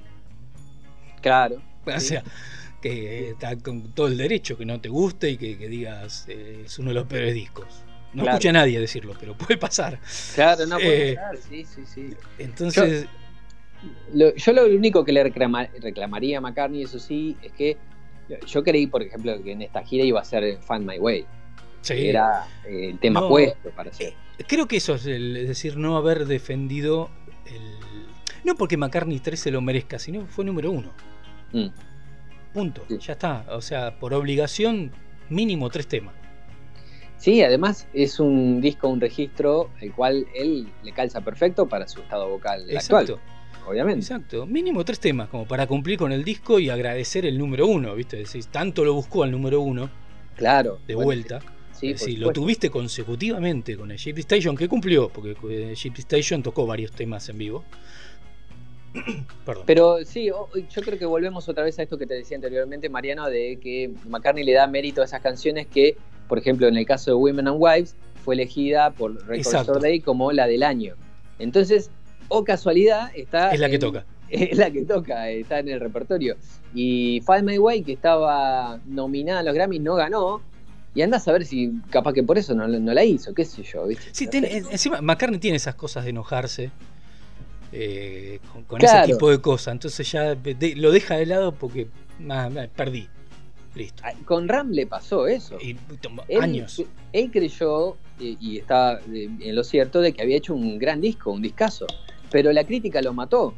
Claro. 1.22 1.62
O 1.86 2.00
Sí. 2.00 2.16
Que 2.82 3.30
está 3.32 3.56
con 3.58 3.92
todo 3.94 4.08
el 4.08 4.18
derecho 4.18 4.58
que 4.58 4.66
no 4.66 4.80
te 4.80 4.90
guste 4.90 5.32
y 5.32 5.38
que, 5.38 5.58
que 5.58 5.68
digas 5.68 6.26
eh, 6.28 6.64
es 6.66 6.78
uno 6.80 6.90
de 6.90 6.96
los 6.96 7.08
peores 7.08 7.34
discos. 7.34 7.66
No 8.14 8.24
Claro. 8.24 8.38
escucha 8.38 8.50
a 8.50 8.54
nadie 8.54 8.80
decirlo, 8.80 9.14
pero 9.20 9.36
puede 9.38 9.58
pasar. 9.58 10.00
Claro, 10.36 10.66
no 10.66 10.78
puede 10.78 11.12
Eh, 11.12 11.16
ser, 11.16 11.38
sí, 11.50 11.66
sí, 11.66 11.82
sí. 11.86 12.10
Entonces, 12.40 13.06
Lo- 14.14 14.34
yo 14.36 14.54
lo 14.54 14.66
único 14.66 15.06
que 15.06 15.12
le 15.12 15.24
reclama- 15.24 15.70
reclamaría 15.80 16.40
a 16.40 16.42
McCartney, 16.42 16.84
eso 16.84 16.98
sí, 17.00 17.36
es 17.44 17.52
que 17.52 17.78
yo 18.48 18.64
creí, 18.64 18.88
por 18.88 19.04
ejemplo, 19.04 19.42
que 19.44 19.52
en 19.52 19.62
esta 19.62 19.84
gira 19.84 20.04
iba 20.04 20.20
a 20.20 20.24
ser 20.24 20.58
Find 20.62 20.86
My 20.88 20.98
Way. 20.98 21.26
sí. 21.82 22.08
Era 22.08 22.48
eh, 22.66 22.90
el 22.92 23.00
tema 23.00 23.22
No. 23.22 23.30
puesto 23.30 23.70
para 23.72 23.92
hacer. 23.92 24.14
Creo 24.48 24.68
que 24.68 24.78
eso 24.78 24.96
es, 24.96 25.06
el- 25.06 25.38
es 25.38 25.48
decir, 25.48 25.78
no 25.78 25.96
haber 25.98 26.26
defendido 26.26 27.10
el. 27.46 27.78
No 28.44 28.56
porque 28.56 28.78
McCartney 28.78 29.20
3 29.20 29.40
se 29.40 29.52
lo 29.52 29.62
merezca, 29.62 30.00
sino 30.00 30.22
que 30.22 30.28
fue 30.28 30.44
número 30.46 30.72
uno. 30.72 30.92
Mm. 31.54 31.68
Punto, 32.58 32.84
ya 32.90 33.14
está. 33.14 33.46
O 33.52 33.62
sea, 33.62 34.00
por 34.00 34.16
obligación, 34.16 34.92
mínimo 35.30 35.70
tres 35.70 35.86
temas. 35.86 36.16
Sí, 37.18 37.44
además 37.44 37.88
es 37.94 38.20
un 38.20 38.62
disco, 38.62 38.88
un 38.88 39.00
registro, 39.00 39.70
el 39.80 39.94
cual 39.94 40.26
él 40.34 40.68
le 40.84 40.92
calza 40.92 41.22
perfecto 41.22 41.68
para 41.68 41.88
su 41.88 42.02
estado 42.02 42.28
vocal 42.28 42.66
Exacto. 42.72 43.20
Obviamente. 43.68 44.00
Exacto. 44.00 44.48
Mínimo 44.48 44.84
tres 44.84 45.00
temas, 45.00 45.30
como 45.30 45.46
para 45.46 45.68
cumplir 45.68 46.00
con 46.00 46.12
el 46.12 46.24
disco 46.24 46.58
y 46.58 46.72
agradecer 46.72 47.28
el 47.28 47.38
número 47.38 47.68
uno, 47.68 47.94
¿viste? 47.94 48.18
Decís, 48.18 48.48
tanto 48.48 48.84
lo 48.84 48.96
buscó 48.96 49.22
al 49.22 49.30
número 49.30 49.62
uno. 49.62 49.92
Claro. 50.36 50.80
De 50.88 50.96
vuelta. 50.96 51.40
Sí, 51.74 51.96
sí 51.96 52.16
lo 52.16 52.32
tuviste 52.32 52.72
consecutivamente 52.72 53.78
con 53.78 53.92
el 53.92 54.00
Station, 54.00 54.58
que 54.58 54.68
cumplió, 54.68 55.10
porque 55.10 55.36
el 55.44 55.74
Station 55.74 56.42
tocó 56.42 56.66
varios 56.66 56.92
temas 56.92 57.30
en 57.30 57.38
vivo. 57.38 57.64
Pero 59.66 60.04
sí, 60.06 60.26
yo 60.26 60.82
creo 60.84 60.98
que 60.98 61.06
volvemos 61.06 61.48
otra 61.50 61.64
vez 61.64 61.78
a 61.80 61.84
esto 61.84 61.98
que 61.98 62.06
te 62.06 62.14
decía 62.14 62.36
anteriormente, 62.36 62.90
Mariano, 62.90 63.28
de 63.30 63.58
que 63.62 63.92
McCartney 64.08 64.44
le 64.44 64.54
da 64.54 64.68
mérito 64.68 65.02
a 65.02 65.06
esas 65.06 65.22
canciones 65.22 65.68
que, 65.68 65.98
por 66.28 66.38
ejemplo, 66.38 66.68
en 66.68 66.78
el 66.78 66.86
caso 66.86 67.12
de 67.12 67.16
Women 67.16 67.48
and 67.48 67.58
Wives, 67.60 67.96
fue 68.24 68.36
elegida 68.36 68.92
por 68.92 69.16
Record 69.26 69.56
Store 69.56 69.80
Day 69.80 70.02
como 70.02 70.32
la 70.32 70.48
del 70.48 70.64
año. 70.64 70.96
Entonces, 71.40 71.90
o 72.28 72.44
casualidad, 72.44 73.12
está. 73.16 73.52
Es 73.52 73.60
la 73.60 73.70
que 73.70 73.80
toca. 73.80 74.06
Es 74.30 74.58
la 74.58 74.70
que 74.70 74.84
toca, 74.84 75.30
está 75.30 75.60
en 75.60 75.70
el 75.70 75.80
repertorio. 75.80 76.36
Y 76.74 77.24
Find 77.26 77.44
My 77.44 77.58
Way, 77.60 77.84
que 77.84 77.94
estaba 77.94 78.78
nominada 78.86 79.40
a 79.40 79.44
los 79.44 79.54
Grammys, 79.54 79.80
no 79.80 79.96
ganó. 79.96 80.42
Y 80.94 81.02
anda 81.02 81.16
a 81.16 81.20
saber 81.22 81.46
si 81.46 81.72
capaz 81.92 82.12
que 82.12 82.24
por 82.24 82.38
eso 82.38 82.54
no, 82.54 82.68
la 82.68 83.04
hizo, 83.06 83.34
qué 83.34 83.46
sé 83.46 83.64
yo. 83.64 83.88
Sí, 84.12 84.28
encima 84.34 85.00
McCartney 85.00 85.40
tiene 85.40 85.56
esas 85.56 85.76
cosas 85.76 86.04
de 86.04 86.10
enojarse. 86.10 86.72
Eh, 87.72 88.40
con, 88.68 88.84
ese 88.84 89.04
tipo 89.06 89.30
de 89.30 89.40
cosas. 89.40 89.74
Entonces 89.74 90.10
ya 90.12 90.38
lo 90.76 90.92
deja 90.92 91.18
de 91.18 91.26
lado 91.26 91.52
porque 91.54 91.88
perdí. 92.76 93.08
Listo. 93.76 94.04
Con 94.26 94.48
Ram 94.48 94.72
le 94.72 94.88
pasó 94.88 95.28
eso. 95.28 95.58
Y, 95.62 95.78
años. 96.40 96.84
Él 97.14 97.30
creyó, 97.32 97.96
y, 98.20 98.58
estaba 98.58 99.00
en 99.06 99.56
lo 99.56 99.64
cierto, 99.64 100.02
de 100.02 100.14
que 100.14 100.24
había 100.24 100.38
hecho 100.38 100.56
un 100.56 100.80
gran 100.80 101.02
disco, 101.02 101.32
un 101.32 101.42
discazo. 101.42 101.86
Pero 102.32 102.52
la 102.52 102.64
crítica 102.64 103.02
lo 103.02 103.14
mató. 103.14 103.54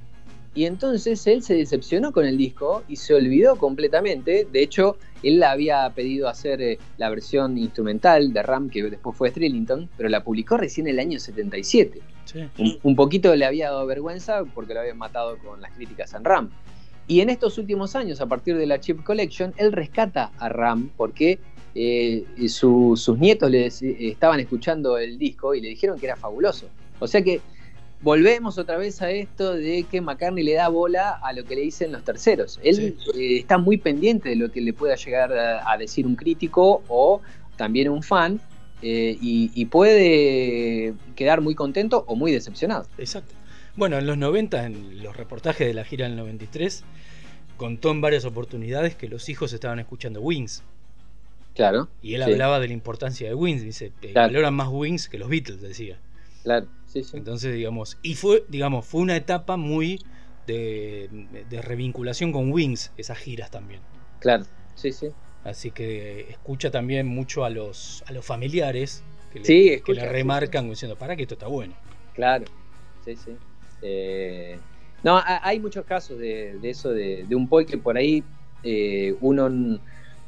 Y 0.55 0.65
entonces 0.65 1.25
él 1.27 1.43
se 1.43 1.53
decepcionó 1.53 2.11
con 2.11 2.25
el 2.25 2.37
disco 2.37 2.83
y 2.87 2.95
se 2.95 3.13
olvidó 3.13 3.55
completamente. 3.55 4.47
De 4.51 4.63
hecho, 4.63 4.97
él 5.23 5.41
había 5.43 5.89
pedido 5.91 6.27
hacer 6.27 6.61
eh, 6.61 6.79
la 6.97 7.09
versión 7.09 7.57
instrumental 7.57 8.33
de 8.33 8.43
Ram, 8.43 8.69
que 8.69 8.83
después 8.83 9.15
fue 9.15 9.29
Strillington, 9.29 9.89
pero 9.95 10.09
la 10.09 10.23
publicó 10.23 10.57
recién 10.57 10.87
en 10.87 10.95
el 10.95 10.99
año 10.99 11.19
77. 11.19 12.01
Un, 12.83 12.95
poquito 12.95 13.35
le 13.35 13.45
había 13.45 13.69
dado 13.69 13.85
vergüenza 13.85 14.43
porque 14.53 14.73
lo 14.73 14.81
habían 14.81 14.97
matado 14.97 15.37
con 15.39 15.61
las 15.61 15.71
críticas 15.71 16.13
en 16.13 16.23
Ram. 16.23 16.49
Y 17.07 17.21
en 17.21 17.29
estos 17.29 17.57
últimos 17.57 17.95
años, 17.95 18.21
a 18.21 18.27
partir 18.27 18.55
de 18.57 18.67
la 18.67 18.79
Chip 18.79 19.03
Collection, 19.03 19.53
él 19.57 19.71
rescata 19.71 20.31
a 20.37 20.49
Ram 20.49 20.91
porque 20.95 21.39
eh, 21.73 22.25
sus 22.47 23.17
nietos 23.17 23.49
le 23.49 23.65
estaban 23.65 24.39
escuchando 24.39 24.97
el 24.97 25.17
disco 25.17 25.55
y 25.55 25.61
le 25.61 25.69
dijeron 25.69 25.99
que 25.99 26.05
era 26.05 26.15
fabuloso. 26.15 26.67
O 26.99 27.07
sea 27.07 27.23
que 27.23 27.41
volvemos 28.01 28.57
otra 28.57 28.77
vez 28.77 29.01
a 29.01 29.11
esto 29.11 29.53
de 29.53 29.85
que 29.89 30.01
McCartney 30.01 30.43
le 30.43 30.53
da 30.53 30.69
bola 30.69 31.19
a 31.21 31.33
lo 31.33 31.43
que 31.43 31.55
le 31.55 31.61
dicen 31.61 31.91
los 31.91 32.03
terceros. 32.03 32.59
Él 32.63 32.95
eh, 33.15 33.37
está 33.39 33.57
muy 33.57 33.77
pendiente 33.77 34.29
de 34.29 34.35
lo 34.35 34.51
que 34.51 34.61
le 34.61 34.73
pueda 34.73 34.95
llegar 34.95 35.33
a, 35.33 35.77
decir 35.77 36.05
un 36.05 36.15
crítico 36.15 36.83
o 36.87 37.21
también 37.57 37.89
un 37.89 38.03
fan 38.03 38.39
eh, 38.81 39.17
y, 39.21 39.65
puede 39.65 40.93
quedar 41.15 41.41
muy 41.41 41.55
contento 41.55 42.05
o 42.07 42.15
muy 42.15 42.31
decepcionado. 42.31 42.85
Exacto. 42.97 43.33
Bueno, 43.75 43.97
en 43.97 44.07
los 44.07 44.17
90, 44.17 44.65
en 44.65 45.03
los 45.03 45.15
reportajes 45.15 45.67
de 45.67 45.73
la 45.73 45.83
gira 45.83 46.07
del 46.07 46.15
93, 46.17 46.83
contó 47.57 47.91
en 47.91 48.01
varias 48.01 48.25
oportunidades 48.25 48.95
que 48.95 49.07
los 49.07 49.29
hijos 49.29 49.53
estaban 49.53 49.79
escuchando 49.79 50.21
Wings. 50.21 50.63
Claro. 51.55 51.89
Y 52.01 52.15
él 52.15 52.23
hablaba 52.23 52.59
de 52.59 52.67
la 52.67 52.73
importancia 52.73 53.27
de 53.27 53.35
Wings, 53.35 53.61
dice, 53.61 53.91
valoran 54.13 54.53
más 54.53 54.69
Wings 54.69 55.09
que 55.09 55.17
los 55.17 55.29
Beatles, 55.29 55.61
decía. 55.61 55.99
Claro. 56.43 56.67
Entonces, 57.13 57.53
digamos, 57.53 57.97
y 58.01 58.15
fue, 58.15 58.45
digamos, 58.47 58.85
fue 58.85 59.01
una 59.01 59.15
etapa 59.15 59.57
muy 59.57 59.99
de, 60.47 61.09
revinculación 61.63 62.31
con 62.31 62.51
Wings, 62.51 62.91
esas 62.97 63.17
giras 63.17 63.51
también. 63.51 63.81
Claro, 64.19 64.45
sí, 64.75 64.91
sí. 64.91 65.09
Así 65.43 65.71
que 65.71 66.27
escucha 66.29 66.69
también 66.69 67.07
mucho 67.07 67.45
a 67.45 67.49
los, 67.49 68.03
a 68.07 68.11
los 68.11 68.25
familiares 68.25 69.03
que 69.31 69.39
le, 69.39 69.81
que 69.81 69.93
le 69.93 70.05
remarcan 70.07 70.69
diciendo, 70.69 70.97
para 70.97 71.15
que 71.15 71.23
esto 71.23 71.35
está 71.35 71.47
bueno. 71.47 71.73
Claro, 72.13 72.45
sí, 73.05 73.15
sí. 73.15 73.31
Eh, 73.81 74.59
no, 75.03 75.21
hay 75.25 75.59
muchos 75.59 75.85
casos 75.85 76.19
de, 76.19 76.59
eso, 76.63 76.89
de, 76.89 77.25
un 77.31 77.47
Paul 77.47 77.65
que 77.65 77.77
por 77.77 77.95
ahí 77.97 78.23
eh, 78.63 79.15
uno 79.21 79.79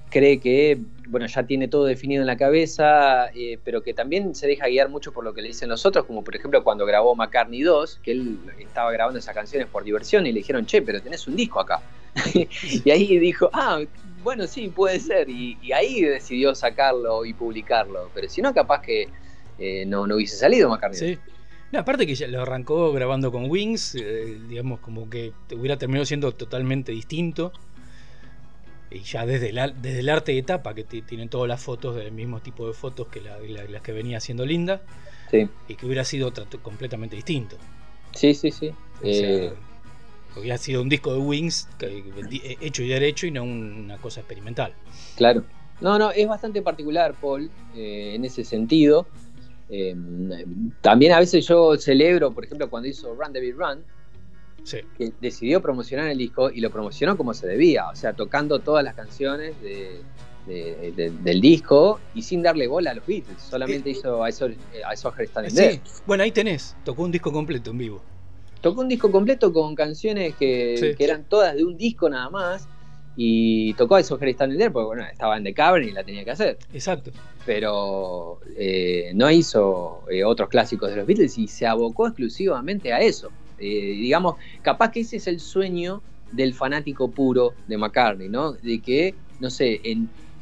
cree 0.10 0.40
que 0.40 0.80
bueno, 1.12 1.28
ya 1.28 1.44
tiene 1.44 1.68
todo 1.68 1.84
definido 1.84 2.22
en 2.22 2.28
la 2.28 2.38
cabeza, 2.38 3.30
eh, 3.36 3.60
pero 3.66 3.84
que 3.84 3.94
también 3.94 4.34
se 4.34 4.48
deja 4.48 4.68
guiar 4.68 4.88
mucho 4.88 5.12
por 5.12 5.26
lo 5.26 5.34
que 5.34 5.42
le 5.42 5.50
dicen 5.50 5.68
los 5.68 5.86
otros, 5.86 6.06
como 6.06 6.24
por 6.24 6.34
ejemplo 6.38 6.64
cuando 6.64 6.86
grabó 6.86 7.16
McCartney 7.16 7.64
2, 7.64 8.00
que 8.02 8.12
él 8.12 8.40
estaba 8.60 8.94
grabando 8.94 9.20
esas 9.20 9.36
canciones 9.36 9.68
por 9.68 9.84
diversión 9.84 10.26
y 10.26 10.32
le 10.32 10.40
dijeron, 10.40 10.66
che, 10.66 10.82
pero 10.82 11.02
tenés 11.02 11.28
un 11.28 11.36
disco 11.36 11.60
acá. 11.60 11.82
y 12.34 12.90
ahí 12.90 13.20
dijo, 13.20 13.50
ah, 13.52 13.82
bueno, 14.24 14.48
sí, 14.48 14.70
puede 14.70 15.00
ser. 15.00 15.30
Y, 15.30 15.72
ahí 15.74 16.02
decidió 16.02 16.56
sacarlo 16.56 17.26
y 17.26 17.34
publicarlo, 17.34 18.10
pero 18.14 18.30
si 18.30 18.42
no, 18.42 18.54
capaz 18.54 18.82
que 18.82 19.08
eh, 19.60 19.86
no, 19.86 20.08
no 20.08 20.16
hubiese 20.16 20.38
salido 20.38 20.70
McCartney. 20.70 21.18
Sí. 21.72 21.78
aparte 21.78 22.06
que 22.06 22.16
ya 22.16 22.28
lo 22.28 22.42
arrancó 22.42 22.92
grabando 22.94 23.32
con 23.32 23.50
Wings, 23.50 23.96
eh, 23.96 24.38
digamos 24.48 24.80
como 24.80 25.10
que 25.10 25.34
hubiera 25.56 25.78
terminado 25.78 26.06
siendo 26.06 26.32
totalmente 26.34 26.92
distinto 26.92 27.52
y 28.92 29.00
ya 29.00 29.26
desde 29.26 29.50
el, 29.50 29.74
desde 29.82 30.00
el 30.00 30.10
arte 30.10 30.34
de 30.34 30.44
tapa, 30.44 30.74
que 30.74 30.84
tienen 30.84 31.30
todas 31.30 31.48
las 31.48 31.64
fotos 31.64 31.96
del 31.96 32.12
mismo 32.12 32.42
tipo 32.42 32.68
de 32.68 32.74
fotos 32.74 33.08
que 33.08 33.22
las 33.22 33.82
que 33.82 33.94
venía 33.94 34.18
haciendo 34.18 34.46
Linda, 34.46 34.82
y 35.32 35.76
que 35.76 35.86
hubiera 35.86 36.04
sido 36.04 36.34
completamente 36.62 37.16
distinto. 37.16 37.56
Sí, 38.14 38.34
sí, 38.34 38.52
sí. 38.52 38.74
Eh, 39.02 39.54
hubiera 40.36 40.58
sido 40.58 40.82
un 40.82 40.90
disco 40.90 41.14
de 41.14 41.20
Wings 41.20 41.68
eh, 41.82 42.58
hecho 42.62 42.84
y 42.84 42.90
derecho 42.90 43.28
y 43.28 43.32
no 43.32 43.44
una 43.44 43.98
cosa 43.98 44.22
experimental. 44.22 44.74
Claro. 45.16 45.44
No, 45.82 45.98
no, 45.98 46.12
es 46.12 46.28
bastante 46.28 46.62
particular, 46.62 47.16
Paul, 47.20 47.50
eh, 47.76 48.14
en 48.16 48.24
ese 48.24 48.44
sentido. 48.44 49.08
también 50.82 51.14
a 51.14 51.20
veces 51.20 51.48
yo 51.48 51.76
celebro, 51.78 52.32
por 52.32 52.46
ejemplo, 52.46 52.70
cuando 52.70 52.88
hizo 52.88 53.16
Run 53.16 53.34
David 53.34 53.56
Run, 53.56 53.84
que 54.98 55.12
decidió 55.20 55.62
promocionar 55.62 56.08
el 56.08 56.18
disco 56.18 56.52
y 56.52 56.62
lo 56.62 56.70
promocionó 56.70 57.18
como 57.18 57.34
se 57.34 57.48
debía, 57.48 57.90
o 57.90 57.96
sea, 57.96 58.14
tocando 58.14 58.60
todas 58.60 58.84
las 58.84 58.96
canciones 58.96 59.56
del 60.46 61.42
disco 61.42 62.00
y 62.14 62.22
sin 62.22 62.44
darle 62.44 62.68
bola 62.68 62.92
a 62.92 62.94
los 62.94 63.06
Beatles, 63.06 63.42
solamente 63.42 63.90
eh, 63.90 63.94
hizo 63.94 64.28
I 64.28 64.32
Saw, 64.32 65.14
Her 65.18 65.28
Standing 65.28 65.56
There. 65.56 65.82
Bueno, 66.06 66.24
ahí 66.24 66.32
tenés, 66.32 66.76
tocó 66.84 67.04
un 67.04 67.12
disco 67.12 67.32
completo 67.32 67.72
en 67.72 67.78
vivo. 67.78 68.02
Tocó 68.62 68.82
un 68.82 68.88
disco 68.88 69.12
completo 69.12 69.52
con 69.52 69.76
canciones 69.76 70.36
que, 70.36 70.96
eran 71.00 71.24
todas 71.26 71.56
de 71.56 71.64
un 71.64 71.78
disco 71.78 72.10
nada 72.10 72.30
más 72.30 72.68
y 73.16 73.74
tocó 73.74 74.02
Saw 74.02 74.18
Her 74.22 74.34
Standing 74.34 74.72
porque 74.72 74.86
bueno, 74.86 75.04
estaba 75.04 75.38
en 75.38 75.44
The 75.44 75.54
Cavern 75.54 75.88
y 75.88 75.92
la 75.92 76.04
tenía 76.04 76.24
que 76.24 76.32
hacer. 76.32 76.58
Exacto. 76.74 77.12
Pero 77.46 78.40
eh, 78.56 79.12
no 79.16 79.30
hizo 79.32 80.04
eh, 80.10 80.24
otros 80.24 80.50
clásicos 80.50 80.90
de 80.90 80.98
los 80.98 81.06
Beatles 81.06 81.38
y 81.38 81.48
se 81.48 81.66
abocó 81.66 82.08
exclusivamente 82.08 82.94
a 82.94 83.00
eso. 83.00 83.32
Eh, 83.58 83.98
digamos, 84.00 84.36
capaz 84.62 84.92
que 84.92 85.02
ese 85.02 85.18
es 85.18 85.28
el 85.28 85.40
sueño 85.40 86.02
del 86.32 86.54
fanático 86.54 87.10
puro 87.12 87.54
de 87.68 87.78
McCartney, 87.78 88.30
¿no? 88.30 88.54
De 88.54 88.80
que, 88.80 89.16
no 89.40 89.50
sé, 89.50 89.82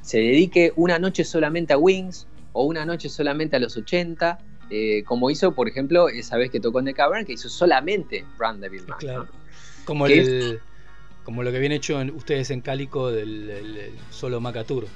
se 0.02 0.18
dedique 0.20 0.72
una 0.76 1.00
noche 1.00 1.24
solamente 1.24 1.74
a 1.74 1.78
Wings 1.78 2.28
o 2.54 2.64
una 2.64 2.86
noche 2.86 3.10
solamente 3.10 3.56
a 3.56 3.60
los 3.60 3.76
80, 3.76 4.40
eh, 4.70 5.04
como 5.06 5.30
hizo, 5.30 5.54
por 5.54 5.68
ejemplo, 5.68 6.10
esa 6.10 6.38
vez 6.38 6.52
que 6.52 6.60
tocó 6.60 6.80
en 6.80 6.86
The 6.86 6.94
Cavern, 6.94 7.26
que 7.26 7.34
hizo 7.34 7.50
solamente 7.50 8.26
Run 8.38 8.62
the 8.62 8.70
Claro. 9.00 9.28
Como, 9.86 10.06
como 11.24 11.44
lo 11.44 11.52
que 11.52 11.58
habían 11.58 11.72
hecho 11.72 12.00
ustedes 12.14 12.52
en 12.52 12.62
Cálico 12.62 13.12
del, 13.12 13.92
solo 14.12 14.40
Macatur. 14.40 14.88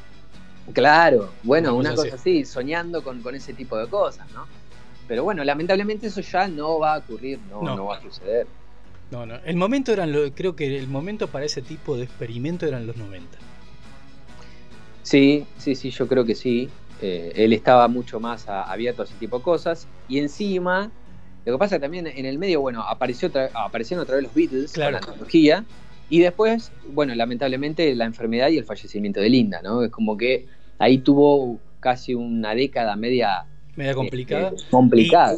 Claro, 0.71 1.31
bueno, 1.43 1.75
una, 1.75 1.93
cosa, 1.93 2.15
así. 2.15 2.45
soñando 2.45 3.03
con, 3.03 3.21
con 3.21 3.35
ese 3.35 3.53
tipo 3.53 3.77
de 3.77 3.87
cosas, 3.87 4.31
¿no? 4.31 4.45
Pero 5.07 5.23
bueno, 5.23 5.43
lamentablemente 5.43 6.07
eso 6.07 6.21
ya 6.21 6.47
no 6.47 6.79
va 6.79 6.95
a 6.95 6.97
ocurrir, 6.99 7.39
no, 7.49 7.61
no. 7.61 7.85
va 7.85 7.97
a 7.97 8.01
suceder. 8.01 8.47
No, 9.11 9.25
no. 9.25 9.35
El 9.43 9.57
momento 9.57 9.91
eran, 9.91 10.11
lo, 10.11 10.31
creo 10.31 10.55
que 10.55 10.77
el 10.77 10.87
momento 10.87 11.27
para 11.27 11.45
ese 11.45 11.61
tipo 11.61 11.97
de 11.97 12.03
experimento 12.03 12.65
eran 12.65 12.87
los 12.87 12.95
90. 12.95 13.37
Sí, 15.03 15.45
sí, 15.57 15.75
sí, 15.75 15.91
yo 15.91 16.07
creo 16.07 16.25
que 16.25 16.33
sí. 16.33 16.69
Eh, 17.05 17.33
él 17.35 17.51
estaba 17.51 17.89
mucho 17.89 18.21
más 18.21 18.47
abierto 18.47 19.01
a 19.01 19.05
ese 19.05 19.15
tipo 19.15 19.39
de 19.39 19.43
cosas. 19.43 19.89
Y 20.07 20.19
encima, 20.19 20.89
lo 21.43 21.51
que 21.51 21.59
pasa 21.59 21.77
también 21.77 22.07
en 22.07 22.25
el 22.25 22.39
medio, 22.39 22.61
bueno, 22.61 22.81
apareció 22.81 23.29
aparecieron 23.53 24.03
otra 24.03 24.15
vez 24.15 24.23
los 24.23 24.33
Beatles 24.33 24.71
claro. 24.71 24.91
con 24.91 25.01
la 25.01 25.07
tecnología. 25.07 25.65
Y 26.09 26.21
después, 26.21 26.71
bueno, 26.93 27.13
lamentablemente 27.13 27.93
la 27.93 28.05
enfermedad 28.05 28.47
y 28.49 28.57
el 28.57 28.63
fallecimiento 28.63 29.19
de 29.19 29.29
Linda, 29.29 29.61
¿no? 29.61 29.83
Es 29.83 29.91
como 29.91 30.15
que 30.15 30.45
ahí 30.79 30.99
tuvo 30.99 31.59
casi 31.81 32.13
una 32.13 32.55
década 32.55 32.95
media 32.95 33.47
media 33.75 33.95
complicada. 33.95 34.49
Eh, 34.51 34.55
complicada. 34.69 35.35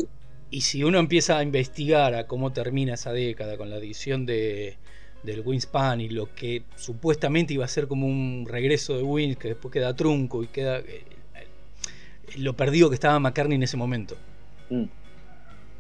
Y, 0.52 0.62
si 0.62 0.84
uno 0.84 1.00
empieza 1.00 1.40
a 1.40 1.44
investigar 1.44 2.14
a 2.14 2.28
cómo 2.28 2.54
termina 2.54 2.94
esa 2.94 3.12
década 3.12 3.58
con 3.58 3.72
la 3.72 3.78
edición 3.78 4.28
de, 4.28 4.78
del 5.24 5.42
Wingspan 5.42 6.00
y 6.00 6.10
lo 6.10 6.34
que 6.36 6.62
supuestamente 6.76 7.56
iba 7.56 7.66
a 7.66 7.68
ser 7.68 7.88
como 7.88 8.06
un 8.06 8.46
regreso 8.48 8.96
de 8.96 9.02
Wings, 9.02 9.38
que 9.38 9.48
después 9.50 9.72
queda 9.72 9.96
trunco 9.96 10.44
y 10.44 10.48
queda 10.48 10.78
eh, 10.78 11.15
lo 12.38 12.54
perdido 12.56 12.90
que 12.90 12.96
estaba 12.96 13.20
McCartney 13.20 13.56
en 13.56 13.64
ese 13.64 13.78
momento. 13.78 14.16
Mm. 14.70 14.86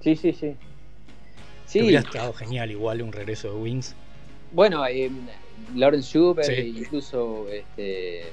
Sí, 0.01 0.15
sí, 0.15 0.33
sí. 0.33 0.55
Sí. 1.65 1.81
Hubiera 1.81 2.01
estado 2.01 2.31
genial 2.33 2.71
igual 2.71 3.01
un 3.01 3.11
regreso 3.11 3.53
de 3.53 3.59
Wings. 3.59 3.95
Bueno, 4.51 4.85
eh, 4.85 5.09
Lawrence 5.73 6.09
Schubert, 6.09 6.47
e 6.49 6.67
incluso 6.67 7.47
este, 7.49 8.23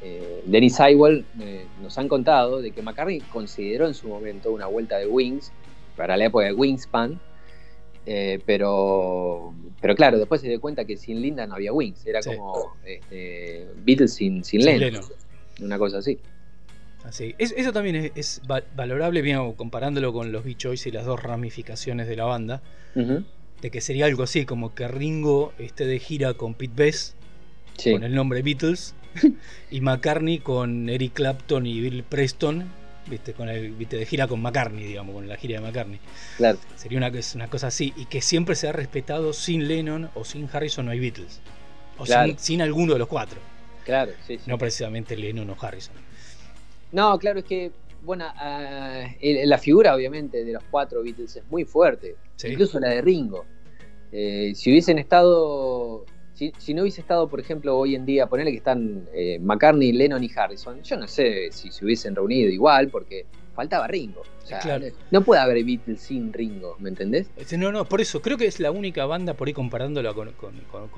eh, 0.00 0.42
Dennis 0.46 0.76
Sywell 0.76 1.24
eh, 1.40 1.66
nos 1.82 1.98
han 1.98 2.08
contado 2.08 2.60
de 2.62 2.70
que 2.70 2.82
McCartney 2.82 3.20
consideró 3.20 3.86
en 3.86 3.94
su 3.94 4.08
momento 4.08 4.52
una 4.52 4.66
vuelta 4.66 4.96
de 4.96 5.06
Wings 5.06 5.50
para 5.96 6.16
la 6.16 6.26
época 6.26 6.44
de 6.44 6.52
Wingspan, 6.52 7.20
eh, 8.06 8.40
pero, 8.46 9.52
pero 9.80 9.96
claro, 9.96 10.18
después 10.18 10.40
se 10.40 10.48
dio 10.48 10.60
cuenta 10.60 10.84
que 10.84 10.96
sin 10.96 11.20
Linda 11.20 11.46
no 11.46 11.56
había 11.56 11.72
Wings, 11.72 12.06
era 12.06 12.20
como 12.22 12.76
este, 12.84 13.66
Beatles 13.84 14.14
sin, 14.14 14.44
sin, 14.44 14.64
Lennon, 14.64 15.02
una 15.60 15.78
cosa 15.78 15.98
así. 15.98 16.18
Así. 17.04 17.34
eso 17.38 17.72
también 17.72 18.12
es, 18.14 18.42
valorable, 18.74 19.22
bien, 19.22 19.52
comparándolo 19.54 20.12
con 20.12 20.32
los 20.32 20.44
Beach 20.44 20.66
Boys 20.66 20.86
y 20.86 20.90
las 20.90 21.06
dos 21.06 21.22
ramificaciones 21.22 22.08
de 22.08 22.16
la 22.16 22.24
banda, 22.24 22.62
de 22.94 23.70
que 23.70 23.80
sería 23.80 24.06
algo 24.06 24.24
así, 24.24 24.44
como 24.44 24.74
que 24.74 24.88
Ringo 24.88 25.52
esté 25.58 25.86
de 25.86 25.98
gira 25.98 26.34
con 26.34 26.54
Pete 26.54 26.74
Best, 26.74 27.14
con 27.82 28.02
el 28.02 28.14
nombre 28.14 28.42
Beatles, 28.42 28.94
y 29.70 29.80
McCartney 29.80 30.38
con 30.38 30.88
Eric 30.88 31.14
Clapton 31.14 31.66
y 31.66 31.80
Bill 31.80 32.02
Preston, 32.02 32.68
viste, 33.06 33.32
con 33.32 33.48
el, 33.48 33.72
viste, 33.72 33.96
de 33.96 34.04
gira 34.04 34.26
con 34.26 34.40
McCartney, 34.42 34.84
digamos, 34.84 35.14
con 35.14 35.28
la 35.28 35.36
gira 35.36 35.60
de 35.60 35.66
McCartney. 35.66 36.00
Claro. 36.36 36.58
Sería 36.76 36.98
una, 36.98 37.10
una 37.34 37.48
cosa 37.48 37.68
así, 37.68 37.92
y 37.96 38.06
que 38.06 38.20
siempre 38.20 38.54
se 38.54 38.68
ha 38.68 38.72
respetado 38.72 39.32
sin 39.32 39.66
Lennon 39.66 40.10
o 40.14 40.24
sin 40.24 40.48
Harrison 40.52 40.86
no 40.86 40.92
hay 40.92 41.00
Beatles. 41.00 41.40
O 41.98 42.06
sin, 42.06 42.62
alguno 42.62 42.92
de 42.92 42.98
los 42.98 43.08
cuatro. 43.08 43.40
Claro, 43.84 44.12
sí, 44.26 44.38
No 44.46 44.58
precisamente 44.58 45.16
Lennon 45.16 45.50
o 45.50 45.56
Harrison. 45.60 45.94
No, 46.92 47.18
claro, 47.18 47.40
es 47.40 47.44
que, 47.44 47.72
bueno, 48.02 48.24
ah, 48.28 49.04
la 49.20 49.58
figura 49.58 49.94
obviamente 49.94 50.44
de 50.44 50.52
los 50.52 50.64
cuatro 50.70 51.02
Beatles 51.02 51.36
es 51.36 51.44
muy 51.50 51.64
fuerte. 51.64 52.16
Incluso 52.44 52.78
la 52.80 52.90
de 52.90 53.02
Ringo. 53.02 53.44
Eh, 54.12 54.52
si 54.54 54.70
hubiesen 54.70 54.98
estado 54.98 56.06
si, 56.58 56.74
no 56.74 56.82
hubiese 56.82 57.00
estado, 57.00 57.28
por 57.28 57.40
ejemplo, 57.40 57.76
hoy 57.76 57.96
en 57.96 58.06
día, 58.06 58.28
ponerle 58.28 58.52
que 58.52 58.58
están 58.58 59.08
eh, 59.12 59.38
McCartney, 59.40 59.92
Lennon 59.92 60.22
y 60.22 60.30
Harrison, 60.34 60.82
yo 60.82 60.96
no 60.96 61.08
sé 61.08 61.50
si 61.50 61.72
se 61.72 61.84
hubiesen 61.84 62.14
reunido 62.14 62.48
igual, 62.48 62.88
porque 62.88 63.26
faltaba 63.56 63.88
Ringo. 63.88 64.22
O 64.44 64.46
sea, 64.46 64.80
no 65.10 65.22
puede 65.22 65.40
haber 65.40 65.62
Beatles 65.64 66.00
sin 66.00 66.32
Ringo, 66.32 66.76
¿me 66.78 66.90
entendés? 66.90 67.28
Este, 67.36 67.58
no, 67.58 67.72
no, 67.72 67.86
por 67.86 68.00
eso 68.00 68.22
creo 68.22 68.38
que 68.38 68.46
es 68.46 68.60
la 68.60 68.70
única 68.70 69.04
banda, 69.04 69.34
por 69.34 69.48
ahí 69.48 69.52
comparándola 69.52 70.14
con, 70.14 70.32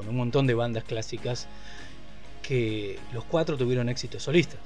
un 0.08 0.16
montón 0.16 0.46
de 0.46 0.54
bandas 0.54 0.84
clásicas, 0.84 1.48
que 2.42 2.98
los 3.14 3.24
cuatro 3.24 3.56
tuvieron 3.56 3.88
éxito 3.88 4.20
solistas. 4.20 4.60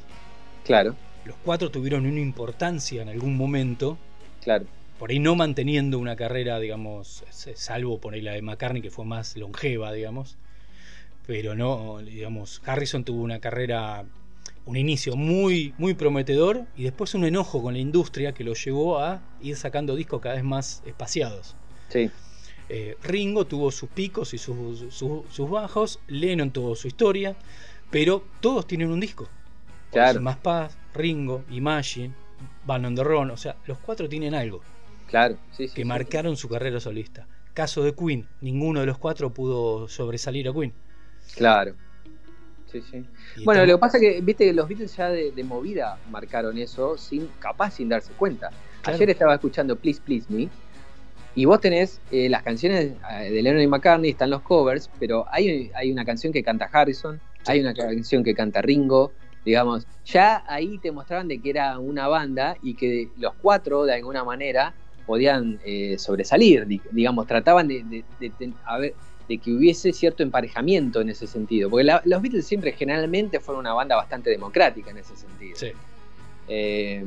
Claro. 0.65 0.97
Los 1.25 1.37
cuatro 1.45 1.71
tuvieron 1.71 2.07
una 2.07 2.21
importancia 2.21 3.03
en 3.03 3.09
algún 3.09 3.37
momento. 3.37 3.99
Claro. 4.43 4.67
Por 4.99 5.11
ahí 5.11 5.19
no 5.19 5.35
manteniendo 5.35 5.99
una 5.99 6.17
carrera, 6.17 6.59
digamos, 6.59 7.25
salvo 7.31 7.99
por 7.99 8.15
ahí 8.15 8.21
la 8.21 8.33
de 8.33 8.43
McCartney, 8.43 8.83
que 8.83 8.91
fue 8.91 9.05
más 9.05 9.37
longeva, 9.37 9.93
digamos 9.93 10.37
pero 11.27 11.55
no, 11.55 11.99
digamos, 11.99 12.61
Harrison 12.67 13.05
tuvo 13.05 13.23
una 13.23 13.41
carrera, 13.41 14.05
un 14.67 14.77
inicio 14.77 15.17
muy, 15.17 15.75
muy 15.79 15.95
prometedor 15.95 16.65
y 16.77 16.85
después 16.85 17.15
un 17.15 17.25
enojo 17.25 17.63
con 17.63 17.75
la 17.75 17.81
industria 17.81 18.33
que 18.33 18.45
lo 18.45 18.55
llevó 18.55 18.99
a 19.01 19.23
ir 19.41 19.57
sacando 19.57 19.97
discos 19.97 20.21
cada 20.21 20.35
vez 20.35 20.45
más 20.45 20.83
espaciados. 20.85 21.55
Sí. 21.89 22.11
Eh, 22.69 22.97
Ringo 23.03 23.47
tuvo 23.47 23.71
sus 23.71 23.89
picos 23.91 24.35
y 24.35 24.39
sus, 24.39 25.51
bajos, 25.51 26.01
Lennon 26.09 26.51
tuvo 26.51 26.75
su 26.77 26.89
historia, 26.89 27.37
pero 27.91 28.23
todos 28.41 28.67
tienen 28.67 28.91
un 28.91 29.01
disco. 29.01 29.29
Claro. 29.91 30.21
Más 30.21 30.37
Paz, 30.37 30.77
Ringo, 30.95 31.45
Imagine, 31.51 32.15
Van 32.65 32.85
on 32.85 32.95
the 32.95 33.05
Run, 33.05 33.31
o 33.31 33.37
sea, 33.37 33.57
los 33.67 33.79
cuatro 33.79 34.09
tienen 34.09 34.35
algo. 34.35 34.63
Claro, 35.09 35.37
sí, 35.53 35.69
sí, 35.69 35.75
que 35.75 35.85
marcaron 35.85 36.37
su 36.37 36.49
carrera 36.49 36.81
solista. 36.81 37.27
Caso 37.53 37.83
de 37.83 37.95
Queen, 37.95 38.27
ninguno 38.41 38.81
de 38.81 38.87
los 38.87 38.99
cuatro 38.99 39.31
pudo 39.31 39.87
sobresalir 39.89 40.49
a 40.49 40.53
Queen. 40.53 40.73
Claro. 41.37 41.75
Sí, 42.67 42.83
sí. 42.91 43.05
Bueno, 43.45 43.65
lo 43.67 43.77
que 43.77 43.79
pasa 43.79 43.99
es 43.99 44.03
que, 44.03 44.21
viste, 44.21 44.53
los 44.53 44.67
Beatles 44.67 44.97
ya 44.97 45.09
de, 45.09 45.45
movida 45.45 45.99
marcaron 46.11 46.59
eso, 46.59 46.97
sin, 46.99 47.29
capaz 47.39 47.73
sin 47.73 47.89
darse 47.89 48.13
cuenta. 48.15 48.51
Ayer 48.85 49.11
estaba 49.11 49.35
escuchando 49.35 49.77
Please 49.77 50.01
Please 50.05 50.27
Me, 50.29 50.49
y 51.37 51.45
vos 51.47 51.61
tenés 51.61 52.01
eh, 52.13 52.29
las 52.29 52.43
canciones 52.43 52.93
eh, 53.11 53.31
de 53.31 53.43
Lennon 53.43 53.63
y 53.63 53.67
McCartney, 53.67 54.11
están 54.11 54.31
los 54.31 54.43
covers, 54.43 54.89
pero 55.01 55.27
hay, 55.31 55.71
hay 55.75 55.91
una 55.91 56.05
canción 56.05 56.33
que 56.33 56.43
canta 56.43 56.69
Harrison, 56.73 57.21
hay 57.47 57.61
una 57.61 57.75
canción 57.75 58.23
que 58.23 58.35
canta 58.35 58.63
Ringo, 58.63 59.13
digamos, 59.45 59.87
ya 60.07 60.45
ahí 60.47 60.79
te 60.79 60.91
mostraban 60.93 61.29
de 61.29 61.41
que 61.41 61.51
era 61.51 61.79
una 61.79 62.09
banda 62.09 62.57
y 62.63 62.75
que 62.75 63.09
los 63.19 63.35
cuatro, 63.35 63.85
de 63.85 63.95
alguna 63.95 64.25
manera, 64.25 64.75
podían 65.07 65.61
eh, 65.65 65.99
sobresalir, 65.99 66.67
digamos, 66.91 67.27
trataban 67.27 67.69
de, 67.69 67.85
de, 67.85 68.33
de, 68.39 68.53
a 68.65 68.79
ver, 68.79 68.95
de 69.29 69.39
que 69.39 69.53
hubiese 69.53 69.93
cierto 69.93 70.23
emparejamiento 70.23 71.01
en 71.01 71.11
ese 71.11 71.27
sentido. 71.27 71.71
Porque 71.71 71.85
los 72.05 72.23
Beatles 72.23 72.47
siempre 72.47 72.73
generalmente 72.73 73.41
fueron 73.41 73.61
una 73.61 73.75
banda 73.75 73.97
bastante 73.97 74.31
democrática 74.31 74.91
en 74.91 74.99
ese 74.99 75.17
sentido. 75.17 75.57
Sí. 75.57 75.69
Eh, 76.49 77.05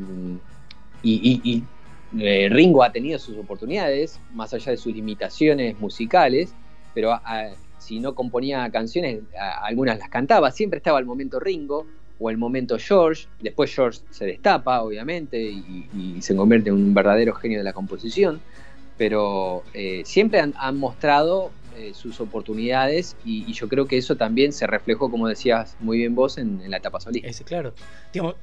y, 1.03 1.63
eh, 2.19 2.47
Ringo 2.49 2.83
ha 2.83 2.91
tenido 2.91 3.19
sus 3.19 3.37
oportunidades, 3.37 4.19
más 4.33 4.53
allá 4.53 4.71
de 4.71 4.77
sus 4.77 4.93
limitaciones 4.93 5.79
musicales, 5.79 6.53
pero 6.93 7.19
si 7.77 7.99
no 7.99 8.15
componía 8.15 8.69
canciones, 8.71 9.21
algunas 9.61 9.99
las 9.99 10.09
cantaba. 10.09 10.51
Siempre 10.51 10.77
estaba 10.77 10.99
el 10.99 11.05
momento 11.05 11.39
Ringo 11.39 11.85
o 12.19 12.29
el 12.29 12.37
momento 12.37 12.77
George. 12.79 13.27
Después 13.39 13.73
George 13.73 13.99
se 14.09 14.25
destapa, 14.25 14.81
obviamente, 14.81 15.41
y, 15.41 16.17
se 16.21 16.35
convierte 16.35 16.69
en 16.69 16.75
un 16.75 16.93
verdadero 16.93 17.33
genio 17.33 17.59
de 17.59 17.63
la 17.63 17.73
composición. 17.73 18.39
Pero 18.97 19.63
eh, 19.73 20.01
siempre 20.05 20.39
han 20.39 20.77
mostrado 20.77 21.51
eh, 21.77 21.93
sus 21.93 22.19
oportunidades 22.19 23.15
y, 23.23 23.51
yo 23.53 23.69
creo 23.69 23.85
que 23.85 23.97
eso 23.97 24.15
también 24.15 24.51
se 24.51 24.67
reflejó, 24.67 25.09
como 25.11 25.27
decías 25.27 25.77
muy 25.79 25.99
bien 25.99 26.15
vos, 26.15 26.37
en, 26.37 26.69
la 26.69 26.77
etapa 26.77 26.99
solista. 26.99 27.43
claro. 27.43 27.73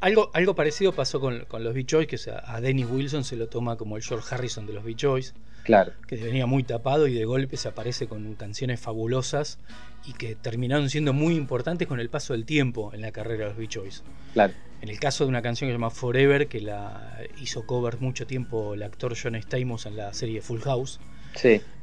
algo, 0.01 0.30
algo 0.32 0.55
parecido 0.55 0.93
pasó 0.93 1.20
con, 1.20 1.45
los 1.59 1.74
Beach 1.74 1.93
Boys, 1.93 2.07
que 2.07 2.18
a 2.30 2.61
Dennis 2.61 2.87
Wilson 2.91 3.24
se 3.24 3.37
lo 3.37 3.49
toma 3.49 3.76
como 3.76 3.97
el 3.97 4.03
George 4.03 4.35
Harrison 4.35 4.66
de 4.66 4.72
los 4.72 4.85
Beach 4.85 5.05
Boys. 5.05 5.35
Claro. 5.64 5.93
Que 6.07 6.16
venía 6.16 6.47
muy 6.47 6.62
tapado 6.62 7.09
y 7.09 7.14
de 7.14 7.24
golpe 7.24 7.57
se 7.57 7.68
aparece 7.68 8.07
con 8.07 8.35
canciones 8.35 8.80
fabulosas 8.80 9.59
y 10.07 10.12
que 10.12 10.35
terminaron 10.35 10.91
siendo 10.91 11.12
muy 11.12 11.35
importantes 11.35 11.89
con 11.89 11.99
el 12.01 12.11
paso 12.11 12.35
del 12.35 12.45
tiempo 12.45 12.93
en 12.93 13.01
la 13.01 13.12
carrera 13.12 13.45
de 13.45 13.51
los 13.51 13.59
Beach 13.59 13.78
Boys. 13.78 14.05
Claro. 14.35 14.53
En 14.82 14.91
el 14.91 15.01
caso 15.01 15.24
de 15.24 15.30
una 15.30 15.41
canción 15.41 15.68
que 15.68 15.72
se 15.72 15.78
llama 15.78 15.91
Forever, 15.91 16.47
que 16.47 16.61
la 16.61 17.18
hizo 17.41 17.66
cover 17.66 18.01
mucho 18.01 18.26
tiempo 18.26 18.74
el 18.74 18.82
actor 18.82 19.16
John 19.20 19.35
Stamos 19.37 19.87
en 19.87 19.97
la 19.97 20.12
serie 20.12 20.43
Full 20.43 20.61
House, 20.61 21.01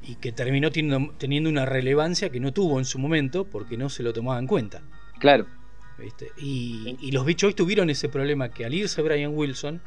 y 0.04 0.16
que 0.16 0.32
terminó 0.32 0.72
teniendo, 0.72 1.14
teniendo, 1.18 1.50
una 1.50 1.66
relevancia 1.66 2.30
que 2.30 2.40
no 2.40 2.54
tuvo 2.54 2.80
en 2.80 2.86
su 2.86 3.00
momento 3.00 3.46
porque 3.46 3.78
no 3.78 3.90
se 3.90 4.04
lo 4.04 4.14
tomaba 4.14 4.40
en 4.40 4.48
cuenta. 4.48 4.82
Claro. 5.20 5.46
Y, 6.38 7.12
los 7.12 7.26
Beach 7.26 7.44
Boys 7.44 7.56
tuvieron 7.56 7.90
ese 7.90 8.10
problema 8.10 8.50
que 8.50 8.66
al 8.66 8.74
irse 8.74 9.02
Brian 9.02 9.36
Wilson 9.36 9.82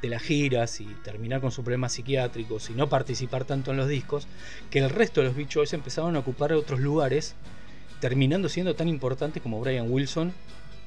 de 0.00 0.08
las 0.08 0.22
giras 0.22 0.80
y 0.80 0.86
terminar 1.02 1.40
con 1.40 1.50
sus 1.50 1.64
problemas 1.64 1.92
psiquiátricos 1.92 2.70
y 2.70 2.72
no 2.72 2.88
participar 2.88 3.44
tanto 3.44 3.72
en 3.72 3.76
los 3.76 3.88
discos, 3.88 4.26
que 4.70 4.78
el 4.78 4.90
resto 4.90 5.20
de 5.20 5.26
los 5.26 5.36
Beach 5.36 5.54
Boys 5.56 5.72
empezaron 5.72 6.16
a 6.16 6.20
ocupar 6.20 6.52
otros 6.52 6.80
lugares, 6.80 7.34
terminando 8.00 8.48
siendo 8.48 8.74
tan 8.74 8.88
importantes 8.88 9.42
como 9.42 9.60
Brian 9.60 9.90
Wilson 9.90 10.32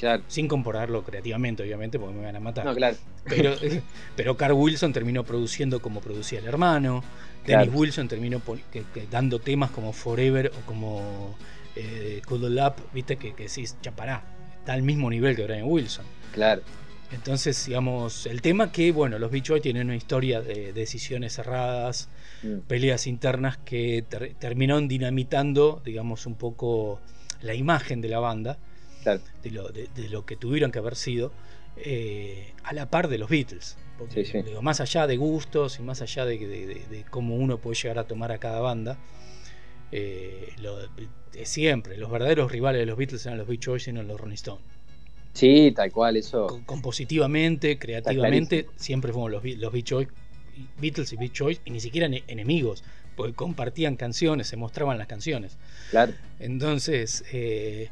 Claro. 0.01 0.23
Sin 0.27 0.47
compararlo 0.47 1.03
creativamente, 1.03 1.61
obviamente, 1.61 1.99
porque 1.99 2.15
me 2.17 2.25
van 2.25 2.35
a 2.35 2.39
matar. 2.39 2.65
No, 2.65 2.73
claro. 2.73 2.97
Pero, 3.25 3.53
pero 4.15 4.35
Carl 4.35 4.53
Wilson 4.53 4.91
terminó 4.93 5.23
produciendo 5.23 5.79
como 5.79 6.01
producía 6.01 6.39
el 6.39 6.47
hermano. 6.47 7.03
Dennis 7.45 7.69
Wilson 7.73 8.07
terminó 8.07 8.41
dando 9.09 9.39
temas 9.39 9.71
como 9.71 9.93
Forever 9.93 10.51
o 10.57 10.65
como 10.65 11.35
eh, 11.75 12.21
Cuddle 12.27 12.61
Up, 12.65 12.75
viste, 12.93 13.17
que, 13.17 13.33
que 13.33 13.43
decís, 13.43 13.77
ya 13.81 13.91
pará, 13.91 14.23
está 14.59 14.73
al 14.73 14.83
mismo 14.83 15.09
nivel 15.09 15.35
que 15.35 15.43
Brian 15.43 15.65
Wilson. 15.65 16.05
Claro. 16.33 16.61
Entonces, 17.11 17.65
digamos, 17.65 18.25
el 18.25 18.41
tema 18.41 18.71
que, 18.71 18.91
bueno, 18.91 19.19
los 19.19 19.31
Beach 19.31 19.49
Boys 19.49 19.61
tienen 19.61 19.87
una 19.87 19.97
historia 19.97 20.41
de 20.41 20.71
decisiones 20.71 21.35
cerradas, 21.35 22.07
mm. 22.41 22.59
peleas 22.67 23.05
internas 23.05 23.57
que 23.57 24.05
terminaron 24.39 24.87
dinamitando, 24.87 25.81
digamos, 25.83 26.25
un 26.25 26.35
poco 26.35 27.01
la 27.41 27.53
imagen 27.53 28.01
de 28.01 28.07
la 28.07 28.19
banda 28.19 28.57
de, 29.43 29.51
lo, 29.51 29.69
de, 29.69 29.89
lo, 30.09 30.25
que 30.25 30.37
tuvieron 30.37 30.71
que 30.71 30.79
haber 30.79 30.95
sido, 30.95 31.33
eh, 31.77 32.53
a 32.63 32.73
la 32.73 32.89
par 32.89 33.07
de 33.09 33.17
los 33.17 33.29
Beatles. 33.29 33.77
Digo, 34.09 34.61
más 34.61 34.81
allá 34.81 35.07
de 35.07 35.17
gustos 35.17 35.79
y 35.79 35.83
más 35.83 36.01
allá 36.01 36.25
de, 36.25 37.05
cómo 37.09 37.35
uno 37.35 37.57
puede 37.57 37.75
llegar 37.75 37.99
a 37.99 38.07
tomar 38.07 38.31
a 38.31 38.37
cada 38.37 38.59
banda, 38.59 38.97
eh, 39.91 40.53
siempre, 41.43 41.97
los 41.97 42.09
verdaderos 42.09 42.51
rivales 42.51 42.79
de 42.79 42.85
los 42.85 42.97
Beatles 42.97 43.25
eran 43.25 43.37
los 43.37 43.47
Beach 43.47 43.67
Boys 43.67 43.87
y 43.87 43.93
no 43.93 44.03
los 44.03 44.19
Rolling 44.19 44.35
Stones. 44.35 44.63
Sí, 45.33 45.71
tal 45.75 45.91
cual, 45.91 46.17
eso. 46.17 46.61
compositivamente, 46.65 47.77
creativamente, 47.79 48.67
siempre 48.75 49.13
fuimos 49.13 49.31
los, 49.31 49.43
los 49.43 49.71
Beach 49.71 49.91
Boys, 49.91 50.07
Beatles 50.79 51.13
y 51.13 51.17
Beach 51.17 51.39
Boys, 51.39 51.61
y 51.65 51.71
ni 51.71 51.79
siquiera 51.79 52.09
enemigos. 52.27 52.83
porque 53.15 53.33
compartían 53.33 53.97
canciones, 53.97 54.47
se 54.47 54.57
mostraban 54.57 54.97
las 54.97 55.07
canciones. 55.07 55.57
Claro. 55.89 56.13
Entonces, 56.39 57.23
eh, 57.31 57.89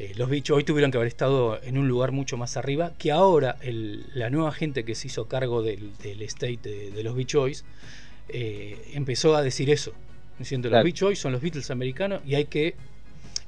eh, 0.00 0.12
los 0.16 0.30
bichos 0.30 0.56
hoy 0.56 0.64
tuvieron 0.64 0.90
que 0.90 0.98
haber 0.98 1.08
estado 1.08 1.62
en 1.62 1.78
un 1.78 1.88
lugar 1.88 2.12
mucho 2.12 2.36
más 2.36 2.56
arriba, 2.56 2.92
que 2.98 3.12
ahora 3.12 3.56
la 3.62 4.30
nueva 4.30 4.52
gente 4.52 4.84
que 4.84 4.94
se 4.94 5.08
hizo 5.08 5.26
cargo 5.26 5.62
del, 5.62 5.92
estate 6.02 6.90
de, 6.90 7.02
los 7.02 7.14
Beach 7.14 7.34
Boys 7.34 7.64
empezó 8.28 9.34
a 9.36 9.42
decir 9.42 9.70
eso, 9.70 9.92
diciendo 10.38 10.70
los 10.70 10.82
Beach 10.84 11.02
Boys 11.02 11.18
son 11.18 11.32
los 11.32 11.42
Beatles 11.42 11.70
americanos 11.70 12.22
y 12.24 12.34
hay 12.36 12.46
que 12.46 12.76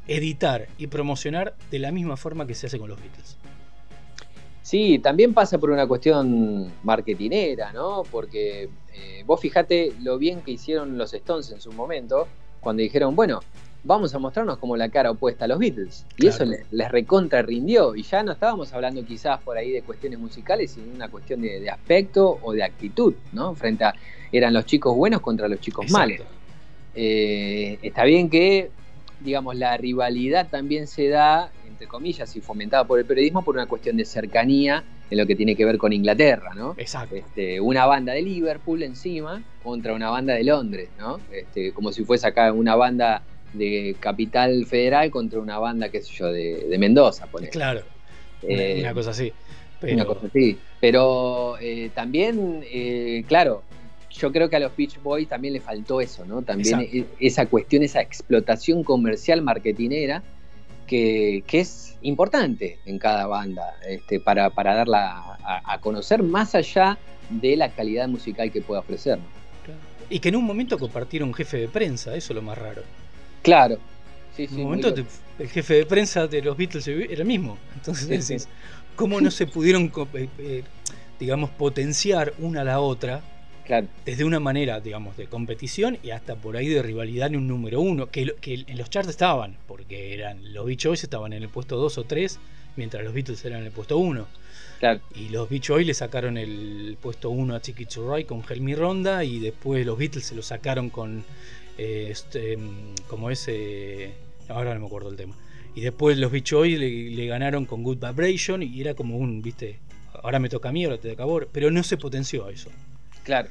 editar 0.06 0.68
y 0.78 0.88
promocionar 0.88 1.54
de 1.70 1.78
la 1.78 1.92
misma 1.92 2.16
forma 2.16 2.46
que 2.46 2.54
se 2.54 2.66
hace 2.66 2.78
con 2.78 2.88
los 2.88 3.00
Beatles. 3.00 3.38
Sí, 4.62 5.00
también 5.00 5.34
pasa 5.34 5.58
por 5.58 5.70
una 5.70 5.86
cuestión 5.86 6.72
marketinera, 6.84 7.72
¿no? 7.72 8.04
Porque 8.10 8.70
eh, 8.94 9.22
vos 9.26 9.40
fijate 9.40 9.92
lo 10.00 10.18
bien 10.18 10.40
que 10.42 10.52
hicieron 10.52 10.96
los 10.96 11.12
Stones 11.12 11.50
en 11.50 11.60
su 11.60 11.72
momento, 11.72 12.28
cuando 12.60 12.82
dijeron, 12.82 13.16
bueno, 13.16 13.40
vamos 13.84 14.14
a 14.14 14.18
mostrarnos 14.18 14.58
como 14.58 14.76
la 14.76 14.88
cara 14.88 15.10
opuesta 15.10 15.44
a 15.44 15.48
los 15.48 15.58
Beatles. 15.58 16.06
Y 16.18 16.26
eso 16.26 16.44
les, 16.44 16.90
recontra 16.90 17.42
rindió. 17.42 17.94
Y 17.94 18.02
ya 18.02 18.22
no 18.22 18.32
estábamos 18.32 18.72
hablando 18.72 19.04
quizás 19.04 19.40
por 19.40 19.56
ahí 19.56 19.70
de 19.70 19.82
cuestiones 19.82 20.18
musicales, 20.18 20.72
sino 20.72 20.92
una 20.94 21.08
cuestión 21.08 21.42
de, 21.42 21.68
aspecto 21.70 22.38
o 22.42 22.52
de 22.52 22.62
actitud, 22.62 23.14
¿no? 23.32 23.54
Frente 23.54 23.84
a, 23.84 23.94
eran 24.30 24.52
los 24.52 24.66
chicos 24.66 24.96
buenos 24.96 25.20
contra 25.20 25.48
los 25.48 25.60
chicos 25.60 25.90
malos. 25.90 26.20
Eh, 26.94 27.78
está 27.82 28.04
bien 28.04 28.28
que, 28.30 28.70
digamos, 29.20 29.56
la 29.56 29.76
rivalidad 29.76 30.48
también 30.48 30.86
se 30.86 31.08
da 31.08 31.50
comillas, 31.86 32.34
y 32.36 32.40
fomentada 32.40 32.84
por 32.84 32.98
el 32.98 33.04
periodismo 33.04 33.42
por 33.42 33.54
una 33.54 33.66
cuestión 33.66 33.96
de 33.96 34.04
cercanía 34.04 34.84
en 35.10 35.18
lo 35.18 35.26
que 35.26 35.36
tiene 35.36 35.54
que 35.54 35.64
ver 35.64 35.78
con 35.78 35.92
Inglaterra, 35.92 36.54
¿no? 36.54 36.74
Exacto. 36.78 37.14
Este, 37.14 37.60
una 37.60 37.86
banda 37.86 38.12
de 38.12 38.22
Liverpool 38.22 38.82
encima 38.82 39.42
contra 39.62 39.94
una 39.94 40.10
banda 40.10 40.34
de 40.34 40.44
Londres, 40.44 40.88
¿no? 40.98 41.20
Este, 41.30 41.72
como 41.72 41.92
si 41.92 42.04
fuese 42.04 42.26
acá 42.26 42.52
una 42.52 42.74
banda 42.76 43.22
de 43.52 43.96
Capital 44.00 44.64
Federal 44.66 45.10
contra 45.10 45.40
una 45.40 45.58
banda, 45.58 45.88
qué 45.88 46.00
sé 46.00 46.12
yo, 46.14 46.26
de, 46.32 46.76
Mendoza, 46.78 47.26
por 47.26 47.46
Claro, 47.48 47.82
eh, 48.42 48.78
una, 48.80 48.94
cosa 48.94 49.10
así. 49.10 49.32
Pero... 49.80 49.94
Una 49.94 50.04
cosa 50.04 50.26
así. 50.26 50.58
Pero 50.80 51.56
eh, 51.60 51.90
también, 51.94 52.64
eh, 52.70 53.24
claro, 53.28 53.62
yo 54.10 54.32
creo 54.32 54.48
que 54.48 54.56
a 54.56 54.60
los 54.60 54.76
Beach 54.76 55.00
Boys 55.02 55.28
también 55.28 55.54
le 55.54 55.60
faltó 55.60 56.00
eso, 56.00 56.24
¿no? 56.24 56.42
También 56.42 56.80
e, 56.80 57.04
esa 57.20 57.46
cuestión, 57.46 57.82
esa 57.82 58.00
explotación 58.00 58.84
comercial 58.84 59.42
marketinera 59.42 60.22
que, 60.86 61.42
es 61.52 61.96
importante 62.02 62.78
en 62.84 62.98
cada 62.98 63.26
banda 63.26 63.76
este, 63.88 64.20
para, 64.20 64.50
darla 64.50 65.38
a, 65.44 65.78
conocer 65.80 66.22
más 66.22 66.54
allá 66.54 66.98
de 67.30 67.56
la 67.56 67.70
calidad 67.70 68.08
musical 68.08 68.50
que 68.50 68.60
pueda 68.60 68.80
ofrecer. 68.80 69.18
Y 70.10 70.18
que 70.18 70.28
en 70.28 70.36
un 70.36 70.44
momento 70.44 70.78
compartieron 70.78 71.32
jefe 71.32 71.58
de 71.58 71.68
prensa, 71.68 72.14
eso 72.14 72.32
es 72.32 72.36
lo 72.36 72.42
más 72.42 72.58
raro. 72.58 72.82
Claro. 73.42 73.78
en 74.38 74.54
un 74.54 74.62
momento 74.62 74.94
el 75.38 75.48
jefe 75.48 75.74
de 75.74 75.86
prensa 75.86 76.26
de 76.26 76.42
los 76.42 76.56
Beatles 76.56 76.86
era 76.86 77.14
el 77.14 77.24
mismo. 77.24 77.58
Entonces 77.74 78.48
¿cómo 78.96 79.20
no 79.20 79.30
se 79.30 79.46
pudieron, 79.46 79.92
eh, 80.14 80.28
eh, 80.38 80.62
digamos, 81.18 81.50
potenciar 81.50 82.32
una 82.38 82.60
a 82.60 82.64
la 82.64 82.80
otra 82.80 83.22
desde 84.04 84.24
una 84.24 84.40
manera, 84.40 84.80
digamos, 84.80 85.16
de 85.16 85.26
competición 85.26 85.96
y 86.02 86.10
hasta 86.10 86.34
por 86.34 86.56
ahí 86.56 86.68
de 86.68 86.82
rivalidad 86.82 87.28
en 87.28 87.36
un 87.36 87.48
número 87.48 87.80
uno, 87.80 88.10
que, 88.10 88.34
en 88.42 88.78
los 88.78 88.90
charts 88.90 89.08
estaban, 89.08 89.56
porque 89.66 90.14
eran 90.14 90.52
los 90.52 90.66
Beach 90.66 90.86
Boys 90.86 91.02
estaban 91.02 91.32
en 91.32 91.42
el 91.42 91.48
puesto 91.48 91.76
2 91.76 91.98
o 91.98 92.04
3, 92.04 92.38
mientras 92.76 93.02
los 93.02 93.14
Beatles 93.14 93.42
eran 93.44 93.60
en 93.60 93.66
el 93.66 93.72
puesto 93.72 93.96
1. 93.96 94.26
Y 95.14 95.28
los 95.28 95.48
Beach 95.48 95.68
Boys 95.68 95.86
le 95.86 95.94
sacaron 95.94 96.36
el 96.36 96.98
puesto 97.00 97.30
1 97.30 97.54
a 97.54 97.60
Churray 97.60 98.24
con 98.24 98.42
Helmi 98.46 98.74
Ronda 98.74 99.24
y 99.24 99.38
después 99.38 99.86
los 99.86 99.96
Beatles 99.96 100.26
se 100.26 100.34
lo 100.34 100.42
sacaron 100.42 100.90
con, 100.90 101.24
eh, 101.78 102.08
este, 102.10 102.58
como 103.08 103.30
ese, 103.30 104.12
ahora 104.48 104.74
no 104.74 104.80
me 104.80 104.86
acuerdo 104.86 105.10
el 105.10 105.16
tema. 105.16 105.34
Y 105.74 105.80
después 105.80 106.18
los 106.18 106.30
Beach 106.30 106.52
Boys 106.52 106.78
le, 106.78 107.26
ganaron 107.26 107.64
con 107.64 107.82
Good 107.82 107.98
Vibration 107.98 108.62
y 108.62 108.80
era 108.80 108.94
como 108.94 109.16
un, 109.16 109.40
viste, 109.40 109.78
ahora 110.22 110.38
me 110.38 110.48
toca 110.48 110.68
a 110.68 110.72
mí, 110.72 110.84
ahora 110.84 110.98
te 110.98 111.10
toca 111.10 111.22
a 111.22 111.26
vos, 111.26 111.46
pero 111.50 111.70
no 111.70 111.82
se 111.82 111.96
potenció 111.96 112.48
eso. 112.48 112.70
Claro. 113.24 113.48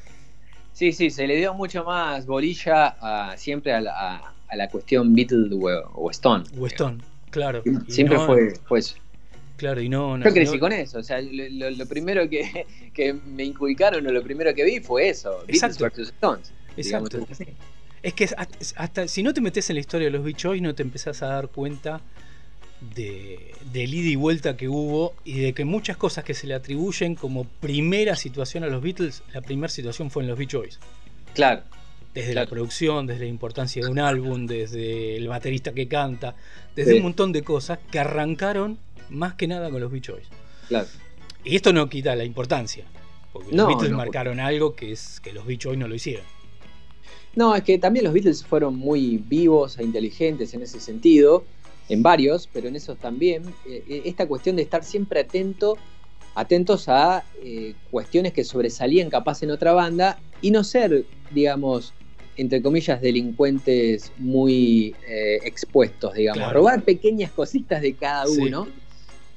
Sí, 0.74 0.92
sí, 0.94 1.10
se 1.10 1.28
le 1.28 1.36
dio 1.36 1.54
mucho 1.54 1.84
más 1.84 2.26
bolilla 2.26 2.96
siempre 3.38 3.74
a 3.74 3.82
la, 3.82 4.68
cuestión 4.72 5.14
Beatle 5.16 5.50
o, 5.52 6.10
Stone. 6.12 6.46
O 6.60 6.68
Stone, 6.68 7.00
claro. 7.30 7.64
Siempre 7.88 8.18
fue, 8.20 8.80
eso. 8.80 8.96
Claro, 9.58 9.82
y 9.82 9.90
no. 9.90 10.18
Yo 10.18 10.32
crecí 10.32 10.58
con 10.58 10.72
eso. 10.72 11.00
O 11.00 11.04
sea, 11.04 11.20
lo, 11.22 11.86
primero 11.86 12.28
que, 12.30 12.66
me 13.26 13.44
inculcaron 13.44 14.06
o 14.08 14.12
lo 14.12 14.24
primero 14.24 14.54
que 14.56 14.64
vi 14.64 14.80
fue 14.80 15.10
eso: 15.10 15.44
Beatles 15.48 15.78
versus 15.78 16.10
Stones. 16.10 16.54
Exacto. 16.78 17.20
Es 18.04 18.14
que 18.14 18.28
hasta, 18.76 19.08
si 19.08 19.22
no 19.24 19.34
te 19.34 19.42
metes 19.42 19.70
en 19.70 19.76
la 19.76 19.80
historia 19.80 20.08
de 20.08 20.12
los 20.12 20.24
Beach 20.24 20.44
Boys, 20.46 20.62
no 20.62 20.74
te 20.74 20.82
empezás 20.82 21.22
a 21.22 21.28
dar 21.28 21.50
cuenta 21.50 22.02
de, 22.96 23.54
del 23.72 23.94
ida 23.94 24.10
y 24.10 24.16
vuelta 24.16 24.58
que 24.58 24.68
hubo 24.68 25.14
y 25.24 25.40
de 25.40 25.54
que 25.54 25.66
muchas 25.66 25.98
cosas 25.98 26.24
que 26.24 26.34
se 26.34 26.48
le 26.48 26.56
atribuyen 26.56 27.16
como 27.16 27.46
primera 27.46 28.16
situación 28.16 28.64
a 28.64 28.68
los 28.68 28.82
Beatles, 28.82 29.22
la 29.34 29.42
primera 29.42 29.70
situación 29.70 30.10
fue 30.10 30.24
en 30.24 30.30
los 30.30 30.38
Beach 30.38 30.54
Boys. 30.54 30.80
Claro. 31.34 31.62
Desde 32.14 32.34
la 32.34 32.46
producción, 32.46 33.08
desde 33.08 33.22
la 33.22 33.30
importancia 33.30 33.84
de 33.84 33.90
un 33.90 34.00
álbum, 34.00 34.46
desde 34.46 35.16
el 35.16 35.28
baterista 35.28 35.72
que 35.72 35.88
canta, 35.88 36.36
desde 36.76 36.96
un 36.96 37.04
montón 37.04 37.32
de 37.32 37.44
cosas 37.44 37.80
que 37.90 38.00
arrancaron 38.00 38.80
más 39.10 39.36
que 39.36 39.48
nada 39.48 39.70
con 39.70 39.80
los 39.80 39.92
Beach 39.92 40.10
Boys. 40.10 40.28
Claro. 40.68 40.88
Y 41.44 41.56
esto 41.56 41.72
no 41.72 41.88
quita 41.88 42.16
la 42.16 42.26
importancia, 42.26 42.84
porque 43.32 43.56
los 43.56 43.68
Beatles 43.68 43.92
marcaron 43.92 44.40
algo 44.40 44.76
que 44.76 44.92
es 44.92 45.20
que 45.22 45.32
los 45.32 45.46
Beach 45.46 45.66
Boys 45.66 45.78
no 45.78 45.88
lo 45.88 45.96
hicieron. 45.96 46.26
No, 47.36 47.56
es 47.56 47.64
que 47.64 47.78
también 47.78 48.06
los 48.06 48.14
Beatles 48.14 48.44
fueron 48.44 48.76
muy 48.76 49.18
vivos 49.18 49.80
e 49.80 49.84
inteligentes 49.84 50.54
en 50.54 50.62
ese 50.64 50.80
sentido 50.80 51.46
en 51.92 52.04
varios, 52.04 52.48
pero 52.52 52.70
en 52.70 52.76
esos 52.76 52.98
también, 52.98 53.44
eh, 53.68 53.84
eh, 53.88 54.02
esta 54.06 54.26
cuestión 54.26 54.56
de 54.56 54.62
estar 54.62 54.84
siempre 54.84 55.20
atento, 55.20 55.78
atentos 56.36 56.88
a 56.88 57.26
eh, 57.44 57.76
cuestiones 57.90 58.32
que 58.32 58.46
sobresalían 58.46 59.10
capaz 59.10 59.44
en 59.44 59.52
otra 59.52 59.74
banda 59.74 60.18
y 60.42 60.52
no 60.52 60.64
ser, 60.64 61.06
digamos, 61.32 61.94
entre 62.38 62.62
comillas, 62.62 63.02
delincuentes 63.02 64.14
muy 64.18 64.96
expuestos, 65.44 66.14
digamos, 66.14 66.52
robar 66.54 66.82
pequeñas 66.84 67.30
cositas 67.32 67.82
de 67.82 67.94
cada 67.94 68.26
uno. 68.28 68.68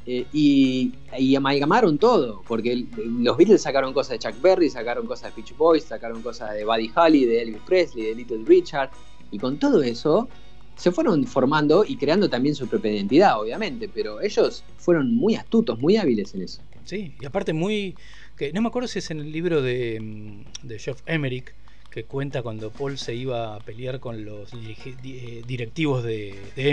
Y, 0.06 0.92
amalgamaron 1.36 1.98
todo, 1.98 2.42
porque 2.46 2.86
los 2.96 3.36
Beatles 3.36 3.62
sacaron 3.62 3.92
cosas 3.92 4.18
de 4.18 4.18
Chuck 4.18 4.40
Berry, 4.40 4.68
sacaron 4.68 5.06
cosas 5.06 5.34
de 5.34 5.42
Beach 5.42 5.56
Boys, 5.56 5.84
sacaron 5.84 6.22
cosas 6.22 6.54
de 6.54 6.64
Buddy 6.64 6.90
Holly, 6.94 7.24
de 7.24 7.42
Elvis 7.42 7.62
Presley, 7.66 8.04
de 8.06 8.14
Little 8.14 8.44
Richard, 8.44 8.90
y 9.30 9.38
con 9.38 9.58
todo 9.58 9.82
eso 9.82 10.28
se 10.76 10.90
fueron 10.90 11.24
formando 11.26 11.84
y 11.86 11.96
creando 11.96 12.28
también 12.28 12.54
su 12.54 12.66
propia 12.66 12.92
identidad, 12.92 13.40
obviamente, 13.40 13.88
pero 13.88 14.20
ellos 14.20 14.64
fueron 14.76 15.14
muy 15.14 15.36
astutos, 15.36 15.78
muy 15.78 15.96
hábiles 15.96 16.34
en 16.34 16.42
eso. 16.42 16.60
Sí, 16.84 17.14
y 17.20 17.24
aparte 17.24 17.52
muy... 17.52 17.94
No 18.52 18.62
me 18.62 18.68
acuerdo 18.68 18.88
si 18.88 18.98
es 18.98 19.10
en 19.10 19.20
el 19.20 19.30
libro 19.30 19.62
de, 19.62 20.00
mm, 20.00 20.66
de 20.66 20.78
Jeff 20.78 21.00
Emerick, 21.06 21.54
que 21.90 22.04
cuenta 22.04 22.42
cuando 22.42 22.70
Paul 22.70 22.98
se 22.98 23.14
iba 23.14 23.54
a 23.54 23.60
pelear 23.60 24.00
con 24.00 24.24
los 24.24 24.52
eh, 24.52 25.42
directivos 25.46 26.02
de, 26.02 26.34
de 26.56 26.70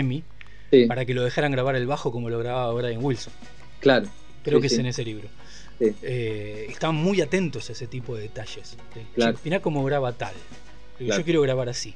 Para 0.88 1.04
que 1.04 1.14
lo 1.14 1.22
dejaran 1.22 1.52
grabar 1.52 1.76
el 1.76 1.86
bajo 1.86 2.10
como 2.12 2.30
lo 2.30 2.38
grababa 2.38 2.72
Brian 2.72 3.04
Wilson. 3.04 3.32
Claro. 3.80 4.06
Creo 4.42 4.60
que 4.60 4.68
es 4.68 4.78
en 4.78 4.86
ese 4.86 5.04
libro. 5.04 5.28
Eh, 5.80 6.66
estaban 6.68 6.96
muy 6.96 7.20
atentos 7.20 7.68
a 7.68 7.72
ese 7.72 7.86
tipo 7.86 8.14
de 8.14 8.22
detalles. 8.22 8.76
Claro. 9.14 9.38
Mirá 9.44 9.60
cómo 9.60 9.84
graba 9.84 10.12
tal. 10.12 10.34
Yo 10.98 11.24
quiero 11.24 11.42
grabar 11.42 11.68
así. 11.68 11.94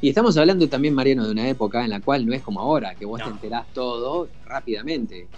Y 0.00 0.08
estamos 0.08 0.36
hablando 0.36 0.68
también, 0.68 0.94
Mariano, 0.94 1.24
de 1.24 1.30
una 1.30 1.48
época 1.48 1.84
en 1.84 1.90
la 1.90 2.00
cual 2.00 2.26
no 2.26 2.34
es 2.34 2.42
como 2.42 2.60
ahora, 2.60 2.94
que 2.96 3.04
vos 3.04 3.22
te 3.22 3.28
enterás 3.28 3.72
todo 3.72 4.28
rápidamente. 4.46 5.28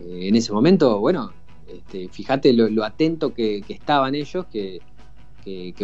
Eh, 0.00 0.28
en 0.28 0.36
ese 0.36 0.52
momento, 0.52 1.00
bueno, 1.00 1.32
este, 1.66 2.08
fíjate 2.08 2.52
lo, 2.52 2.84
atento 2.84 3.34
que, 3.34 3.64
estaban 3.68 4.14
ellos, 4.14 4.46
que, 4.46 4.80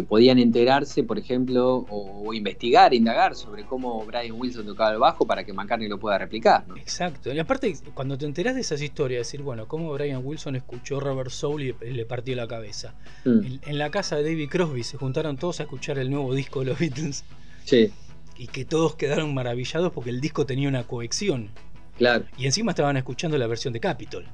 podían 0.07 0.39
enterarse, 0.39 1.03
por 1.03 1.19
ejemplo, 1.19 1.85
o, 1.89 2.33
investigar, 2.33 2.93
indagar 2.93 3.35
sobre 3.35 3.65
cómo 3.65 4.05
Brian 4.05 4.39
Wilson 4.39 4.65
tocaba 4.65 4.91
el 4.91 4.99
bajo 4.99 5.25
para 5.25 5.43
que 5.43 5.53
McCartney 5.53 5.87
lo 5.87 5.99
pueda 5.99 6.17
replicar. 6.17 6.65
Exacto. 6.77 7.33
Y 7.33 7.39
aparte, 7.39 7.75
cuando 7.93 8.17
te 8.17 8.25
enterás 8.25 8.55
de 8.55 8.61
esas 8.61 8.81
historias, 8.81 9.27
decir, 9.27 9.41
bueno, 9.41 9.67
cómo 9.67 9.91
Brian 9.93 10.21
Wilson 10.23 10.55
escuchó 10.55 10.99
Robert 10.99 11.31
Soul 11.31 11.63
y 11.63 11.73
le 11.81 12.05
partió 12.05 12.35
la 12.35 12.47
cabeza. 12.47 12.93
Mm. 13.25 13.39
En, 13.65 13.77
la 13.77 13.91
casa 13.91 14.15
de 14.17 14.23
David 14.23 14.49
Crosby 14.49 14.83
se 14.83 14.97
juntaron 14.97 15.37
todos 15.37 15.59
a 15.59 15.63
escuchar 15.63 15.97
el 15.99 16.09
nuevo 16.09 16.33
disco 16.33 16.59
de 16.59 16.65
los 16.67 16.79
Beatles. 16.79 17.23
Sí 17.65 17.91
y 18.39 18.47
que 18.47 18.63
todos 18.63 18.95
quedaron 18.95 19.33
maravillados 19.33 19.91
porque 19.91 20.09
el 20.09 20.21
disco 20.21 20.45
tenía 20.45 20.69
una 20.69 20.85
cohección. 20.85 21.49
Claro. 21.97 22.23
Y 22.37 22.45
encima 22.45 22.71
estaban 22.71 22.95
escuchando 22.95 23.37
la 23.37 23.47
versión 23.47 23.73
de 23.73 23.81
Capitol. 23.81 24.25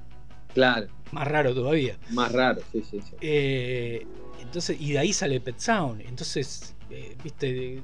Claro. 0.53 0.87
Más 1.11 1.27
raro 1.27 1.55
todavía. 1.55 1.97
Más 2.11 2.31
raro, 2.31 2.61
sí, 2.71 2.83
sí, 2.89 3.01
sí. 3.01 3.15
Eh, 3.19 4.05
entonces, 4.45 4.79
y 4.79 4.93
de 4.93 4.99
ahí 4.99 5.13
sale 5.13 5.39
Pet 5.39 5.59
Sound. 5.59 6.01
Entonces, 6.01 6.75
eh, 6.89 7.15
viste, 7.23 7.81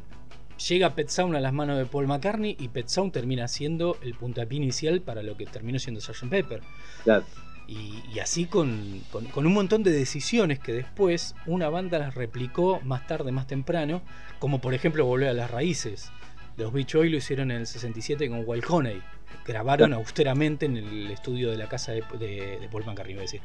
llega 0.69 0.95
Pet 0.95 1.09
Sound 1.09 1.35
a 1.35 1.39
las 1.39 1.53
manos 1.53 1.77
de 1.77 1.85
Paul 1.85 2.07
McCartney 2.07 2.55
y 2.59 2.67
Pet 2.69 2.87
Sound 2.87 3.11
termina 3.11 3.47
siendo 3.47 3.97
el 4.01 4.13
puntapié 4.13 4.57
inicial 4.57 5.01
para 5.01 5.23
lo 5.23 5.35
que 5.37 5.45
terminó 5.45 5.79
siendo 5.79 6.01
Sgt. 6.01 6.29
Pepper. 6.29 6.61
Claro. 7.03 7.25
Y, 7.67 8.19
así 8.19 8.47
con, 8.47 9.01
con, 9.11 9.45
un 9.45 9.53
montón 9.53 9.81
de 9.81 9.91
decisiones 9.91 10.59
que 10.59 10.73
después 10.73 11.35
una 11.45 11.69
banda 11.69 11.99
las 11.99 12.15
replicó 12.15 12.81
más 12.81 13.07
tarde, 13.07 13.31
más 13.31 13.47
temprano, 13.47 14.01
como 14.39 14.59
por 14.59 14.73
ejemplo 14.73 15.05
volver 15.05 15.29
a 15.29 15.33
las 15.33 15.49
raíces. 15.49 16.11
Los 16.57 16.73
Beach 16.73 16.93
Boys 16.93 17.09
lo 17.09 17.17
hicieron 17.17 17.49
en 17.49 17.61
el 17.61 17.67
67 17.67 18.27
con 18.27 18.43
Wild 18.45 18.65
Honey. 18.67 19.01
Grabaron 19.45 19.93
austeramente 19.93 20.65
en 20.65 20.77
el 20.77 21.11
estudio 21.11 21.51
de 21.51 21.57
la 21.57 21.67
casa 21.67 21.91
de, 21.93 22.67
Paul 22.71 22.85
McCartney, 22.85 23.15
decir, 23.15 23.41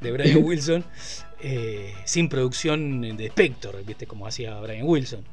de 0.00 0.12
Brian 0.12 0.38
Wilson, 0.44 0.84
eh, 1.40 1.94
sin 2.04 2.28
producción 2.28 3.00
de 3.00 3.26
Spector, 3.26 3.84
¿viste? 3.84 4.06
como 4.06 4.26
hacía 4.26 4.60
Brian 4.60 4.86
Wilson. 4.86 5.24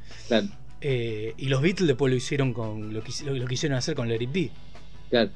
Eh, 0.82 1.34
y 1.38 1.47
los 1.47 1.61
Beatles 1.61 1.88
después 1.88 2.11
lo 2.11 2.18
hicieron 2.18 2.53
con 2.53 2.93
lo, 2.93 3.01
lo, 3.01 3.47
quisieron 3.47 3.78
hacer 3.78 3.95
con 3.95 4.07
Larry 4.07 4.28
B. 4.28 4.51
Claro. 5.09 5.32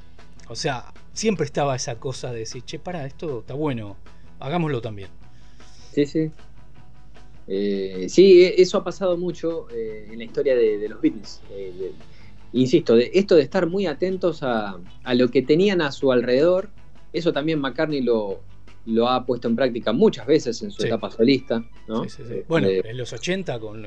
O 0.48 0.56
sea, 0.56 0.92
siempre 1.12 1.44
estaba 1.44 1.76
esa 1.76 1.96
cosa 1.96 2.32
de 2.32 2.40
decir, 2.40 2.62
che, 2.62 2.78
para, 2.78 3.06
esto 3.06 3.40
está 3.40 3.54
bueno, 3.54 3.96
hagámoslo 4.38 4.80
también. 4.80 5.08
Sí, 5.92 6.06
sí. 6.06 6.30
Eh, 7.52 8.06
sí, 8.08 8.44
e, 8.44 8.62
eso 8.62 8.78
ha 8.78 8.84
pasado 8.84 9.16
mucho 9.16 9.68
eh, 9.70 10.08
en 10.10 10.18
la 10.18 10.24
historia 10.24 10.54
de, 10.54 10.88
los 10.88 11.00
Beatles. 11.00 11.40
Eh, 11.50 11.92
insisto, 12.52 12.96
de, 12.96 13.10
esto 13.14 13.36
de 13.36 13.42
estar 13.42 13.66
muy 13.66 13.86
atentos 13.86 14.42
a, 14.42 14.78
lo 15.14 15.28
que 15.28 15.42
tenían 15.42 15.80
a 15.82 15.92
su 15.92 16.12
alrededor, 16.12 16.70
eso 17.12 17.32
también 17.32 17.60
McCartney 17.60 18.02
lo, 18.02 18.40
lo 18.86 19.08
ha 19.08 19.24
puesto 19.24 19.48
en 19.48 19.56
práctica 19.56 19.92
muchas 19.92 20.26
veces 20.26 20.62
en 20.62 20.70
su 20.70 20.84
etapa 20.84 21.10
solista. 21.10 21.64
¿no? 21.88 22.08
Sí, 22.08 22.22
bueno, 22.48 22.68
en 22.68 22.96
los 22.96 23.12
80, 23.12 23.58
con, 23.60 23.84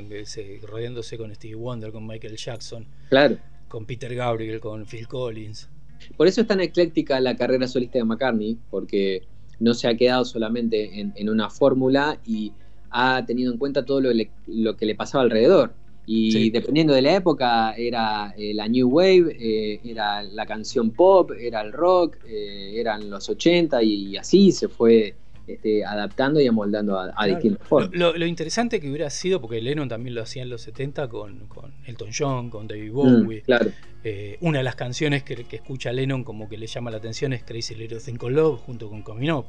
rodeándose 0.67 1.17
con 1.17 1.33
Stevie 1.33 1.55
Wonder, 1.55 1.91
con 1.91 2.05
Michael 2.05 2.37
Jackson, 2.37 2.85
claro. 3.09 3.37
con 3.67 3.85
Peter 3.85 4.13
Gabriel, 4.13 4.59
con 4.59 4.85
Phil 4.85 5.07
Collins. 5.07 5.69
Por 6.17 6.27
eso 6.27 6.41
es 6.41 6.47
tan 6.47 6.59
ecléctica 6.59 7.19
la 7.19 7.35
carrera 7.35 7.67
solista 7.67 7.97
de 7.97 8.03
McCartney, 8.03 8.57
porque 8.69 9.23
no 9.59 9.73
se 9.73 9.87
ha 9.87 9.95
quedado 9.95 10.25
solamente 10.25 10.99
en, 10.99 11.29
una 11.29 11.49
fórmula 11.49 12.19
y 12.25 12.51
ha 12.89 13.25
tenido 13.25 13.51
en 13.51 13.57
cuenta 13.57 13.85
todo 13.85 14.01
lo, 14.01 14.77
que 14.77 14.85
le 14.85 14.95
pasaba 14.95 15.23
alrededor. 15.23 15.73
Y 16.05 16.49
dependiendo 16.49 16.93
de 16.93 17.01
la 17.01 17.15
época, 17.15 17.73
era 17.77 18.33
eh, 18.37 18.53
la 18.53 18.67
New 18.67 18.89
Wave, 18.89 19.37
eh, 19.39 19.79
era 19.85 20.21
la 20.21 20.45
canción 20.45 20.91
pop, 20.91 21.31
era 21.39 21.61
el 21.61 21.71
rock, 21.71 22.17
eh, 22.27 22.73
eran 22.75 23.09
los 23.09 23.29
80 23.29 23.81
y, 23.83 24.17
así 24.17 24.51
se 24.51 24.67
fue 24.67 25.15
este, 25.47 25.85
adaptando 25.85 26.41
y 26.41 26.47
amoldando 26.47 26.99
a, 26.99 27.25
distintas 27.25 27.65
formas. 27.65 27.91
Lo, 27.93 28.25
interesante 28.25 28.81
que 28.81 28.89
hubiera 28.89 29.09
sido, 29.09 29.39
porque 29.39 29.61
Lennon 29.61 29.87
también 29.87 30.13
lo 30.13 30.21
hacía 30.21 30.43
en 30.43 30.49
los 30.49 30.61
70 30.63 31.07
con, 31.07 31.47
Elton 31.85 32.09
John, 32.17 32.49
con 32.49 32.67
David 32.67 32.91
mm, 32.91 32.93
Bowie. 32.93 33.41
claro. 33.41 33.71
Eh, 34.05 34.37
una 34.41 34.57
de 34.57 34.65
las 34.65 34.75
canciones 34.75 35.23
que, 35.23 35.45
escucha 35.51 35.93
Lennon 35.93 36.25
como 36.25 36.49
que 36.49 36.57
le 36.57 36.67
llama 36.67 36.91
la 36.91 36.97
atención 36.97 37.31
es 37.31 37.43
Crazy 37.43 37.73
Little 37.73 37.99
Thing 37.99 38.17
Called 38.17 38.35
Love 38.35 38.59
junto 38.59 38.89
con 38.89 39.01
Coming 39.01 39.31
Up. 39.31 39.45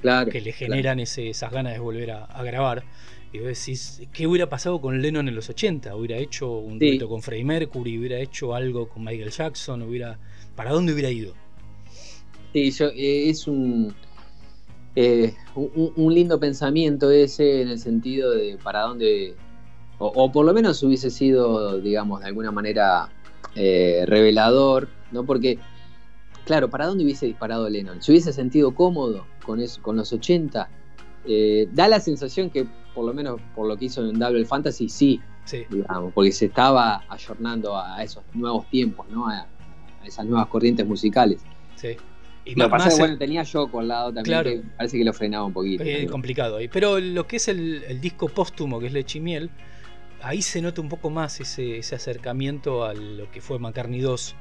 Claro, 0.00 0.28
que 0.28 0.40
le 0.40 0.52
generan 0.52 0.98
esas 0.98 1.52
ganas 1.52 1.74
de 1.74 1.78
volver 1.78 2.10
a, 2.10 2.42
grabar. 2.42 2.82
Y 3.32 3.38
vos 3.38 3.48
decís, 3.48 4.02
¿qué 4.12 4.26
hubiera 4.26 4.48
pasado 4.48 4.80
con 4.80 5.00
Lennon 5.00 5.26
en 5.28 5.34
los 5.34 5.48
80? 5.48 5.96
¿Hubiera 5.96 6.18
hecho 6.18 6.50
un 6.50 6.78
dueto 6.78 7.08
con 7.08 7.22
Freddie 7.22 7.44
Mercury? 7.44 7.98
¿Hubiera 7.98 8.18
hecho 8.18 8.54
algo 8.54 8.88
con 8.88 9.04
Michael 9.04 9.30
Jackson? 9.30 9.82
¿Hubiera, 9.82 10.18
¿Para 10.54 10.72
dónde 10.72 10.92
hubiera 10.92 11.10
ido? 11.10 11.32
Sí, 12.52 12.70
eh, 12.80 13.30
es 13.30 13.46
un 13.46 13.94
eh, 14.94 15.34
un, 15.54 16.14
lindo 16.14 16.38
pensamiento 16.38 17.10
ese 17.10 17.62
en 17.62 17.68
el 17.68 17.78
sentido 17.78 18.32
de 18.32 18.58
para 18.62 18.82
dónde, 18.82 19.34
o, 19.98 20.30
por 20.30 20.44
lo 20.44 20.52
menos 20.52 20.82
hubiese 20.82 21.10
sido, 21.10 21.80
digamos, 21.80 22.20
de 22.20 22.26
alguna 22.26 22.50
manera 22.50 23.08
eh, 23.54 24.04
revelador, 24.06 24.88
¿no? 25.10 25.24
Porque, 25.24 25.58
claro, 26.44 26.68
¿para 26.68 26.86
dónde 26.86 27.04
hubiese 27.04 27.24
disparado 27.24 27.70
Lennon? 27.70 28.02
¿Se 28.02 28.12
hubiese 28.12 28.34
sentido 28.34 28.74
cómodo 28.74 29.24
con, 29.46 29.60
eso, 29.60 29.80
con 29.80 29.96
los 29.96 30.12
80? 30.12 30.68
Eh, 31.26 31.68
da 31.72 31.88
la 31.88 32.00
sensación 32.00 32.50
que, 32.50 32.66
por 32.94 33.04
lo 33.04 33.14
menos 33.14 33.40
por 33.54 33.68
lo 33.68 33.76
que 33.76 33.86
hizo 33.86 34.08
en 34.08 34.18
Double 34.18 34.44
Fantasy, 34.44 34.88
sí, 34.88 35.20
digamos, 35.70 36.12
porque 36.12 36.32
se 36.32 36.46
estaba 36.46 37.04
ayornando 37.08 37.78
a 37.78 38.02
esos 38.02 38.22
nuevos 38.34 38.68
tiempos, 38.70 39.08
¿no? 39.08 39.28
A, 39.28 39.46
a 40.02 40.06
esas 40.06 40.26
nuevas 40.26 40.48
corrientes 40.48 40.86
musicales. 40.86 41.40
Sí. 41.76 41.96
Y 42.44 42.54
lo 42.56 42.68
pasa 42.68 42.90
bueno, 42.98 43.16
tenía 43.18 43.42
yo 43.44 43.70
al 43.78 43.88
lado 43.88 44.12
también, 44.12 44.42
que 44.42 44.62
parece 44.76 44.98
que 44.98 45.04
lo 45.04 45.12
frenaba 45.12 45.44
un 45.44 45.52
poquito. 45.52 45.84
Es 45.84 46.10
complicado 46.10 46.56
ahí. 46.56 46.68
Pero 46.68 46.98
lo 46.98 47.26
que 47.26 47.36
es 47.36 47.48
el, 47.48 48.00
disco 48.00 48.28
póstumo, 48.28 48.80
que 48.80 48.86
es 48.86 48.92
Leche 48.92 49.18
y 49.18 49.22
Miel, 49.22 49.50
ahí 50.22 50.42
se 50.42 50.60
nota 50.60 50.80
un 50.80 50.88
poco 50.88 51.10
más 51.10 51.40
ese, 51.40 51.78
acercamiento 51.94 52.84
a 52.84 52.94
lo 52.94 53.30
que 53.30 53.40
fue 53.40 53.58
McCartney 53.58 54.00
2. 54.00 54.34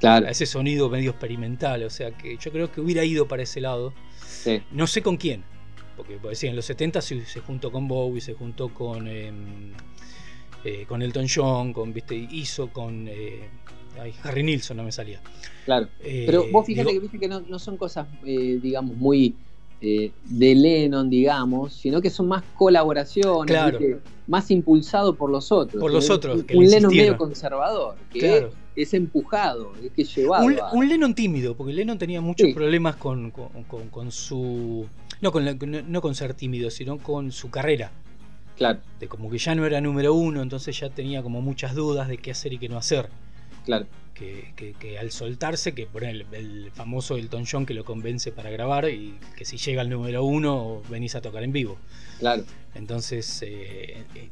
Claro. 0.00 0.26
A 0.26 0.30
ese 0.30 0.46
sonido 0.46 0.88
medio 0.88 1.10
experimental. 1.10 1.84
O 1.84 1.90
sea 1.90 2.10
que 2.10 2.36
yo 2.38 2.50
creo 2.50 2.72
que 2.72 2.80
hubiera 2.80 3.04
ido 3.04 3.28
para 3.28 3.44
ese 3.44 3.60
lado. 3.60 3.94
Sí. 4.26 4.62
No 4.72 4.86
sé 4.88 5.02
con 5.02 5.16
quién. 5.16 5.44
Porque 5.98 6.16
pues, 6.16 6.42
en 6.44 6.54
los 6.54 6.64
70 6.64 7.02
se, 7.02 7.26
se, 7.26 7.40
juntó 7.40 7.72
con 7.72 7.88
Bowie, 7.88 8.20
se 8.20 8.34
juntó 8.34 8.72
con, 8.72 9.08
em, 9.08 9.72
eh, 10.64 10.86
con 10.88 11.02
Elton 11.02 11.26
John, 11.28 11.72
con, 11.72 11.92
¿viste? 11.92 12.14
hizo 12.14 12.68
con 12.68 13.08
eh, 13.08 13.48
Harry 14.22 14.44
Nilsson, 14.44 14.76
no 14.76 14.84
me 14.84 14.92
salía. 14.92 15.20
Claro. 15.64 15.88
Eh, 16.00 16.22
Pero 16.24 16.46
vos 16.52 16.64
fíjate 16.64 16.92
que 16.92 17.00
viste 17.00 17.18
que 17.18 17.26
no, 17.26 17.58
son 17.58 17.76
cosas, 17.76 18.06
digamos, 18.22 18.96
muy 18.96 19.34
de 19.80 20.54
Lennon, 20.54 21.10
digamos, 21.10 21.72
sino 21.72 22.00
que 22.00 22.10
son 22.10 22.28
más 22.28 22.44
colaboraciones, 22.54 23.98
más 24.28 24.50
impulsado 24.52 25.16
por 25.16 25.30
los 25.30 25.50
otros. 25.50 25.80
Por 25.80 25.92
los 25.92 26.10
otros. 26.10 26.44
Un, 26.54 26.70
Lennon 26.70 26.94
medio 26.94 27.16
conservador, 27.16 27.96
que 28.12 28.48
es 28.76 28.94
empujado, 28.94 29.72
es 29.82 29.90
que 29.90 30.04
llevaba. 30.04 30.44
Un, 30.72 30.88
Lennon 30.88 31.14
tímido, 31.14 31.56
porque 31.56 31.72
Lennon 31.72 31.98
tenía 31.98 32.20
muchos 32.20 32.52
problemas 32.54 32.94
con, 32.94 33.32
su. 34.10 34.86
No 35.20 35.32
con, 35.32 35.44
no 35.90 36.00
con 36.00 36.14
ser 36.14 36.34
tímido, 36.34 36.70
sino 36.70 36.98
con 36.98 37.32
su 37.32 37.50
carrera. 37.50 37.90
Claro. 38.56 38.80
De 38.98 39.08
como 39.08 39.30
que 39.30 39.38
ya 39.38 39.54
no 39.54 39.66
era 39.66 39.80
número 39.80 40.14
uno, 40.14 40.42
entonces 40.42 40.78
ya 40.78 40.90
tenía 40.90 41.22
como 41.22 41.40
muchas 41.40 41.74
dudas 41.74 42.08
de 42.08 42.18
qué 42.18 42.32
hacer 42.32 42.52
y 42.52 42.58
qué 42.58 42.68
no 42.68 42.76
hacer. 42.76 43.08
Claro 43.64 43.86
que, 44.18 44.98
al 44.98 45.10
soltarse, 45.10 45.74
que 45.74 45.86
por 45.86 46.04
el, 46.04 46.26
el 46.32 46.70
famoso 46.72 47.16
Elton 47.16 47.44
John 47.50 47.66
que 47.66 47.74
lo 47.74 47.84
convence 47.84 48.32
para 48.32 48.50
grabar 48.50 48.88
y 48.88 49.18
que 49.36 49.44
si 49.44 49.56
llega 49.56 49.82
al 49.82 49.90
número 49.90 50.24
uno 50.24 50.82
venís 50.88 51.14
a 51.14 51.20
tocar 51.20 51.42
en 51.42 51.52
vivo. 51.52 51.78
Claro. 52.18 52.44
Entonces, 52.74 53.42
eh, 53.42 54.04
eh, 54.14 54.28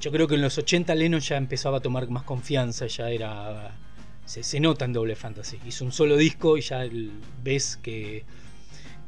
yo 0.00 0.10
creo 0.10 0.26
que 0.26 0.36
en 0.36 0.42
los 0.42 0.56
80 0.56 0.94
Lennon 0.94 1.20
ya 1.20 1.36
empezaba 1.36 1.78
a 1.78 1.80
tomar 1.80 2.08
más 2.08 2.22
confianza, 2.22 2.86
ya 2.86 3.10
era... 3.10 3.76
Se, 4.24 4.60
nota 4.60 4.84
en 4.84 4.92
Doble 4.92 5.16
Fantasy. 5.16 5.58
Hizo 5.66 5.84
un 5.84 5.90
solo 5.90 6.16
disco 6.16 6.56
y 6.56 6.60
ya 6.60 6.88
ves 7.42 7.76
que, 7.82 8.24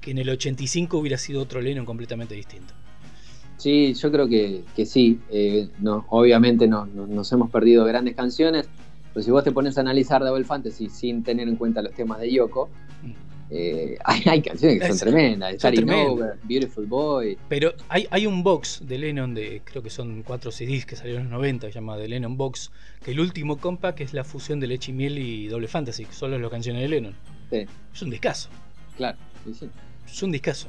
que 0.02 0.10
en 0.10 0.18
el 0.18 0.28
85 0.28 0.98
hubiera 0.98 1.16
sido 1.16 1.40
otro 1.40 1.62
Lennon 1.62 1.86
completamente 1.86 2.34
distinto. 2.34 2.74
Sí, 3.56 3.94
yo 3.94 4.10
creo 4.10 4.28
que, 4.28 4.64
sí. 4.84 5.20
Eh, 5.30 5.68
no, 5.78 6.04
obviamente 6.10 6.66
no, 6.66 6.84
nos 6.84 7.32
hemos 7.32 7.48
perdido 7.48 7.84
grandes 7.84 8.16
canciones. 8.16 8.68
Pero 9.14 9.22
si 9.22 9.30
vos 9.30 9.44
te 9.44 9.52
pones 9.52 9.78
a 9.78 9.82
analizar 9.82 10.24
Double 10.24 10.44
Fantasy 10.44 10.88
sin 10.88 11.22
tener 11.22 11.46
en 11.46 11.54
cuenta 11.54 11.80
los 11.80 11.92
temas 11.92 12.18
de 12.18 12.32
Yoko, 12.32 12.70
mm. 13.02 13.10
eh, 13.50 13.98
hay, 14.04 14.42
canciones 14.42 14.80
que 14.80 14.88
son 14.88 14.98
tremendas. 14.98 15.54
Starting 15.54 15.88
Over, 15.88 16.38
Beautiful 16.42 16.86
Boy. 16.86 17.38
Pero 17.48 17.72
hay, 17.88 18.08
hay 18.10 18.26
un 18.26 18.42
box 18.42 18.82
de 18.84 18.98
Lennon, 18.98 19.32
de 19.32 19.62
creo 19.62 19.80
que 19.80 19.90
son 19.90 20.24
cuatro 20.24 20.50
CDs 20.50 20.84
que 20.84 20.96
salieron 20.96 21.26
en 21.26 21.30
los 21.30 21.38
90, 21.38 21.68
que 21.68 21.72
se 21.72 21.78
llama 21.78 21.96
The 21.96 22.08
Lennon 22.08 22.36
Box, 22.36 22.72
que 23.04 23.12
el 23.12 23.20
último 23.20 23.58
compact 23.58 24.00
es 24.00 24.12
la 24.12 24.24
fusión 24.24 24.58
de 24.58 24.66
Leche 24.66 24.90
y 24.90 24.94
Miel 24.94 25.18
y 25.18 25.46
Double 25.46 25.68
Fantasy, 25.68 26.06
que 26.06 26.14
solo 26.14 26.36
las 26.36 26.50
canciones 26.50 26.82
de 26.82 26.88
Lennon. 26.88 27.14
Sí. 27.48 27.66
Es 27.94 28.02
un 28.02 28.10
discazo. 28.10 28.48
Claro, 28.96 29.18
sí, 29.44 29.68
Es 30.06 30.22
un 30.22 30.32
discazo. 30.32 30.68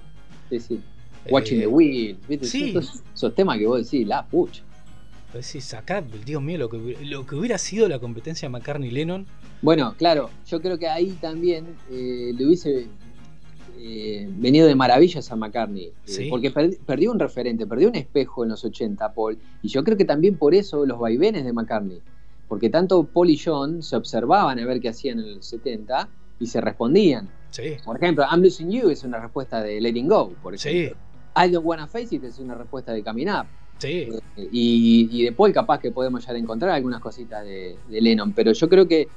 Sí, 0.49 0.59
sí. 0.59 0.81
Watching 1.29 1.59
the 1.59 1.65
eh, 1.65 2.17
¿viste? 2.27 2.45
Sí. 2.45 2.75
Esos, 3.13 3.35
temas 3.35 3.57
que 3.57 3.65
vos 3.65 3.89
decís, 3.89 4.05
la 4.05 4.25
pucha 4.25 4.63
decís, 5.37 5.73
acá, 5.73 6.03
Dios 6.25 6.41
mío, 6.41 6.57
lo 6.57 6.69
que, 6.69 6.97
lo 7.03 7.25
que 7.25 7.35
hubiera 7.35 7.57
sido 7.57 7.87
la 7.87 7.99
competencia 7.99 8.49
McCartney-Lennon. 8.49 9.25
Bueno, 9.61 9.95
claro, 9.97 10.29
yo 10.47 10.61
creo 10.61 10.77
que 10.77 10.87
ahí 10.87 11.17
también 11.21 11.65
eh, 11.89 12.33
le 12.35 12.45
hubiese 12.45 12.87
eh, 13.79 14.27
venido 14.29 14.67
de 14.67 14.75
maravillas 14.75 15.31
a 15.31 15.35
McCartney. 15.35 15.91
Eh, 16.07 16.27
porque 16.29 16.51
perdió 16.85 17.11
un 17.11 17.19
referente, 17.19 17.65
perdió 17.65 17.89
un 17.89 17.95
espejo 17.95 18.43
en 18.43 18.49
los 18.49 18.63
80, 18.63 19.13
Paul. 19.13 19.37
Y 19.61 19.69
yo 19.69 19.83
creo 19.83 19.97
que 19.97 20.05
también 20.05 20.37
por 20.37 20.53
eso 20.53 20.85
los 20.85 20.99
vaivenes 20.99 21.45
de 21.45 21.53
McCartney. 21.53 22.01
Porque 22.47 22.69
tanto 22.69 23.03
Paul 23.03 23.29
y 23.29 23.37
John 23.37 23.81
se 23.81 23.95
observaban 23.95 24.59
a 24.59 24.65
ver 24.65 24.79
qué 24.79 24.89
hacían 24.89 25.19
en 25.19 25.25
el 25.25 25.43
70 25.43 26.07
y 26.39 26.47
se 26.47 26.61
respondían. 26.61 27.29
Por 27.85 27.97
ejemplo, 27.97 28.25
I'm 28.29 28.41
Losing 28.41 28.71
You 28.71 28.89
es 28.89 29.03
una 29.03 29.19
respuesta 29.19 29.61
de 29.61 29.79
Letting 29.79 30.07
Go, 30.07 30.33
por 30.41 30.55
ejemplo. 30.55 30.97
I 31.35 31.49
Don't 31.49 31.65
Wanna 31.65 31.87
Face 31.87 32.15
It 32.15 32.23
es 32.23 32.39
una 32.39 32.55
respuesta 32.55 32.93
de 32.93 33.03
Coming 33.03 33.29
Up. 33.29 33.45
Sí. 33.79 34.09
Y, 34.37 35.09
y, 35.11 35.23
después 35.23 35.53
capaz 35.53 35.79
que 35.79 35.91
podemos 35.91 36.25
ya 36.25 36.33
encontrar 36.33 36.71
algunas 36.71 37.01
cositas 37.01 37.43
de, 37.43 37.75
Lennon, 37.89 38.31
pero 38.33 38.53
yo 38.53 38.69
creo 38.69 38.87
que 38.87 39.07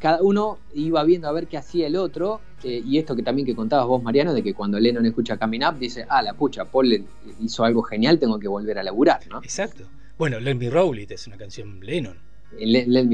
cada 0.00 0.22
uno 0.22 0.58
iba 0.74 1.02
viendo 1.04 1.28
a 1.28 1.32
ver 1.32 1.46
qué 1.46 1.56
hacía 1.56 1.86
el 1.86 1.96
otro, 1.96 2.40
eh, 2.62 2.82
y 2.84 2.98
esto 2.98 3.14
que 3.14 3.22
también 3.22 3.46
que 3.46 3.54
contabas 3.54 3.86
vos, 3.86 4.02
Mariano, 4.02 4.34
de 4.34 4.42
que 4.42 4.54
cuando 4.54 4.78
Lennon 4.78 5.06
escucha 5.06 5.36
Coming 5.36 5.64
Up, 5.64 5.78
dice, 5.78 6.04
ah, 6.08 6.22
la 6.22 6.34
pucha, 6.34 6.64
Paul 6.64 7.04
hizo 7.40 7.64
algo 7.64 7.82
genial, 7.82 8.18
tengo 8.18 8.38
que 8.38 8.48
volver 8.48 8.78
a 8.78 8.82
laburar, 8.82 9.20
¿no? 9.28 9.38
Exacto. 9.38 9.84
Bueno, 10.18 10.40
Let 10.40 10.56
Me 10.56 10.68
Roll 10.68 10.98
It 10.98 11.12
es 11.12 11.26
una 11.26 11.36
canción 11.36 11.80
Lennon. 11.80 12.27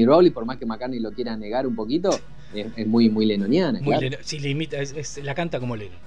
Roll 0.05 0.27
It, 0.27 0.33
por 0.33 0.45
más 0.45 0.57
que 0.57 0.65
McCartney 0.65 0.99
lo 0.99 1.11
quiera 1.11 1.35
negar 1.35 1.67
un 1.67 1.75
poquito, 1.75 2.09
es, 2.53 2.87
muy, 2.87 3.09
muy 3.09 3.25
lennoniana. 3.25 3.79
Muy 3.81 3.95
sí, 4.21 4.39
le 4.39 4.49
imita, 4.49 4.77
la 5.23 5.35
canta 5.35 5.59
como 5.59 5.75
Lennon. 5.75 5.99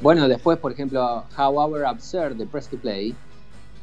Bueno, 0.00 0.28
después, 0.28 0.58
por 0.58 0.72
ejemplo, 0.72 1.24
However 1.36 1.84
Absurd 1.84 2.36
de 2.36 2.46
Press 2.46 2.68
to 2.68 2.76
Play 2.76 3.14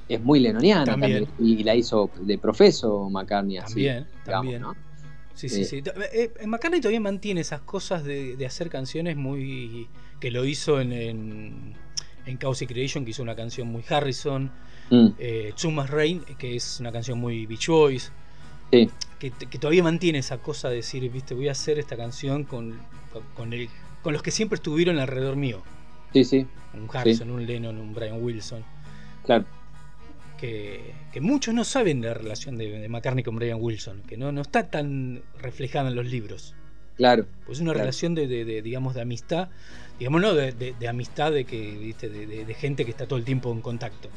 es 0.10 0.22
muy 0.22 0.39
lenoniana 0.39 0.86
también. 0.86 1.28
y 1.39 1.64
la 1.64 1.76
hizo 1.76 2.10
de 2.22 2.38
profeso 2.38 3.10
McCartney 3.10 3.58
así. 3.58 3.86
También, 3.86 4.08
también. 4.26 4.64
Sí, 5.34 5.49
sí, 5.49 5.66
sí. 5.66 5.84
Eh, 6.12 6.32
eh, 6.39 6.47
McCartney 6.47 6.82
todavía 6.82 6.99
mantiene 6.99 7.41
esas 7.41 7.62
cosas 7.62 8.03
de, 8.03 8.43
hacer 8.45 8.70
canciones 8.70 9.16
muy. 9.16 9.88
que 10.20 10.32
lo 10.32 10.45
hizo 10.45 10.82
en, 10.82 10.91
en, 10.91 11.74
en 12.26 12.38
Creation, 12.38 13.05
que 13.05 13.12
hizo 13.12 13.22
una 13.22 13.36
canción 13.36 13.68
muy 13.68 13.84
Harrison. 13.88 14.51
Mm. 14.89 15.08
Eh, 15.20 15.53
Rain, 15.88 16.24
que 16.38 16.55
es 16.55 16.80
una 16.80 16.91
canción 16.91 17.20
muy 17.20 17.45
Beach 17.45 17.68
Boys. 17.68 18.12
Sí. 18.72 18.89
Que, 19.20 19.32
todavía 19.32 19.84
mantiene 19.84 20.20
esa 20.20 20.38
cosa 20.38 20.70
de 20.70 20.78
decir, 20.78 21.09
viste, 21.11 21.34
voy 21.34 21.47
a 21.47 21.53
hacer 21.53 21.80
esta 21.80 21.97
canción 21.97 22.43
con, 22.43 22.80
con, 23.36 23.53
el, 23.53 23.70
con 24.03 24.13
los 24.13 24.22
que 24.22 24.32
siempre 24.32 24.55
estuvieron 24.57 24.99
alrededor 24.99 25.36
mío. 25.36 25.63
Sí, 26.13 26.24
sí. 26.24 26.47
Un 26.74 26.89
Harrison, 26.91 27.32
un 27.32 27.45
Lennon, 27.45 27.78
un 27.78 27.93
Brian 27.93 28.22
Wilson. 28.22 28.63
Claro 29.26 29.45
que, 30.38 30.93
muchos 31.20 31.53
no 31.53 31.63
saben 31.63 32.01
de 32.01 32.09
la 32.09 32.13
relación 32.13 32.57
de, 32.57 32.88
McCartney 32.88 33.24
con 33.24 33.36
Brian 33.36 33.57
Wilson, 33.59 34.03
que 34.07 34.18
no, 34.18 34.32
no 34.32 34.41
está 34.41 34.70
tan 34.70 35.24
reflejada 35.39 35.89
en 35.89 35.95
los 35.95 36.05
libros. 36.05 36.53
Claro. 36.95 37.26
Pues 37.45 37.57
es 37.57 37.61
una 37.61 37.74
relación 37.74 38.15
de, 38.15 38.28
digamos, 38.61 38.95
de 38.95 39.01
amistad, 39.01 39.49
digamos, 39.99 40.22
no 40.22 40.34
de, 40.34 40.76
amistad 40.88 41.32
de 41.32 41.45
que, 41.45 41.78
¿viste? 41.78 42.09
De, 42.09 42.53
gente 42.53 42.86
que 42.86 42.91
está 42.91 43.07
todo 43.07 43.20
el 43.20 43.26
tiempo 43.26 43.51
en 43.51 43.61
contacto. 43.61 44.09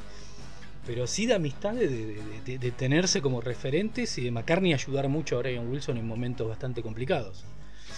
Pero 0.87 1.07
sí 1.07 1.27
de 1.27 1.35
amistad, 1.35 1.75
de, 1.75 2.73
tenerse 2.77 3.21
como 3.21 3.41
referentes 3.41 4.17
y 4.19 4.25
de 4.25 4.31
McCartney 4.31 4.73
ayudar 4.73 5.09
mucho 5.09 5.37
a 5.37 5.41
Brian 5.41 5.71
Wilson 5.71 5.99
en 5.99 6.07
momentos 6.07 6.49
bastante 6.49 6.83
complicados. 6.83 7.45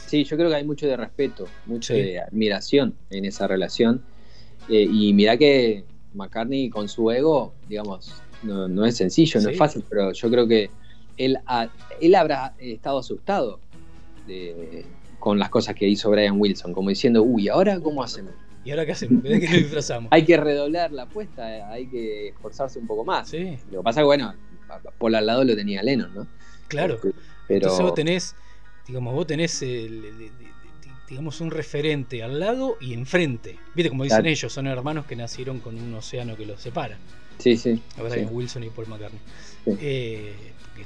Sí, 0.06 0.24
yo 0.24 0.36
creo 0.36 0.50
que 0.50 0.56
hay 0.56 0.64
mucho 0.64 0.86
de 0.86 0.96
respeto, 0.96 1.46
mucho 1.66 1.94
de 1.94 2.20
admiración 2.20 2.94
en 3.10 3.24
esa 3.24 3.46
relación. 3.46 4.02
Eh, 4.68 4.86
y 4.90 5.12
mira 5.14 5.36
que 5.36 5.84
McCartney 6.14 6.68
con 6.70 6.88
su 6.88 7.10
ego, 7.10 7.54
digamos, 7.68 8.14
no, 8.42 8.84
es 8.84 8.96
sencillo, 8.96 9.40
no 9.40 9.50
es 9.50 9.56
fácil, 9.56 9.84
pero 9.88 10.12
yo 10.12 10.30
creo 10.30 10.46
que 10.46 10.70
él, 11.16 11.38
él 12.00 12.14
habrá 12.14 12.54
estado 12.58 12.98
asustado 12.98 13.60
con 15.18 15.38
las 15.38 15.50
cosas 15.50 15.74
que 15.76 15.88
hizo 15.88 16.10
Brian 16.10 16.40
Wilson, 16.40 16.72
como 16.72 16.88
diciendo, 16.88 17.22
uy, 17.22 17.48
¿ahora 17.48 17.78
cómo 17.80 18.02
hacemos? 18.02 18.34
¿Y 18.64 18.70
ahora 18.70 18.86
qué 18.86 18.92
hacemos? 18.92 19.22
¿De 19.22 19.40
qué 19.40 19.46
nos 19.46 19.56
disfrazamos? 19.58 20.08
hay 20.12 20.24
que 20.24 20.36
redoblar 20.36 20.92
la 20.92 21.04
apuesta, 21.04 21.70
hay 21.70 21.86
que 21.86 22.28
esforzarse 22.28 22.78
un 22.78 22.86
poco 22.86 23.04
más. 23.04 23.28
Sí. 23.28 23.58
Lo 23.70 23.80
que 23.80 23.84
pasa 23.84 24.00
es 24.00 24.04
que, 24.04 24.06
bueno, 24.06 24.34
por 24.98 25.14
al 25.14 25.26
lado 25.26 25.44
lo 25.44 25.54
tenía 25.56 25.82
Lennon, 25.82 26.14
¿no? 26.14 26.26
Claro. 26.68 26.98
Pero... 27.02 27.14
Entonces 27.48 27.80
vos 27.80 27.94
tenés, 27.94 28.34
digamos, 28.86 29.14
vos 29.14 29.26
tenés 29.26 29.62
el, 29.62 30.30
digamos, 31.08 31.40
un 31.40 31.50
referente 31.50 32.22
al 32.22 32.40
lado 32.40 32.76
y 32.80 32.94
enfrente. 32.94 33.58
Viste, 33.74 33.90
como 33.90 34.04
dicen 34.04 34.26
ellos, 34.26 34.52
son 34.52 34.66
hermanos 34.66 35.06
que 35.06 35.16
nacieron 35.16 35.60
con 35.60 35.76
un 35.76 35.94
océano 35.94 36.36
que 36.36 36.46
los 36.46 36.60
separa. 36.60 36.96
Sí, 37.38 37.56
sí. 37.56 37.82
Brian 37.98 38.28
Wilson 38.30 38.64
y 38.64 38.70
Paul 38.70 38.86
McCartney. 38.86 39.20
Eh, 39.66 40.32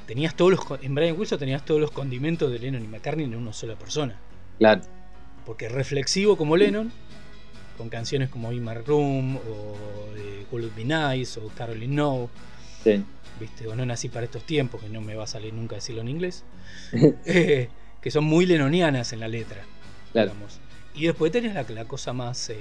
tenías 0.05 0.35
todos 0.35 0.51
los, 0.51 0.83
en 0.83 0.93
Brian 0.93 1.17
Wilson 1.17 1.39
tenías 1.39 1.63
todos 1.63 1.79
los 1.79 1.91
condimentos 1.91 2.51
de 2.51 2.59
Lennon 2.59 2.83
y 2.83 2.87
McCartney 2.87 3.25
en 3.25 3.35
una 3.35 3.53
sola 3.53 3.75
persona. 3.75 4.19
Claro. 4.57 4.81
Porque 5.45 5.69
reflexivo 5.69 6.35
como 6.35 6.57
Lennon, 6.57 6.91
con 7.77 7.89
canciones 7.89 8.29
como 8.29 8.51
In 8.51 8.63
My 8.63 8.73
Room, 8.75 9.37
o 9.37 9.75
Could 10.49 10.71
Be 10.75 10.83
Nice, 10.83 11.39
o 11.39 11.47
Caroline 11.49 11.95
No. 11.95 12.29
Sí. 12.83 13.03
¿Viste? 13.39 13.67
O 13.67 13.75
No 13.75 13.85
Nací 13.85 14.09
para 14.09 14.25
estos 14.25 14.43
tiempos, 14.43 14.81
que 14.81 14.89
no 14.89 15.01
me 15.01 15.15
va 15.15 15.25
a 15.25 15.27
salir 15.27 15.53
nunca 15.53 15.75
decirlo 15.75 16.01
en 16.01 16.09
inglés. 16.09 16.43
Eh, 17.25 17.69
que 18.01 18.11
son 18.11 18.23
muy 18.23 18.45
lenonianas 18.45 19.11
en 19.13 19.19
la 19.19 19.27
letra. 19.27 19.65
Y 20.93 21.05
después 21.05 21.31
tenés 21.31 21.53
la, 21.53 21.85
cosa 21.85 22.13
más 22.13 22.49
eh, 22.49 22.55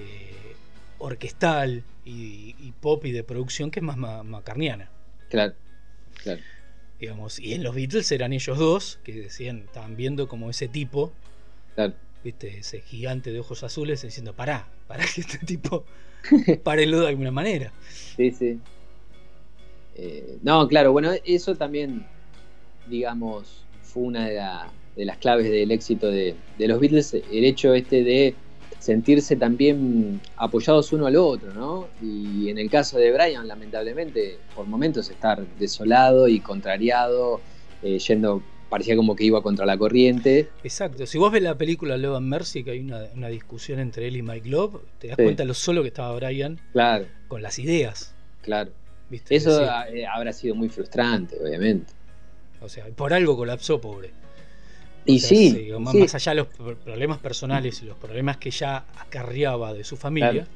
orquestal 0.99 1.85
y, 2.05 2.73
pop 2.81 3.05
y 3.07 3.13
de 3.13 3.25
producción 3.25 3.71
que 3.71 3.81
es 3.81 3.85
más 3.85 3.97
macarniana. 3.97 4.91
Claro, 5.31 5.55
claro. 6.23 6.41
Digamos, 7.01 7.39
y 7.39 7.55
en 7.55 7.63
los 7.63 7.75
Beatles 7.75 8.11
eran 8.13 8.33
ellos 8.33 8.59
dos 8.59 8.99
que 9.05 9.13
decían, 9.13 9.65
estaban 9.67 9.97
viendo 9.97 10.29
como 10.29 10.51
ese 10.51 10.69
tipo, 10.69 11.13
claro. 11.75 11.95
¿viste? 12.25 12.59
ese 12.59 12.81
gigante 12.81 13.33
de 13.33 13.41
ojos 13.41 13.63
azules 13.63 14.03
diciendo, 14.03 14.35
pará, 14.35 14.67
pará 14.87 15.05
que 15.13 15.21
este 15.21 15.39
tipo 15.39 15.85
parelo 16.63 17.01
de 17.01 17.09
alguna 17.09 17.31
manera. 17.31 17.73
Sí, 18.17 18.31
sí. 18.31 18.59
Eh, 19.95 20.39
no, 20.43 20.69
claro, 20.69 20.93
bueno, 20.93 21.11
eso 21.25 21.55
también, 21.55 22.07
digamos, 22.89 23.65
fue 23.83 24.03
una 24.03 24.29
de, 24.29 24.35
las 24.35 24.67
de 24.97 25.05
las 25.05 25.19
claves 25.19 25.51
del 25.51 25.71
éxito 25.71 26.11
de, 26.11 26.35
los 26.59 26.81
Beatles, 26.81 27.15
el 27.15 27.45
hecho 27.45 27.75
este 27.75 28.03
de 28.03 28.35
sentirse 28.79 29.37
también 29.37 30.21
apoyados 30.37 30.93
uno 30.93 31.07
al 31.07 31.17
otro, 31.17 31.53
¿no? 31.53 31.89
Y 32.03 32.49
en 32.49 32.59
el 32.59 32.71
caso 32.71 32.99
de 32.99 33.13
Brian, 33.13 33.47
lamentablemente, 33.47 34.39
por 34.55 34.67
momentos 34.67 35.11
estar 35.11 35.47
desolado 35.59 36.29
y 36.29 36.41
contrariado, 36.41 37.41
eh, 37.83 37.99
yendo, 37.99 38.43
parecía 38.69 38.97
como 38.97 39.15
que 39.17 39.25
iba 39.25 39.43
contra 39.43 39.67
la 39.67 39.77
corriente. 39.77 40.49
Exacto, 40.65 41.07
si 41.07 41.19
vos 41.19 41.33
ves 41.33 41.43
la 41.43 41.57
película 41.57 41.97
Love 41.97 42.17
and 42.17 42.29
Mercy, 42.29 42.65
que 42.65 42.73
hay 42.73 42.81
una, 42.81 43.29
discusión 43.29 43.79
entre 43.79 44.09
él 44.09 44.17
y 44.17 44.23
Mike 44.23 44.49
Love, 44.49 44.81
te 44.99 45.09
das 45.09 45.17
cuenta 45.17 45.45
lo 45.45 45.55
solo 45.55 45.83
que 45.83 45.89
estaba 45.89 46.15
Brian 46.17 46.61
claro. 46.73 47.07
con 47.29 47.43
las 47.43 47.59
ideas. 47.59 48.15
Claro. 48.43 48.71
Eso 49.29 49.65
eh, 49.65 50.07
habrá 50.07 50.33
sido 50.33 50.55
muy 50.55 50.69
frustrante, 50.69 51.37
obviamente. 51.41 51.93
O 52.61 52.69
sea, 52.69 52.87
por 52.87 53.13
algo 53.13 53.37
colapsó, 53.37 53.81
pobre. 53.81 54.11
Y 55.05 55.21
sí, 55.21 55.71
más, 55.79 56.15
allá 56.15 56.33
de 56.33 56.37
los 56.37 56.49
problemas 56.79 57.19
personales 57.19 57.81
y 57.83 57.87
los 57.87 57.97
problemas 57.97 58.39
que 58.39 58.51
ya 58.51 58.87
acarreaba 58.99 59.73
de 59.73 59.85
su 59.85 59.97
familia, 59.97 60.49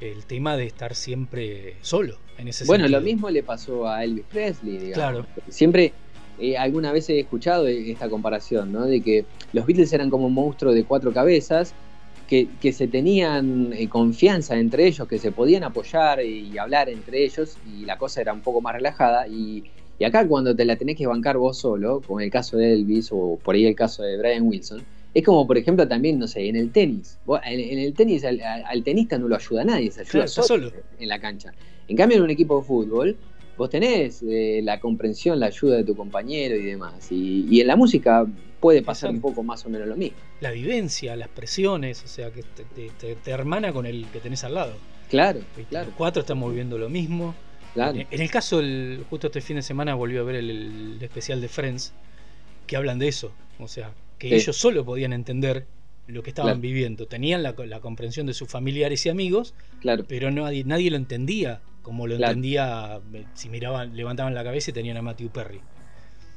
el 0.00 0.24
tema 0.24 0.56
de 0.56 0.66
estar 0.66 0.94
siempre 0.94 1.76
solo 1.82 2.16
en 2.38 2.48
ese 2.48 2.64
Bueno, 2.64 2.88
lo 2.88 3.02
mismo 3.02 3.28
le 3.28 3.42
pasó 3.42 3.86
a 3.86 4.02
Elvis 4.02 4.24
Presley, 4.24 4.78
digamos. 4.78 4.94
Claro. 4.94 5.26
Siempre, 5.50 5.92
eh, 6.38 6.56
alguna 6.56 6.92
vez 6.92 7.08
he 7.10 7.20
escuchado 7.20 7.66
esta 7.66 8.08
comparación, 8.08 8.72
¿no? 8.72 8.86
De 8.86 9.00
que 9.00 9.24
los 9.52 9.66
Beatles 9.66 9.92
eran 9.92 10.10
como 10.10 10.26
un 10.26 10.34
monstruo 10.34 10.72
de 10.72 10.84
cuatro 10.84 11.12
cabezas, 11.12 11.74
que, 12.28 12.48
que 12.60 12.72
se 12.72 12.88
tenían 12.88 13.72
eh, 13.74 13.88
confianza 13.88 14.56
entre 14.56 14.86
ellos, 14.86 15.06
que 15.06 15.18
se 15.18 15.30
podían 15.30 15.62
apoyar 15.62 16.24
y 16.24 16.56
hablar 16.56 16.88
entre 16.88 17.22
ellos, 17.24 17.58
y 17.66 17.84
la 17.84 17.98
cosa 17.98 18.22
era 18.22 18.32
un 18.32 18.40
poco 18.40 18.60
más 18.60 18.74
relajada, 18.74 19.28
y 19.28 19.64
y 19.98 20.04
acá 20.04 20.26
cuando 20.26 20.54
te 20.54 20.64
la 20.64 20.76
tenés 20.76 20.96
que 20.96 21.06
bancar 21.06 21.36
vos 21.36 21.58
solo, 21.58 22.00
como 22.04 22.20
en 22.20 22.24
el 22.24 22.30
caso 22.30 22.56
de 22.56 22.72
Elvis 22.72 23.10
o 23.12 23.38
por 23.42 23.54
ahí 23.54 23.66
el 23.66 23.76
caso 23.76 24.02
de 24.02 24.18
Brian 24.18 24.42
Wilson, 24.42 24.82
es 25.12 25.24
como 25.24 25.46
por 25.46 25.56
ejemplo 25.56 25.86
también, 25.86 26.18
no 26.18 26.26
sé, 26.26 26.48
en 26.48 26.56
el 26.56 26.72
tenis. 26.72 27.18
en, 27.44 27.78
el 27.78 27.94
tenis 27.94 28.24
al, 28.24 28.82
tenista 28.82 29.16
no 29.18 29.28
lo 29.28 29.36
ayuda 29.36 29.64
nadie, 29.64 29.90
se 29.92 30.00
ayuda 30.00 30.26
solo, 30.26 30.72
en 30.98 31.08
la 31.08 31.20
cancha. 31.20 31.52
En 31.86 31.96
cambio 31.96 32.16
en 32.16 32.24
un 32.24 32.30
equipo 32.30 32.58
de 32.58 32.66
fútbol, 32.66 33.16
vos 33.56 33.70
tenés 33.70 34.22
eh, 34.22 34.60
la 34.62 34.80
comprensión, 34.80 35.40
la 35.40 35.46
ayuda 35.46 35.76
de 35.76 35.84
tu 35.84 35.96
compañero 35.96 36.56
y 36.56 36.62
demás. 36.64 37.10
Y, 37.10 37.60
en 37.60 37.66
la 37.66 37.76
música 37.76 38.26
puede 38.60 38.82
pasar 38.82 39.10
un 39.10 39.20
poco 39.20 39.42
más 39.42 39.64
o 39.66 39.68
menos 39.68 39.86
lo 39.86 39.96
mismo. 39.96 40.16
La 40.40 40.50
vivencia, 40.50 41.16
las 41.16 41.28
presiones, 41.28 42.02
o 42.04 42.08
sea, 42.08 42.30
que 42.30 42.42
te, 42.42 43.30
hermana 43.30 43.72
con 43.72 43.86
el 43.86 44.06
que 44.06 44.20
tenés 44.20 44.44
al 44.44 44.54
lado. 44.54 44.74
Claro, 45.10 45.40
claro. 45.68 45.86
Los 45.86 45.94
cuatro 45.96 46.20
estamos 46.22 46.50
viviendo 46.50 46.78
lo 46.78 46.88
mismo. 46.88 47.34
En, 47.76 48.06
el 48.10 48.30
caso, 48.30 48.60
el, 48.60 49.04
justo 49.10 49.26
este 49.26 49.40
fin 49.40 49.56
de 49.56 49.62
semana 49.62 49.94
volvió 49.94 50.20
a 50.20 50.24
ver 50.24 50.36
el, 50.36 50.96
especial 51.00 51.40
de 51.40 51.48
Friends, 51.48 51.92
que 52.66 52.76
hablan 52.76 52.98
de 52.98 53.08
eso. 53.08 53.32
O 53.58 53.68
sea, 53.68 53.92
que 54.18 54.34
ellos 54.34 54.56
solo 54.56 54.84
podían 54.84 55.12
entender 55.12 55.66
lo 56.06 56.22
que 56.22 56.30
estaban 56.30 56.60
viviendo. 56.60 57.06
Tenían 57.06 57.42
la, 57.42 57.54
comprensión 57.80 58.26
de 58.26 58.34
sus 58.34 58.48
familiares 58.48 59.04
y 59.06 59.08
amigos, 59.08 59.54
claro. 59.80 60.04
pero 60.08 60.30
nadie, 60.30 60.64
nadie 60.64 60.90
lo 60.90 60.96
entendía 60.96 61.60
como 61.84 62.08
lo 62.08 62.16
entendía 62.16 63.00
eh, 63.12 63.24
si 63.34 63.48
miraban, 63.48 63.94
levantaban 63.94 64.34
la 64.34 64.42
cabeza 64.42 64.70
y 64.70 64.74
tenían 64.74 64.96
a 64.96 65.02
Matthew 65.02 65.30
Perry. 65.30 65.60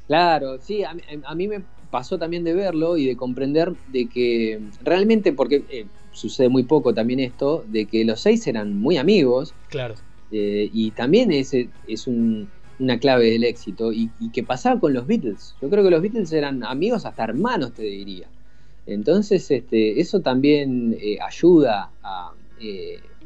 Claro, 0.06 0.58
sí, 0.60 0.84
a, 0.84 0.94
mí 1.34 1.48
me 1.48 1.62
pasó 1.90 2.18
también 2.18 2.44
de 2.44 2.54
verlo 2.54 2.96
y 2.96 3.06
de 3.06 3.16
comprender 3.16 3.72
de 3.88 4.08
que 4.08 4.60
realmente, 4.82 5.32
porque 5.32 5.64
eh, 5.70 5.86
sucede 6.12 6.48
muy 6.48 6.62
poco 6.62 6.94
también 6.94 7.20
esto, 7.20 7.64
de 7.68 7.86
que 7.86 8.04
los 8.04 8.20
seis 8.20 8.46
eran 8.46 8.78
muy 8.78 8.96
amigos. 8.96 9.54
Claro. 9.68 9.96
Eh, 10.30 10.68
y 10.72 10.90
también 10.92 11.32
ese 11.32 11.68
es 11.86 12.06
una 12.06 12.98
clave 13.00 13.30
del 13.30 13.44
éxito. 13.44 13.92
Y, 13.92 14.10
que 14.32 14.42
pasaba 14.42 14.78
con 14.78 14.92
los 14.92 15.06
Beatles. 15.06 15.56
Yo 15.60 15.68
creo 15.70 15.82
que 15.82 15.90
los 15.90 16.02
Beatles 16.02 16.32
eran 16.32 16.62
amigos, 16.64 17.04
hasta 17.04 17.24
hermanos, 17.24 17.72
te 17.72 17.82
diría. 17.82 18.28
Entonces, 18.86 19.50
este, 19.50 20.00
eso 20.00 20.20
también 20.20 20.96
eh, 21.00 21.18
ayuda 21.20 21.90
a, 22.02 22.32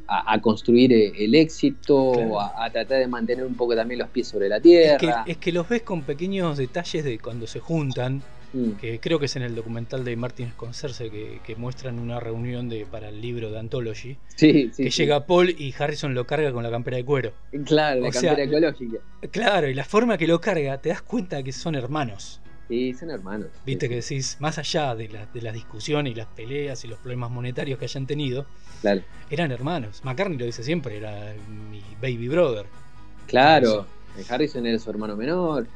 eh, 0.09 0.41
construir 0.41 0.93
el 0.93 1.35
éxito, 1.35 2.41
a, 2.41 2.71
tratar 2.71 2.99
de 2.99 3.07
mantener 3.07 3.45
un 3.45 3.55
poco 3.55 3.75
también 3.75 3.99
los 3.99 4.09
pies 4.09 4.29
sobre 4.29 4.49
la 4.49 4.61
tierra. 4.61 5.25
es 5.27 5.37
que 5.39 5.53
los 5.53 5.69
ves 5.69 5.83
con 5.83 6.03
pequeños 6.03 6.59
detalles 6.59 7.05
de 7.05 7.19
cuando 7.19 7.47
se 7.47 7.61
juntan 7.61 8.23
Mm. 8.53 8.73
que 8.73 9.01
creo 9.01 9.19
que 9.19 9.27
es 9.27 9.37
en 9.37 9.43
el 9.43 9.55
documental 9.55 10.05
de 10.05 10.15
Martin 10.15 10.51
Scorsese 10.51 11.11
que, 11.11 11.41
que 11.45 11.57
muestran 11.57 11.99
una 11.99 12.21
reunión 12.21 12.69
de, 12.69 12.85
para 12.85 13.09
el 13.09 13.21
libro 13.21 13.51
de 13.51 13.59
Anthology. 13.59 14.19
que 14.39 14.71
llega 14.91 15.27
Paul 15.27 15.51
y 15.51 15.75
Harrison 15.77 16.15
lo 16.15 16.27
carga 16.27 16.53
con 16.53 16.63
la 16.63 16.71
campera 16.71 16.99
de 16.99 17.05
cuero. 17.05 17.33
Claro, 17.65 18.03
la 18.03 18.11
campera 18.11 18.43
ecológica. 18.43 18.99
Claro, 19.31 19.69
y 19.69 19.75
la 19.75 19.85
forma 19.85 20.19
que 20.19 20.27
lo 20.27 20.41
carga, 20.41 20.79
te 20.79 20.91
das 20.91 21.03
cuenta 21.03 21.43
que 21.43 21.53
son 21.53 21.75
hermanos. 21.75 22.42
Sí, 22.69 22.95
son 22.95 23.11
hermanos. 23.11 23.49
Viste 23.67 23.89
que 23.89 23.97
decís, 23.97 24.37
más 24.41 24.59
allá 24.59 24.95
de 24.95 25.09
la, 25.09 25.27
de 25.27 25.43
la 25.43 25.53
discusión 25.53 26.07
y 26.07 26.15
las 26.15 26.27
peleas 26.29 26.85
y 26.85 26.89
los 26.89 26.99
problemas 26.99 27.31
monetarios 27.31 27.79
que 27.79 27.85
hayan 27.85 28.07
tenido, 28.07 28.47
eran 29.31 29.51
hermanos. 29.53 30.03
McCartney 30.05 30.39
lo 30.39 30.47
dice 30.47 30.63
siempre, 30.63 30.97
era 30.97 31.35
mi 31.49 31.83
baby 32.01 32.29
brother. 32.29 32.67
Claro, 33.27 33.87
Harrison 34.29 34.67
era 34.67 34.79
su 34.79 34.91
hermano 34.91 35.17
menor. 35.17 35.67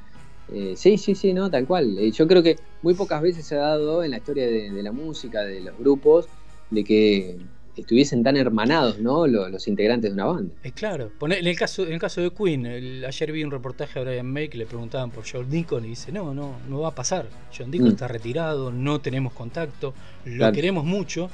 Eh, 0.52 0.74
sí, 0.76 0.96
sí, 0.96 1.14
sí, 1.14 1.32
no, 1.32 1.50
tal 1.50 1.66
cual. 1.66 1.98
Eh, 1.98 2.10
yo 2.12 2.26
creo 2.26 2.42
que 2.42 2.56
muy 2.82 2.94
pocas 2.94 3.20
veces 3.20 3.46
se 3.46 3.56
ha 3.56 3.60
dado 3.60 4.04
en 4.04 4.12
la 4.12 4.18
historia 4.18 4.46
de, 4.46 4.82
la 4.82 4.92
música, 4.92 5.42
de 5.42 5.60
los 5.60 5.76
grupos, 5.78 6.28
de 6.70 6.84
que 6.84 7.36
estuviesen 7.76 8.22
tan 8.22 8.36
hermanados, 8.36 8.98
¿no? 8.98 9.26
Los, 9.26 9.68
integrantes 9.68 10.10
de 10.10 10.14
una 10.14 10.24
banda. 10.26 10.54
Es 10.62 10.72
claro. 10.72 11.12
En 11.20 11.46
el 11.46 11.56
caso, 11.56 11.86
en 11.86 11.92
el 11.92 11.98
caso 11.98 12.20
de 12.20 12.30
Queen, 12.30 12.66
ayer 13.04 13.32
vi 13.32 13.44
un 13.44 13.50
reportaje 13.50 13.98
a 13.98 14.02
Brian 14.02 14.26
May 14.26 14.48
que 14.48 14.58
le 14.58 14.66
preguntaban 14.66 15.10
por 15.10 15.24
John 15.30 15.50
Deacon 15.50 15.84
y 15.84 15.88
dice, 15.88 16.12
no, 16.12 16.34
no, 16.34 16.56
no 16.68 16.80
va 16.80 16.88
a 16.88 16.94
pasar. 16.94 17.26
John 17.56 17.70
Deacon 17.70 17.88
mm. 17.88 17.92
está 17.92 18.08
retirado, 18.08 18.72
no 18.72 19.00
tenemos 19.00 19.32
contacto, 19.32 19.94
lo 20.24 20.50
queremos 20.52 20.84
mucho. 20.84 21.30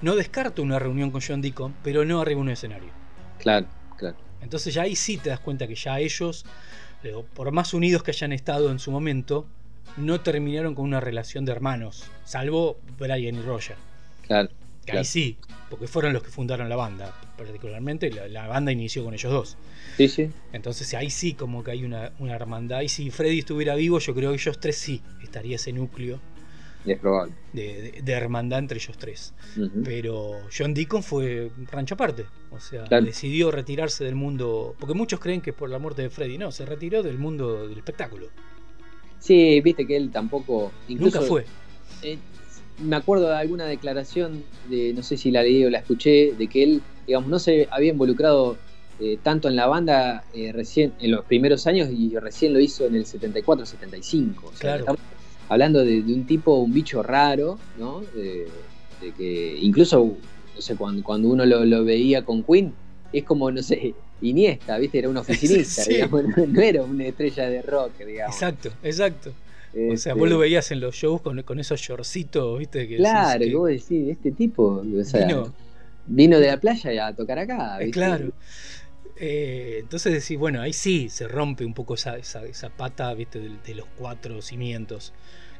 No 0.00 0.16
descarto 0.16 0.62
una 0.62 0.78
reunión 0.78 1.10
con 1.10 1.20
John 1.20 1.40
Deacon, 1.40 1.74
pero 1.84 2.04
no 2.04 2.20
arriba 2.20 2.40
un 2.40 2.48
escenario. 2.48 2.90
Claro, 3.38 3.66
claro. 3.96 4.16
Entonces 4.40 4.74
ya 4.74 4.82
ahí 4.82 4.96
sí 4.96 5.16
te 5.16 5.30
das 5.30 5.38
cuenta 5.38 5.68
que 5.68 5.76
ya 5.76 6.00
ellos 6.00 6.44
por 7.34 7.50
más 7.52 7.74
unidos 7.74 8.02
que 8.02 8.12
hayan 8.12 8.32
estado 8.32 8.70
en 8.70 8.78
su 8.78 8.90
momento, 8.90 9.46
no 9.96 10.20
terminaron 10.20 10.74
con 10.74 10.84
una 10.84 11.00
relación 11.00 11.44
de 11.44 11.52
hermanos, 11.52 12.04
salvo 12.24 12.78
Brian 12.98 13.34
y 13.34 13.42
Roger. 13.42 13.76
Claro. 14.26 14.48
Ahí 14.88 15.04
sí, 15.04 15.36
porque 15.70 15.86
fueron 15.86 16.12
los 16.12 16.22
que 16.22 16.30
fundaron 16.30 16.68
la 16.68 16.76
banda, 16.76 17.14
particularmente 17.36 18.10
la, 18.10 18.48
banda 18.48 18.72
inició 18.72 19.04
con 19.04 19.14
ellos 19.14 19.32
dos. 19.32 19.56
Sí, 19.96 20.08
sí. 20.08 20.30
Entonces 20.52 20.92
ahí 20.94 21.10
sí 21.10 21.34
como 21.34 21.62
que 21.62 21.70
hay 21.70 21.84
una, 21.84 22.12
una 22.18 22.34
hermandad. 22.34 22.80
Y 22.80 22.88
si 22.88 23.10
Freddy 23.10 23.40
estuviera 23.40 23.74
vivo, 23.74 23.98
yo 23.98 24.14
creo 24.14 24.30
que 24.30 24.36
ellos 24.36 24.58
tres 24.58 24.76
sí 24.76 25.02
estaría 25.22 25.56
ese 25.56 25.72
núcleo 25.72 26.20
es 26.84 26.98
probable. 26.98 27.32
De, 27.52 28.02
hermandad 28.12 28.58
entre 28.58 28.78
ellos 28.78 28.96
tres. 28.98 29.34
Pero 29.84 30.40
John 30.56 30.74
Deacon 30.74 31.02
fue 31.02 31.50
rancho 31.70 31.94
aparte. 31.94 32.26
O 32.50 32.58
sea, 32.58 32.84
decidió 33.00 33.50
retirarse 33.50 34.04
del 34.04 34.14
mundo. 34.14 34.74
Porque 34.78 34.94
muchos 34.94 35.20
creen 35.20 35.40
que 35.40 35.50
es 35.50 35.56
por 35.56 35.70
la 35.70 35.78
muerte 35.78 36.02
de 36.02 36.10
Freddy. 36.10 36.38
No, 36.38 36.50
se 36.50 36.66
retiró 36.66 37.02
del 37.02 37.18
mundo 37.18 37.68
del 37.68 37.78
espectáculo. 37.78 38.28
Sí, 39.18 39.60
viste 39.60 39.86
que 39.86 39.96
él 39.96 40.10
tampoco. 40.10 40.72
Nunca 40.88 41.20
fue. 41.20 41.44
Eh, 42.02 42.18
me 42.78 42.96
acuerdo 42.96 43.28
de 43.28 43.36
alguna 43.36 43.64
declaración, 43.66 44.44
de 44.68 44.92
no 44.94 45.02
sé 45.02 45.16
si 45.16 45.30
la 45.30 45.42
leí 45.42 45.64
o 45.64 45.70
la 45.70 45.78
escuché, 45.78 46.32
de 46.32 46.46
que 46.48 46.62
él, 46.62 46.82
digamos, 47.06 47.28
no 47.28 47.38
se 47.38 47.68
había 47.70 47.92
involucrado 47.92 48.56
eh, 49.00 49.18
tanto 49.22 49.48
en 49.48 49.56
la 49.56 49.66
banda 49.66 50.24
eh, 50.34 50.52
recién 50.52 50.92
en 51.00 51.10
los 51.10 51.24
primeros 51.24 51.66
años 51.66 51.88
y 51.90 52.16
recién 52.18 52.52
lo 52.52 52.60
hizo 52.60 52.86
en 52.86 52.96
el 52.96 53.04
74-75. 53.04 54.34
O 54.44 54.52
sea, 54.54 54.78
claro 54.78 54.96
hablando 55.52 55.84
de, 55.84 56.00
un 56.00 56.24
tipo, 56.24 56.56
un 56.56 56.72
bicho 56.72 57.02
raro, 57.02 57.58
¿no? 57.78 58.00
De, 58.14 58.48
que 59.16 59.58
incluso, 59.60 60.16
no 60.54 60.60
sé, 60.60 60.76
cuando, 60.76 61.02
cuando 61.02 61.28
uno 61.28 61.44
lo, 61.44 61.84
veía 61.84 62.24
con 62.24 62.42
Queen, 62.42 62.72
es 63.12 63.24
como, 63.24 63.50
no 63.50 63.62
sé, 63.62 63.94
Iniesta, 64.22 64.78
¿viste? 64.78 65.00
Era 65.00 65.10
un 65.10 65.16
oficinista, 65.18 65.84
digamos, 65.88 66.22
no, 66.48 66.60
era 66.60 66.82
una 66.82 67.04
estrella 67.04 67.50
de 67.50 67.60
rock, 67.62 67.98
digamos. 67.98 68.34
Exacto, 68.34 68.70
exacto. 68.82 69.32
O 69.74 69.96
sea, 69.96 70.14
vos 70.14 70.28
lo 70.28 70.36
este 70.36 70.40
veías 70.42 70.70
en 70.70 70.80
los 70.80 70.94
shows 70.94 71.22
con, 71.22 71.42
con 71.42 71.58
esos 71.58 71.80
shortcitos, 71.80 72.58
¿viste? 72.58 72.86
Que 72.86 72.96
claro, 72.96 73.40
que... 73.40 73.54
vos 73.54 73.68
decís, 73.68 74.08
este 74.08 74.32
tipo, 74.32 74.84
o 74.84 75.04
sea, 75.04 75.26
vino, 75.26 75.54
vino 76.06 76.38
de 76.38 76.48
la 76.48 76.60
playa 76.60 77.06
a 77.06 77.14
tocar 77.14 77.38
acá, 77.38 77.78
¿viste? 77.78 77.92
Claro. 77.92 78.32
Eh, 79.16 79.78
entonces 79.80 80.12
decís, 80.12 80.38
bueno, 80.38 80.60
ahí 80.60 80.72
sí 80.72 81.08
se 81.08 81.28
rompe 81.28 81.64
un 81.64 81.74
poco 81.74 81.94
esa, 81.94 82.16
esa, 82.16 82.70
pata 82.70 83.14
¿viste? 83.14 83.40
De, 83.40 83.74
los 83.74 83.86
cuatro 83.96 84.42
cimientos. 84.42 85.12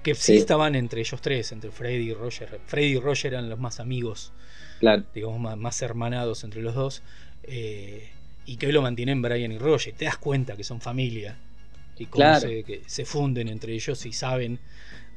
Que 0.03 0.15
sí, 0.15 0.37
estaban 0.37 0.75
entre 0.75 1.01
ellos 1.01 1.21
tres, 1.23 1.53
entre 1.53 1.71
Freddy 1.71 2.11
y 2.11 2.15
Roger. 2.15 2.61
Freddy 2.67 2.97
y 2.97 2.99
Roger 2.99 3.35
eran 3.35 3.49
los 3.49 3.61
más 3.61 3.79
amigos, 3.79 4.33
claro. 4.81 5.05
digamos, 5.15 5.57
más, 5.57 5.81
hermanados 5.81 6.43
entre 6.43 6.61
los 6.61 6.75
dos. 6.75 7.03
Eh, 7.45 8.09
y 8.45 8.57
que 8.57 8.67
hoy 8.67 8.73
lo 8.73 8.83
mantienen 8.83 9.23
Brian 9.23 9.53
y 9.53 9.59
Roger. 9.59 9.95
Te 9.95 10.07
das 10.07 10.19
cuenta 10.19 10.57
que 10.57 10.65
son 10.65 10.81
familia 10.81 11.39
y 12.03 12.07
cómo 12.07 12.39
se, 12.39 12.63
que 12.65 12.83
se 12.87 13.05
funden 13.05 13.49
entre 13.49 13.75
ellos 13.75 14.05
y 14.07 14.13
saben 14.13 14.59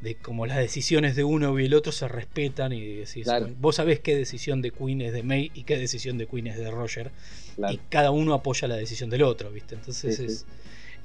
de 0.01 0.15
cómo 0.15 0.45
las 0.45 0.57
decisiones 0.57 1.15
de 1.15 1.23
uno 1.23 1.59
y 1.59 1.65
el 1.65 1.73
otro 1.73 1.91
se 1.91 2.07
respetan 2.07 2.73
y 2.73 2.97
decís, 2.97 3.27
vos 3.59 3.77
sabés 3.77 3.99
qué 3.99 4.15
decisión 4.15 4.61
de 4.61 4.71
Queen 4.71 5.01
es 5.01 5.13
de 5.13 5.23
May 5.23 5.51
y 5.53 5.63
qué 5.63 5.77
decisión 5.77 6.17
de 6.17 6.27
Queen 6.27 6.47
es 6.47 6.57
de 6.57 6.69
Roger 6.69 7.11
y 7.71 7.79
cada 7.89 8.11
uno 8.11 8.33
apoya 8.33 8.67
la 8.67 8.75
decisión 8.75 9.09
del 9.09 9.23
otro, 9.23 9.51
¿viste? 9.51 9.75
Entonces 9.75 10.19
es... 10.19 10.45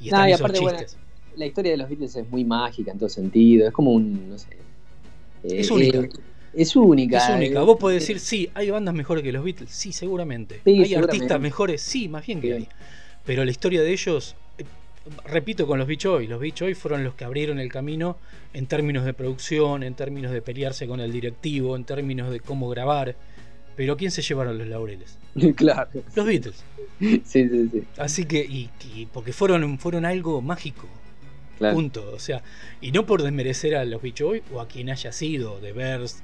Y 0.00 0.06
están 0.06 0.28
esos 0.28 0.52
chistes. 0.52 0.96
la 1.36 1.46
historia 1.46 1.72
de 1.72 1.76
los 1.78 1.88
Beatles 1.88 2.16
es 2.16 2.28
muy 2.28 2.44
mágica 2.44 2.90
en 2.90 2.98
todo 2.98 3.08
sentido, 3.08 3.68
es 3.68 3.72
como 3.72 3.92
un, 3.92 4.30
no 4.30 4.38
sé... 4.38 4.48
es 5.44 5.70
eh, 5.70 5.72
única. 5.72 5.98
Eh, 5.98 6.10
es 6.52 6.74
única. 6.74 7.18
Es 7.18 7.36
única. 7.36 7.62
Vos 7.62 7.76
podés 7.78 8.00
decir, 8.00 8.18
sí, 8.18 8.50
hay 8.54 8.70
bandas 8.70 8.94
mejores 8.94 9.22
que 9.22 9.30
los 9.30 9.44
Beatles. 9.44 9.70
Sí, 9.70 9.92
seguramente. 9.92 10.60
hay 10.64 10.94
artistas 10.94 11.40
mejores. 11.40 11.80
Sí, 11.80 12.08
más 12.08 12.26
bien 12.26 12.40
que 12.40 12.54
hay. 12.54 12.68
Pero 13.24 13.44
la 13.44 13.50
historia 13.50 13.82
de 13.82 13.92
ellos 13.92 14.34
repito 15.24 15.66
con 15.66 15.78
los 15.78 15.88
Beach 15.88 16.06
Boys, 16.06 16.28
los 16.28 16.40
Beach 16.40 16.60
Boys 16.60 16.78
fueron 16.78 17.04
los 17.04 17.14
que 17.14 17.24
abrieron 17.24 17.58
el 17.58 17.70
camino 17.70 18.18
en 18.52 18.66
términos 18.66 19.04
de 19.04 19.14
producción, 19.14 19.82
en 19.82 19.94
términos 19.94 20.32
de 20.32 20.42
pelearse 20.42 20.86
con 20.86 21.00
el 21.00 21.12
directivo, 21.12 21.76
en 21.76 21.84
términos 21.84 22.30
de 22.30 22.40
cómo 22.40 22.68
grabar. 22.68 23.16
Pero 23.76 23.96
¿quién 23.96 24.10
se 24.10 24.20
llevaron 24.20 24.58
los 24.58 24.68
laureles? 24.68 25.18
claro. 25.56 25.88
Los 26.14 26.26
Beatles. 26.26 26.64
Sí, 26.98 27.22
sí, 27.24 27.68
sí. 27.72 27.84
Así 27.96 28.24
que, 28.26 28.40
y, 28.40 28.68
porque 29.12 29.32
fueron, 29.32 29.78
fueron 29.78 30.04
algo 30.04 30.42
mágico. 30.42 30.86
Punto. 31.58 32.12
O 32.14 32.18
sea, 32.18 32.42
y 32.80 32.90
no 32.90 33.04
por 33.04 33.22
desmerecer 33.22 33.76
a 33.76 33.84
los 33.84 34.02
Beach 34.02 34.22
Boys 34.22 34.42
o 34.52 34.60
a 34.60 34.68
quien 34.68 34.90
haya 34.90 35.12
sido, 35.12 35.60
de 35.60 35.72
Verst, 35.72 36.20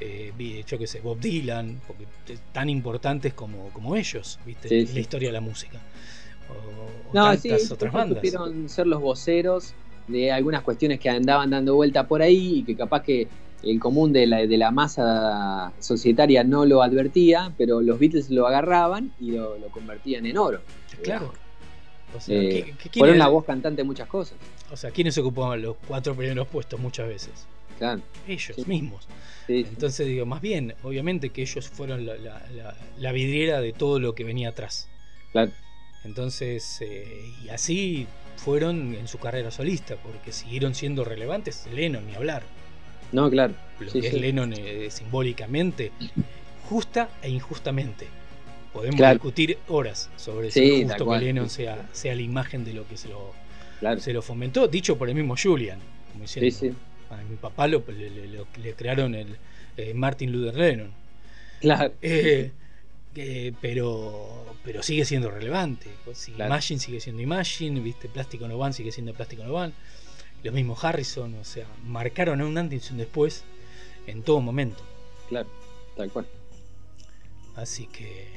eh, 0.00 0.64
yo 0.66 0.78
qué 0.78 0.86
sé, 0.86 1.00
Bob 1.00 1.20
Dylan, 1.20 1.80
porque 1.86 2.04
tan 2.52 2.68
importantes 2.68 3.32
como, 3.34 3.70
como 3.70 3.94
ellos, 3.96 4.40
¿viste? 4.44 4.80
en 4.80 4.94
la 4.94 5.00
historia 5.00 5.28
de 5.28 5.32
la 5.32 5.40
música 5.40 5.80
no, 7.12 7.36
sí, 7.36 7.50
otras 7.70 7.92
bandas. 7.92 8.16
supieron 8.16 8.68
ser 8.68 8.86
los 8.86 9.00
voceros 9.00 9.74
de 10.08 10.32
algunas 10.32 10.62
cuestiones 10.62 10.98
que 10.98 11.10
andaban 11.10 11.50
dando 11.50 11.74
vuelta 11.74 12.06
por 12.06 12.22
ahí 12.22 12.58
y 12.58 12.62
que 12.64 12.76
capaz 12.76 13.02
que 13.02 13.28
el 13.62 13.78
común 13.78 14.12
de 14.12 14.26
la, 14.26 14.46
de 14.46 14.56
la 14.58 14.70
masa 14.70 15.72
societaria 15.78 16.42
no 16.42 16.64
lo 16.64 16.82
advertía, 16.82 17.52
pero 17.56 17.80
los 17.80 17.98
Beatles 17.98 18.30
lo 18.30 18.46
agarraban 18.46 19.12
y 19.20 19.32
lo, 19.32 19.56
convertían 19.70 20.26
en 20.26 20.36
oro. 20.36 20.60
Claro. 21.02 21.32
O 22.14 22.20
sea, 22.20 22.38
eh, 22.38 22.74
fueron 22.92 23.18
la 23.18 23.28
voz 23.28 23.44
cantante 23.44 23.82
de 23.82 23.84
muchas 23.84 24.08
cosas. 24.08 24.36
O 24.70 24.76
sea, 24.76 24.90
¿quiénes 24.90 25.16
ocupaban 25.16 25.62
los 25.62 25.76
cuatro 25.86 26.14
primeros 26.14 26.48
puestos 26.48 26.78
muchas 26.78 27.08
veces? 27.08 27.46
Claro. 27.78 28.02
Ellos 28.26 28.66
mismos. 28.66 29.08
Entonces 29.48 30.06
digo, 30.06 30.26
más 30.26 30.40
bien, 30.40 30.74
obviamente 30.82 31.30
que 31.30 31.42
ellos 31.42 31.68
fueron 31.68 32.04
la, 32.06 32.14
la, 32.98 33.12
vidriera 33.12 33.60
de 33.60 33.72
todo 33.72 33.98
lo 33.98 34.14
que 34.14 34.24
venía 34.24 34.50
atrás. 34.50 34.88
Claro. 35.32 35.52
Entonces, 36.04 36.78
eh, 36.80 37.32
y 37.44 37.48
así 37.50 38.06
fueron 38.36 38.94
en 38.94 39.06
su 39.08 39.18
carrera 39.18 39.50
solista, 39.50 39.96
porque 39.96 40.32
siguieron 40.32 40.74
siendo 40.74 41.04
relevantes. 41.04 41.66
Lennon, 41.72 42.06
ni 42.06 42.14
hablar. 42.14 42.42
No, 43.12 43.30
claro. 43.30 43.54
Lo 43.78 43.92
que 43.92 44.08
es 44.08 44.14
Lennon 44.14 44.52
eh, 44.56 44.88
simbólicamente, 44.90 45.92
justa 46.68 47.08
e 47.22 47.30
injustamente. 47.30 48.06
Podemos 48.72 48.98
discutir 48.98 49.58
horas 49.68 50.08
sobre 50.16 50.50
si 50.50 50.80
es 50.80 50.88
justo 50.88 51.10
que 51.10 51.18
Lennon 51.18 51.50
sea, 51.50 51.88
sea 51.92 52.14
la 52.14 52.22
imagen 52.22 52.64
de 52.64 52.72
lo 52.72 52.88
que 52.88 52.96
se 52.96 53.08
lo, 53.08 53.32
se 53.98 54.12
lo 54.14 54.22
fomentó, 54.22 54.66
dicho 54.66 54.96
por 54.96 55.08
el 55.10 55.14
mismo 55.14 55.34
Julian. 55.40 55.78
Como 56.12 56.24
diciendo, 56.24 56.78
a 57.10 57.16
mi 57.28 57.36
papá 57.36 57.68
lo, 57.68 57.84
le, 57.86 58.72
crearon 58.74 59.14
el 59.14 59.36
eh, 59.76 59.92
Martin 59.92 60.32
Luther 60.32 60.56
Lennon. 60.56 60.90
Claro. 61.60 61.92
Pero 63.60 64.52
pero 64.64 64.82
sigue 64.82 65.04
siendo 65.04 65.30
relevante. 65.30 65.88
Imagine 66.28 66.80
sigue 66.80 67.00
siendo 67.00 67.22
Imagine, 67.22 67.80
viste, 67.80 68.08
Plástico 68.08 68.46
No 68.48 68.58
Van 68.58 68.72
sigue 68.72 68.92
siendo 68.92 69.12
Plástico 69.12 69.42
No 69.44 69.52
Van. 69.52 69.72
Lo 70.42 70.52
mismo 70.52 70.76
Harrison, 70.80 71.34
o 71.34 71.44
sea, 71.44 71.66
marcaron 71.84 72.40
un 72.42 72.58
antes 72.58 72.88
y 72.88 72.92
un 72.92 72.98
después 72.98 73.44
en 74.06 74.22
todo 74.22 74.40
momento. 74.40 74.82
Claro, 75.28 75.48
tal 75.96 76.10
cual. 76.10 76.26
Así 77.54 77.86
que, 77.86 78.28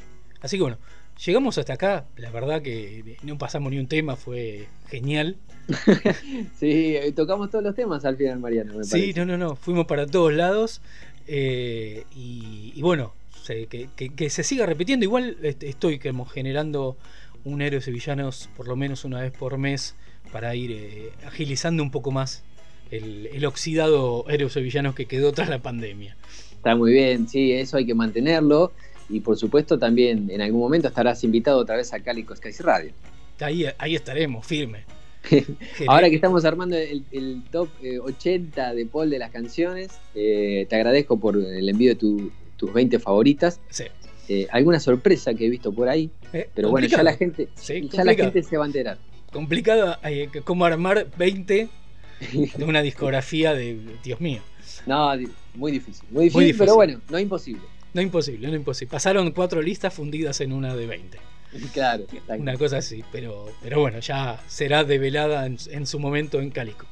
así 0.41 0.57
que 0.57 0.63
bueno, 0.63 0.78
llegamos 1.26 1.57
hasta 1.57 1.73
acá. 1.73 2.05
La 2.17 2.30
verdad 2.32 2.61
que 2.61 3.17
no 3.23 3.38
pasamos 3.38 3.71
ni 3.71 3.80
un 3.80 3.88
tema, 3.88 4.15
fue 4.15 4.67
genial. 4.88 5.38
sí, 6.59 6.95
tocamos 7.15 7.49
todos 7.49 7.63
los 7.63 7.76
temas 7.76 8.05
al 8.05 8.17
final, 8.17 8.39
Mariano. 8.39 8.84
sí, 8.84 9.13
no, 9.15 9.26
no, 9.26 9.38
no, 9.38 9.55
fuimos 9.55 9.86
para 9.86 10.05
todos 10.05 10.34
lados. 10.34 10.82
Eh, 11.28 12.05
y 12.15 12.80
bueno, 12.84 13.13
que, 13.46 14.30
se 14.30 14.43
siga 14.43 14.66
repitiendo. 14.66 15.04
Igual 15.04 15.38
este, 15.43 15.70
estoy 15.70 16.00
como 16.00 16.26
generando 16.26 16.98
un 17.43 17.62
héroe 17.62 17.80
de 17.80 17.91
villanos 17.91 18.50
por 18.58 18.68
lo 18.68 18.76
menos 18.76 19.06
una 19.06 19.22
vez 19.22 19.32
por 19.32 19.58
mes 19.58 19.96
para 20.32 20.56
ir 20.56 20.72
eh, 20.72 21.12
agilizando 21.26 21.84
un 21.84 21.91
poco 21.91 22.12
más 22.12 22.43
el, 22.91 23.46
oxidado 23.46 24.26
héroes 24.30 24.54
de 24.54 24.62
villanos 24.62 24.96
que 24.96 25.06
quedó 25.06 25.32
tras 25.32 25.50
la 25.50 25.60
pandemia. 25.60 26.16
Está 26.52 26.76
muy 26.76 26.91
bien, 26.93 27.28
sí, 27.28 27.52
eso 27.52 27.78
hay 27.78 27.86
que 27.86 27.93
mantenerlo. 27.93 28.72
Y 29.08 29.20
por 29.20 29.38
supuesto 29.38 29.78
también 29.78 30.32
en 30.32 30.41
algún 30.41 30.62
momento 30.62 30.88
estarás 30.88 31.24
invitado 31.24 31.60
otra 31.60 31.76
vez 31.76 31.93
a 31.93 32.00
Cálico 32.00 32.36
Skies 32.36 32.62
Radio. 32.62 32.91
Ahí, 33.39 33.66
ahí 33.78 33.96
estaremos, 33.96 34.46
firme. 34.46 34.84
Ahora 35.88 36.10
que 36.10 36.16
estamos 36.16 36.46
armando 36.46 36.76
el, 36.78 37.43
top 37.52 37.70
80 38.04 38.72
eh, 38.72 38.76
de 38.76 38.86
Paul 38.86 39.10
de 39.10 39.20
las 39.20 39.32
canciones, 39.32 39.91
eh, 40.14 40.66
te 40.70 40.76
agradezco 40.76 41.20
por 41.20 41.38
el 41.38 41.70
envío 41.70 41.89
de 41.89 41.96
tus 42.66 42.74
20 42.74 42.99
favoritas. 42.99 43.59
Sí. 43.70 43.86
Eh, 44.28 44.47
alguna 44.51 44.80
sorpresa 44.80 45.34
que 45.36 45.45
he 45.45 45.49
visto 45.49 45.72
por 45.72 45.88
ahí, 45.88 46.09
pero 46.55 46.70
bueno, 46.70 46.88
ya 46.88 47.03
la 47.03 47.13
gente, 47.13 47.47
ya 47.91 48.03
la 48.03 48.16
gente 48.16 48.41
se 48.41 48.57
va 48.57 48.63
a 48.63 48.68
enterar. 48.68 48.97
Complicado 49.32 49.97
cómo 50.43 50.66
armar 50.66 51.07
20 51.16 51.70
de 52.57 52.63
una 52.63 52.82
discografía 52.82 53.53
de 53.53 53.80
Dios 54.03 54.20
mío. 54.20 54.41
No, 54.88 55.11
muy 55.53 55.72
difícil, 55.72 56.07
muy 56.09 56.26
difícil, 56.26 56.55
pero 56.57 56.76
bueno, 56.76 56.99
no 57.09 57.20
imposible. 57.20 57.61
No 57.93 58.01
imposible, 58.01 58.47
no 58.47 58.55
imposible. 58.55 58.91
Pasaron 58.91 59.32
cuatro 59.32 59.61
listas 59.61 59.93
fundidas 59.93 60.41
en 60.41 60.53
una 60.53 60.76
de 60.76 60.88
20. 60.88 61.18
Claro, 61.74 62.05
una 62.38 62.57
cosa 62.57 62.78
así, 62.78 63.03
pero, 63.13 63.45
pero 63.61 63.80
bueno, 63.80 63.99
ya 63.99 64.43
será 64.47 64.84
develada 64.84 65.45
en, 65.45 65.86
su 65.86 65.99
momento 65.99 66.41
en 66.41 66.49
Cálico. 66.49 66.86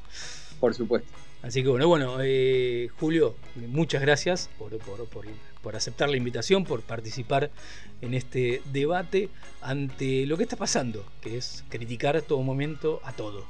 Por 0.59 0.73
supuesto. 0.73 1.09
Así 1.43 1.61
que 1.61 1.67
bueno, 1.67 1.89
bueno, 1.89 2.17
eh, 2.21 2.87
Julio, 3.01 3.35
muchas 3.67 4.01
gracias 4.01 4.49
por, 4.57 4.77
por, 5.61 5.75
aceptar 5.75 6.09
la 6.09 6.15
invitación, 6.15 6.63
por 6.63 6.81
participar 6.81 7.51
en 8.01 8.13
este 8.13 8.61
debate 8.71 9.29
ante 9.61 10.25
lo 10.25 10.37
que 10.37 10.43
está 10.43 10.55
pasando, 10.55 11.05
que 11.19 11.37
es 11.37 11.65
criticar 11.67 12.15
a 12.15 12.21
todo 12.21 12.41
momento 12.41 13.01
a 13.03 13.11
todo. 13.11 13.45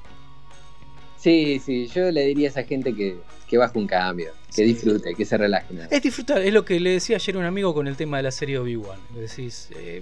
Sí, 1.19 1.61
sí, 1.63 1.87
yo 1.87 2.09
le 2.09 2.25
diría 2.25 2.47
a 2.47 2.51
esa 2.51 2.63
gente 2.63 2.95
que, 2.95 3.15
que 3.47 3.59
baje 3.59 3.77
un 3.77 3.85
cambio, 3.85 4.33
que 4.55 4.63
disfrute, 4.63 5.13
que 5.13 5.23
se 5.23 5.37
relaje. 5.37 5.67
Es 5.91 6.01
disfrutar, 6.01 6.41
es 6.41 6.51
lo 6.51 6.65
que 6.65 6.79
le 6.79 6.89
decía 6.89 7.17
ayer 7.17 7.35
a 7.35 7.39
un 7.39 7.45
amigo 7.45 7.75
con 7.75 7.87
el 7.87 7.95
tema 7.95 8.17
de 8.17 8.23
la 8.23 8.31
serie 8.31 8.57
Obi-Wan. 8.57 8.99
Decís, 9.15 9.69
eh, 9.75 10.01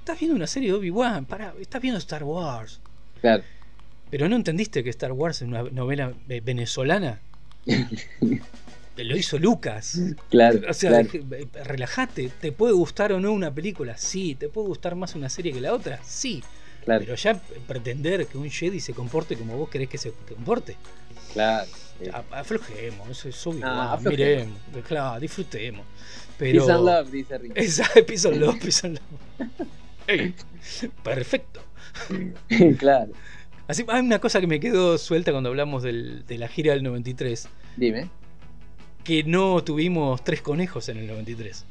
estás 0.00 0.18
viendo 0.18 0.34
una 0.34 0.48
serie 0.48 0.70
de 0.70 0.74
Obi-Wan, 0.74 1.24
estás 1.60 1.80
viendo 1.80 1.98
Star 1.98 2.24
Wars. 2.24 2.80
Claro. 3.20 3.44
Pero 4.10 4.28
no 4.28 4.34
entendiste 4.34 4.82
que 4.82 4.90
Star 4.90 5.12
Wars 5.12 5.40
es 5.40 5.48
una 5.48 5.62
novela 5.62 6.14
venezolana. 6.26 7.20
Lo 8.96 9.16
hizo 9.16 9.38
Lucas. 9.38 10.00
Claro. 10.28 10.60
O 10.68 10.74
sea, 10.74 11.06
relájate. 11.64 12.30
¿Te 12.40 12.50
puede 12.50 12.72
gustar 12.72 13.12
o 13.12 13.20
no 13.20 13.32
una 13.32 13.54
película? 13.54 13.96
Sí. 13.96 14.34
¿Te 14.34 14.48
puede 14.48 14.66
gustar 14.66 14.96
más 14.96 15.14
una 15.14 15.28
serie 15.28 15.52
que 15.52 15.60
la 15.60 15.72
otra? 15.72 16.00
Sí. 16.04 16.42
Claro. 16.84 17.04
Pero 17.04 17.14
ya 17.14 17.40
pretender 17.66 18.26
que 18.26 18.38
un 18.38 18.50
Jedi 18.50 18.80
se 18.80 18.94
comporte 18.94 19.36
como 19.36 19.56
vos 19.56 19.68
querés 19.68 19.88
que 19.88 19.98
se 19.98 20.12
comporte. 20.34 20.76
Claro. 21.32 21.68
Aflojemos, 22.30 23.10
eso 23.10 23.28
es 23.28 23.46
obvio. 23.46 23.66
Ah, 23.66 23.98
miremos, 24.02 24.58
claro, 24.86 25.20
disfrutemos. 25.20 25.84
Pero... 26.38 26.64
Peace 26.64 26.72
and 26.72 26.84
love, 26.84 27.10
dice 27.10 27.38
Rick. 27.38 27.52
Exacto, 27.56 28.06
peace 28.06 28.28
and 28.28 28.36
love, 28.38 28.58
peace 28.60 28.86
and 28.86 28.98
love. 30.08 30.32
perfecto. 31.02 31.60
claro. 32.78 33.12
Así, 33.68 33.84
hay 33.86 34.00
una 34.00 34.18
cosa 34.18 34.40
que 34.40 34.46
me 34.46 34.60
quedó 34.60 34.96
suelta 34.96 35.30
cuando 35.30 35.50
hablamos 35.50 35.82
del, 35.82 36.24
de 36.26 36.38
la 36.38 36.48
gira 36.48 36.72
del 36.72 36.82
93. 36.82 37.48
Dime. 37.76 38.08
Que 39.04 39.22
no 39.24 39.62
tuvimos 39.62 40.24
tres 40.24 40.40
conejos 40.40 40.88
en 40.88 40.96
el 40.96 41.06
93. 41.06 41.66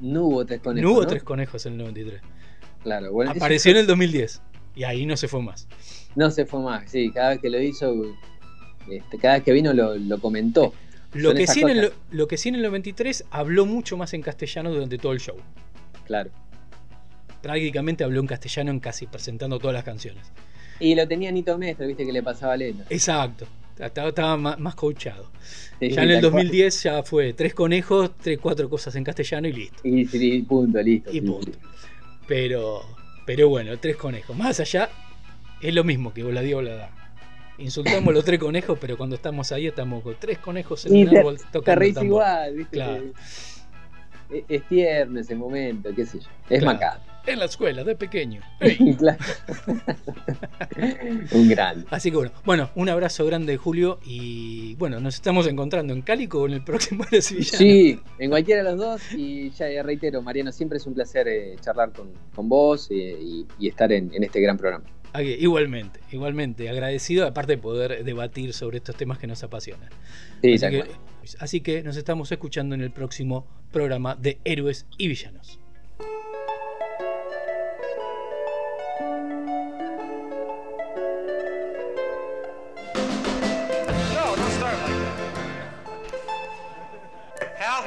No 0.00 0.24
hubo 0.24 0.46
tres 0.46 0.60
conejos. 0.60 0.90
No 0.90 0.96
hubo 0.96 1.06
tres 1.06 1.22
conejos 1.22 1.66
en 1.66 1.74
el 1.74 1.78
93. 1.80 2.22
Claro, 2.82 3.12
bueno. 3.12 3.32
Apareció 3.32 3.70
en 3.72 3.78
el 3.78 3.86
2010. 3.86 4.40
Y 4.74 4.84
ahí 4.84 5.04
no 5.04 5.16
se 5.18 5.28
fue 5.28 5.42
más. 5.42 5.68
No 6.14 6.30
se 6.30 6.46
fue 6.46 6.60
más, 6.60 6.90
sí. 6.90 7.10
Cada 7.12 7.30
vez 7.30 7.40
que 7.40 7.50
lo 7.50 7.60
hizo, 7.60 7.94
este, 8.90 9.18
cada 9.18 9.34
vez 9.34 9.44
que 9.44 9.52
vino 9.52 9.74
lo, 9.74 10.20
comentó. 10.20 10.72
Lo 11.12 11.34
que, 11.34 11.46
sí 11.46 11.60
en 11.60 11.68
el, 11.68 11.92
lo 12.10 12.28
que 12.28 12.38
sí 12.38 12.48
en 12.48 12.56
el 12.56 12.62
93 12.62 13.24
habló 13.30 13.66
mucho 13.66 13.96
más 13.96 14.14
en 14.14 14.22
castellano 14.22 14.72
durante 14.72 14.96
todo 14.96 15.12
el 15.12 15.20
show. 15.20 15.36
Claro. 16.06 16.30
Trágicamente 17.40 18.04
habló 18.04 18.20
en 18.20 18.26
castellano 18.26 18.70
en 18.70 18.80
casi 18.80 19.06
presentando 19.06 19.58
todas 19.58 19.74
las 19.74 19.84
canciones. 19.84 20.30
Y 20.78 20.94
lo 20.94 21.06
tenía 21.08 21.30
Nito 21.32 21.56
Mestre, 21.56 21.86
viste 21.86 22.04
que 22.04 22.12
le 22.12 22.22
pasaba 22.22 22.56
lento. 22.56 22.84
Exacto. 22.90 23.46
Estaba, 23.78 24.36
más, 24.38 24.74
coachado. 24.74 25.30
ya 25.80 26.02
en 26.02 26.10
el 26.10 26.20
2010 26.22 26.82
ya 26.82 27.02
fue 27.02 27.34
tres 27.34 27.52
conejos, 27.52 28.10
tres, 28.22 28.38
cuatro 28.40 28.70
cosas 28.70 28.96
en 28.96 29.04
castellano 29.04 29.48
y 29.48 29.52
listo. 29.52 29.80
Y, 29.84 30.42
punto, 30.42 30.80
listo. 30.80 31.10
Y 31.12 31.20
punto. 31.20 31.52
Pero, 32.26 32.82
pero 33.26 33.50
bueno, 33.50 33.78
tres 33.78 33.96
conejos. 33.96 34.34
Más 34.34 34.60
allá, 34.60 34.88
es 35.60 35.74
lo 35.74 35.84
mismo 35.84 36.12
que 36.14 36.22
la 36.22 36.42
da. 36.42 36.90
Insultamos 37.58 38.14
los 38.14 38.24
tres 38.24 38.40
conejos, 38.40 38.78
pero 38.80 38.96
cuando 38.96 39.16
estamos 39.16 39.52
ahí 39.52 39.66
estamos 39.66 40.02
con 40.02 40.16
tres 40.18 40.38
conejos 40.38 40.86
en 40.86 41.08
un 41.08 41.16
árbol 41.16 41.38
tocando. 41.52 42.00
Te 42.00 42.04
igual, 42.04 42.54
¿viste? 42.54 43.12
Es, 44.48 44.62
tierno 44.68 45.20
ese 45.20 45.34
momento, 45.34 45.94
qué 45.94 46.04
sé 46.06 46.18
yo. 46.20 46.26
Es 46.48 46.64
macabro 46.64 47.02
en 47.26 47.38
la 47.38 47.46
escuela 47.46 47.84
de 47.84 47.96
pequeño. 47.96 48.40
un 51.32 51.48
gran. 51.48 51.84
Así 51.90 52.10
que 52.10 52.16
bueno, 52.16 52.32
bueno, 52.44 52.70
un 52.74 52.88
abrazo 52.88 53.24
grande 53.26 53.56
Julio 53.56 53.98
y 54.04 54.74
bueno, 54.76 55.00
nos 55.00 55.14
estamos 55.14 55.46
encontrando 55.46 55.92
en 55.92 56.02
Cálico 56.02 56.46
en 56.46 56.54
el 56.54 56.62
próximo 56.62 57.04
de 57.10 57.22
Sí, 57.22 58.00
en 58.18 58.30
cualquiera 58.30 58.62
de 58.62 58.70
los 58.70 58.78
dos 58.78 59.02
y 59.12 59.50
ya 59.50 59.82
reitero, 59.82 60.22
Mariano, 60.22 60.52
siempre 60.52 60.78
es 60.78 60.86
un 60.86 60.94
placer 60.94 61.28
eh, 61.28 61.56
charlar 61.60 61.92
con, 61.92 62.48
vos 62.48 62.88
eh, 62.90 63.44
y, 63.58 63.68
estar 63.68 63.92
en, 63.92 64.10
este 64.22 64.40
gran 64.40 64.56
programa. 64.56 64.84
igualmente, 65.20 66.00
igualmente, 66.12 66.68
agradecido 66.68 67.26
aparte 67.26 67.52
de 67.52 67.58
poder 67.58 68.04
debatir 68.04 68.52
sobre 68.52 68.78
estos 68.78 68.96
temas 68.96 69.18
que 69.18 69.26
nos 69.26 69.42
apasionan. 69.42 69.90
así 71.40 71.60
que 71.60 71.82
nos 71.82 71.96
estamos 71.96 72.30
escuchando 72.30 72.74
en 72.74 72.82
el 72.82 72.90
próximo 72.90 73.46
programa 73.72 74.14
de 74.14 74.38
Héroes 74.44 74.86
y 74.96 75.08
Villanos. 75.08 75.58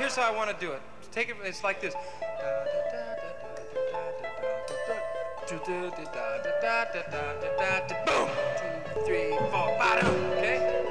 Here's 0.09 0.25
how 0.25 0.33
I 0.33 0.35
want 0.35 0.49
to 0.49 0.65
do 0.65 0.71
it. 0.71 0.81
Take 1.11 1.29
it. 1.29 1.35
It's 1.43 1.63
like 1.63 1.81
this. 1.81 1.93
Boom. 8.05 8.27
Two, 8.57 9.05
three, 9.05 9.37
four, 9.51 9.77
bottom. 9.77 10.88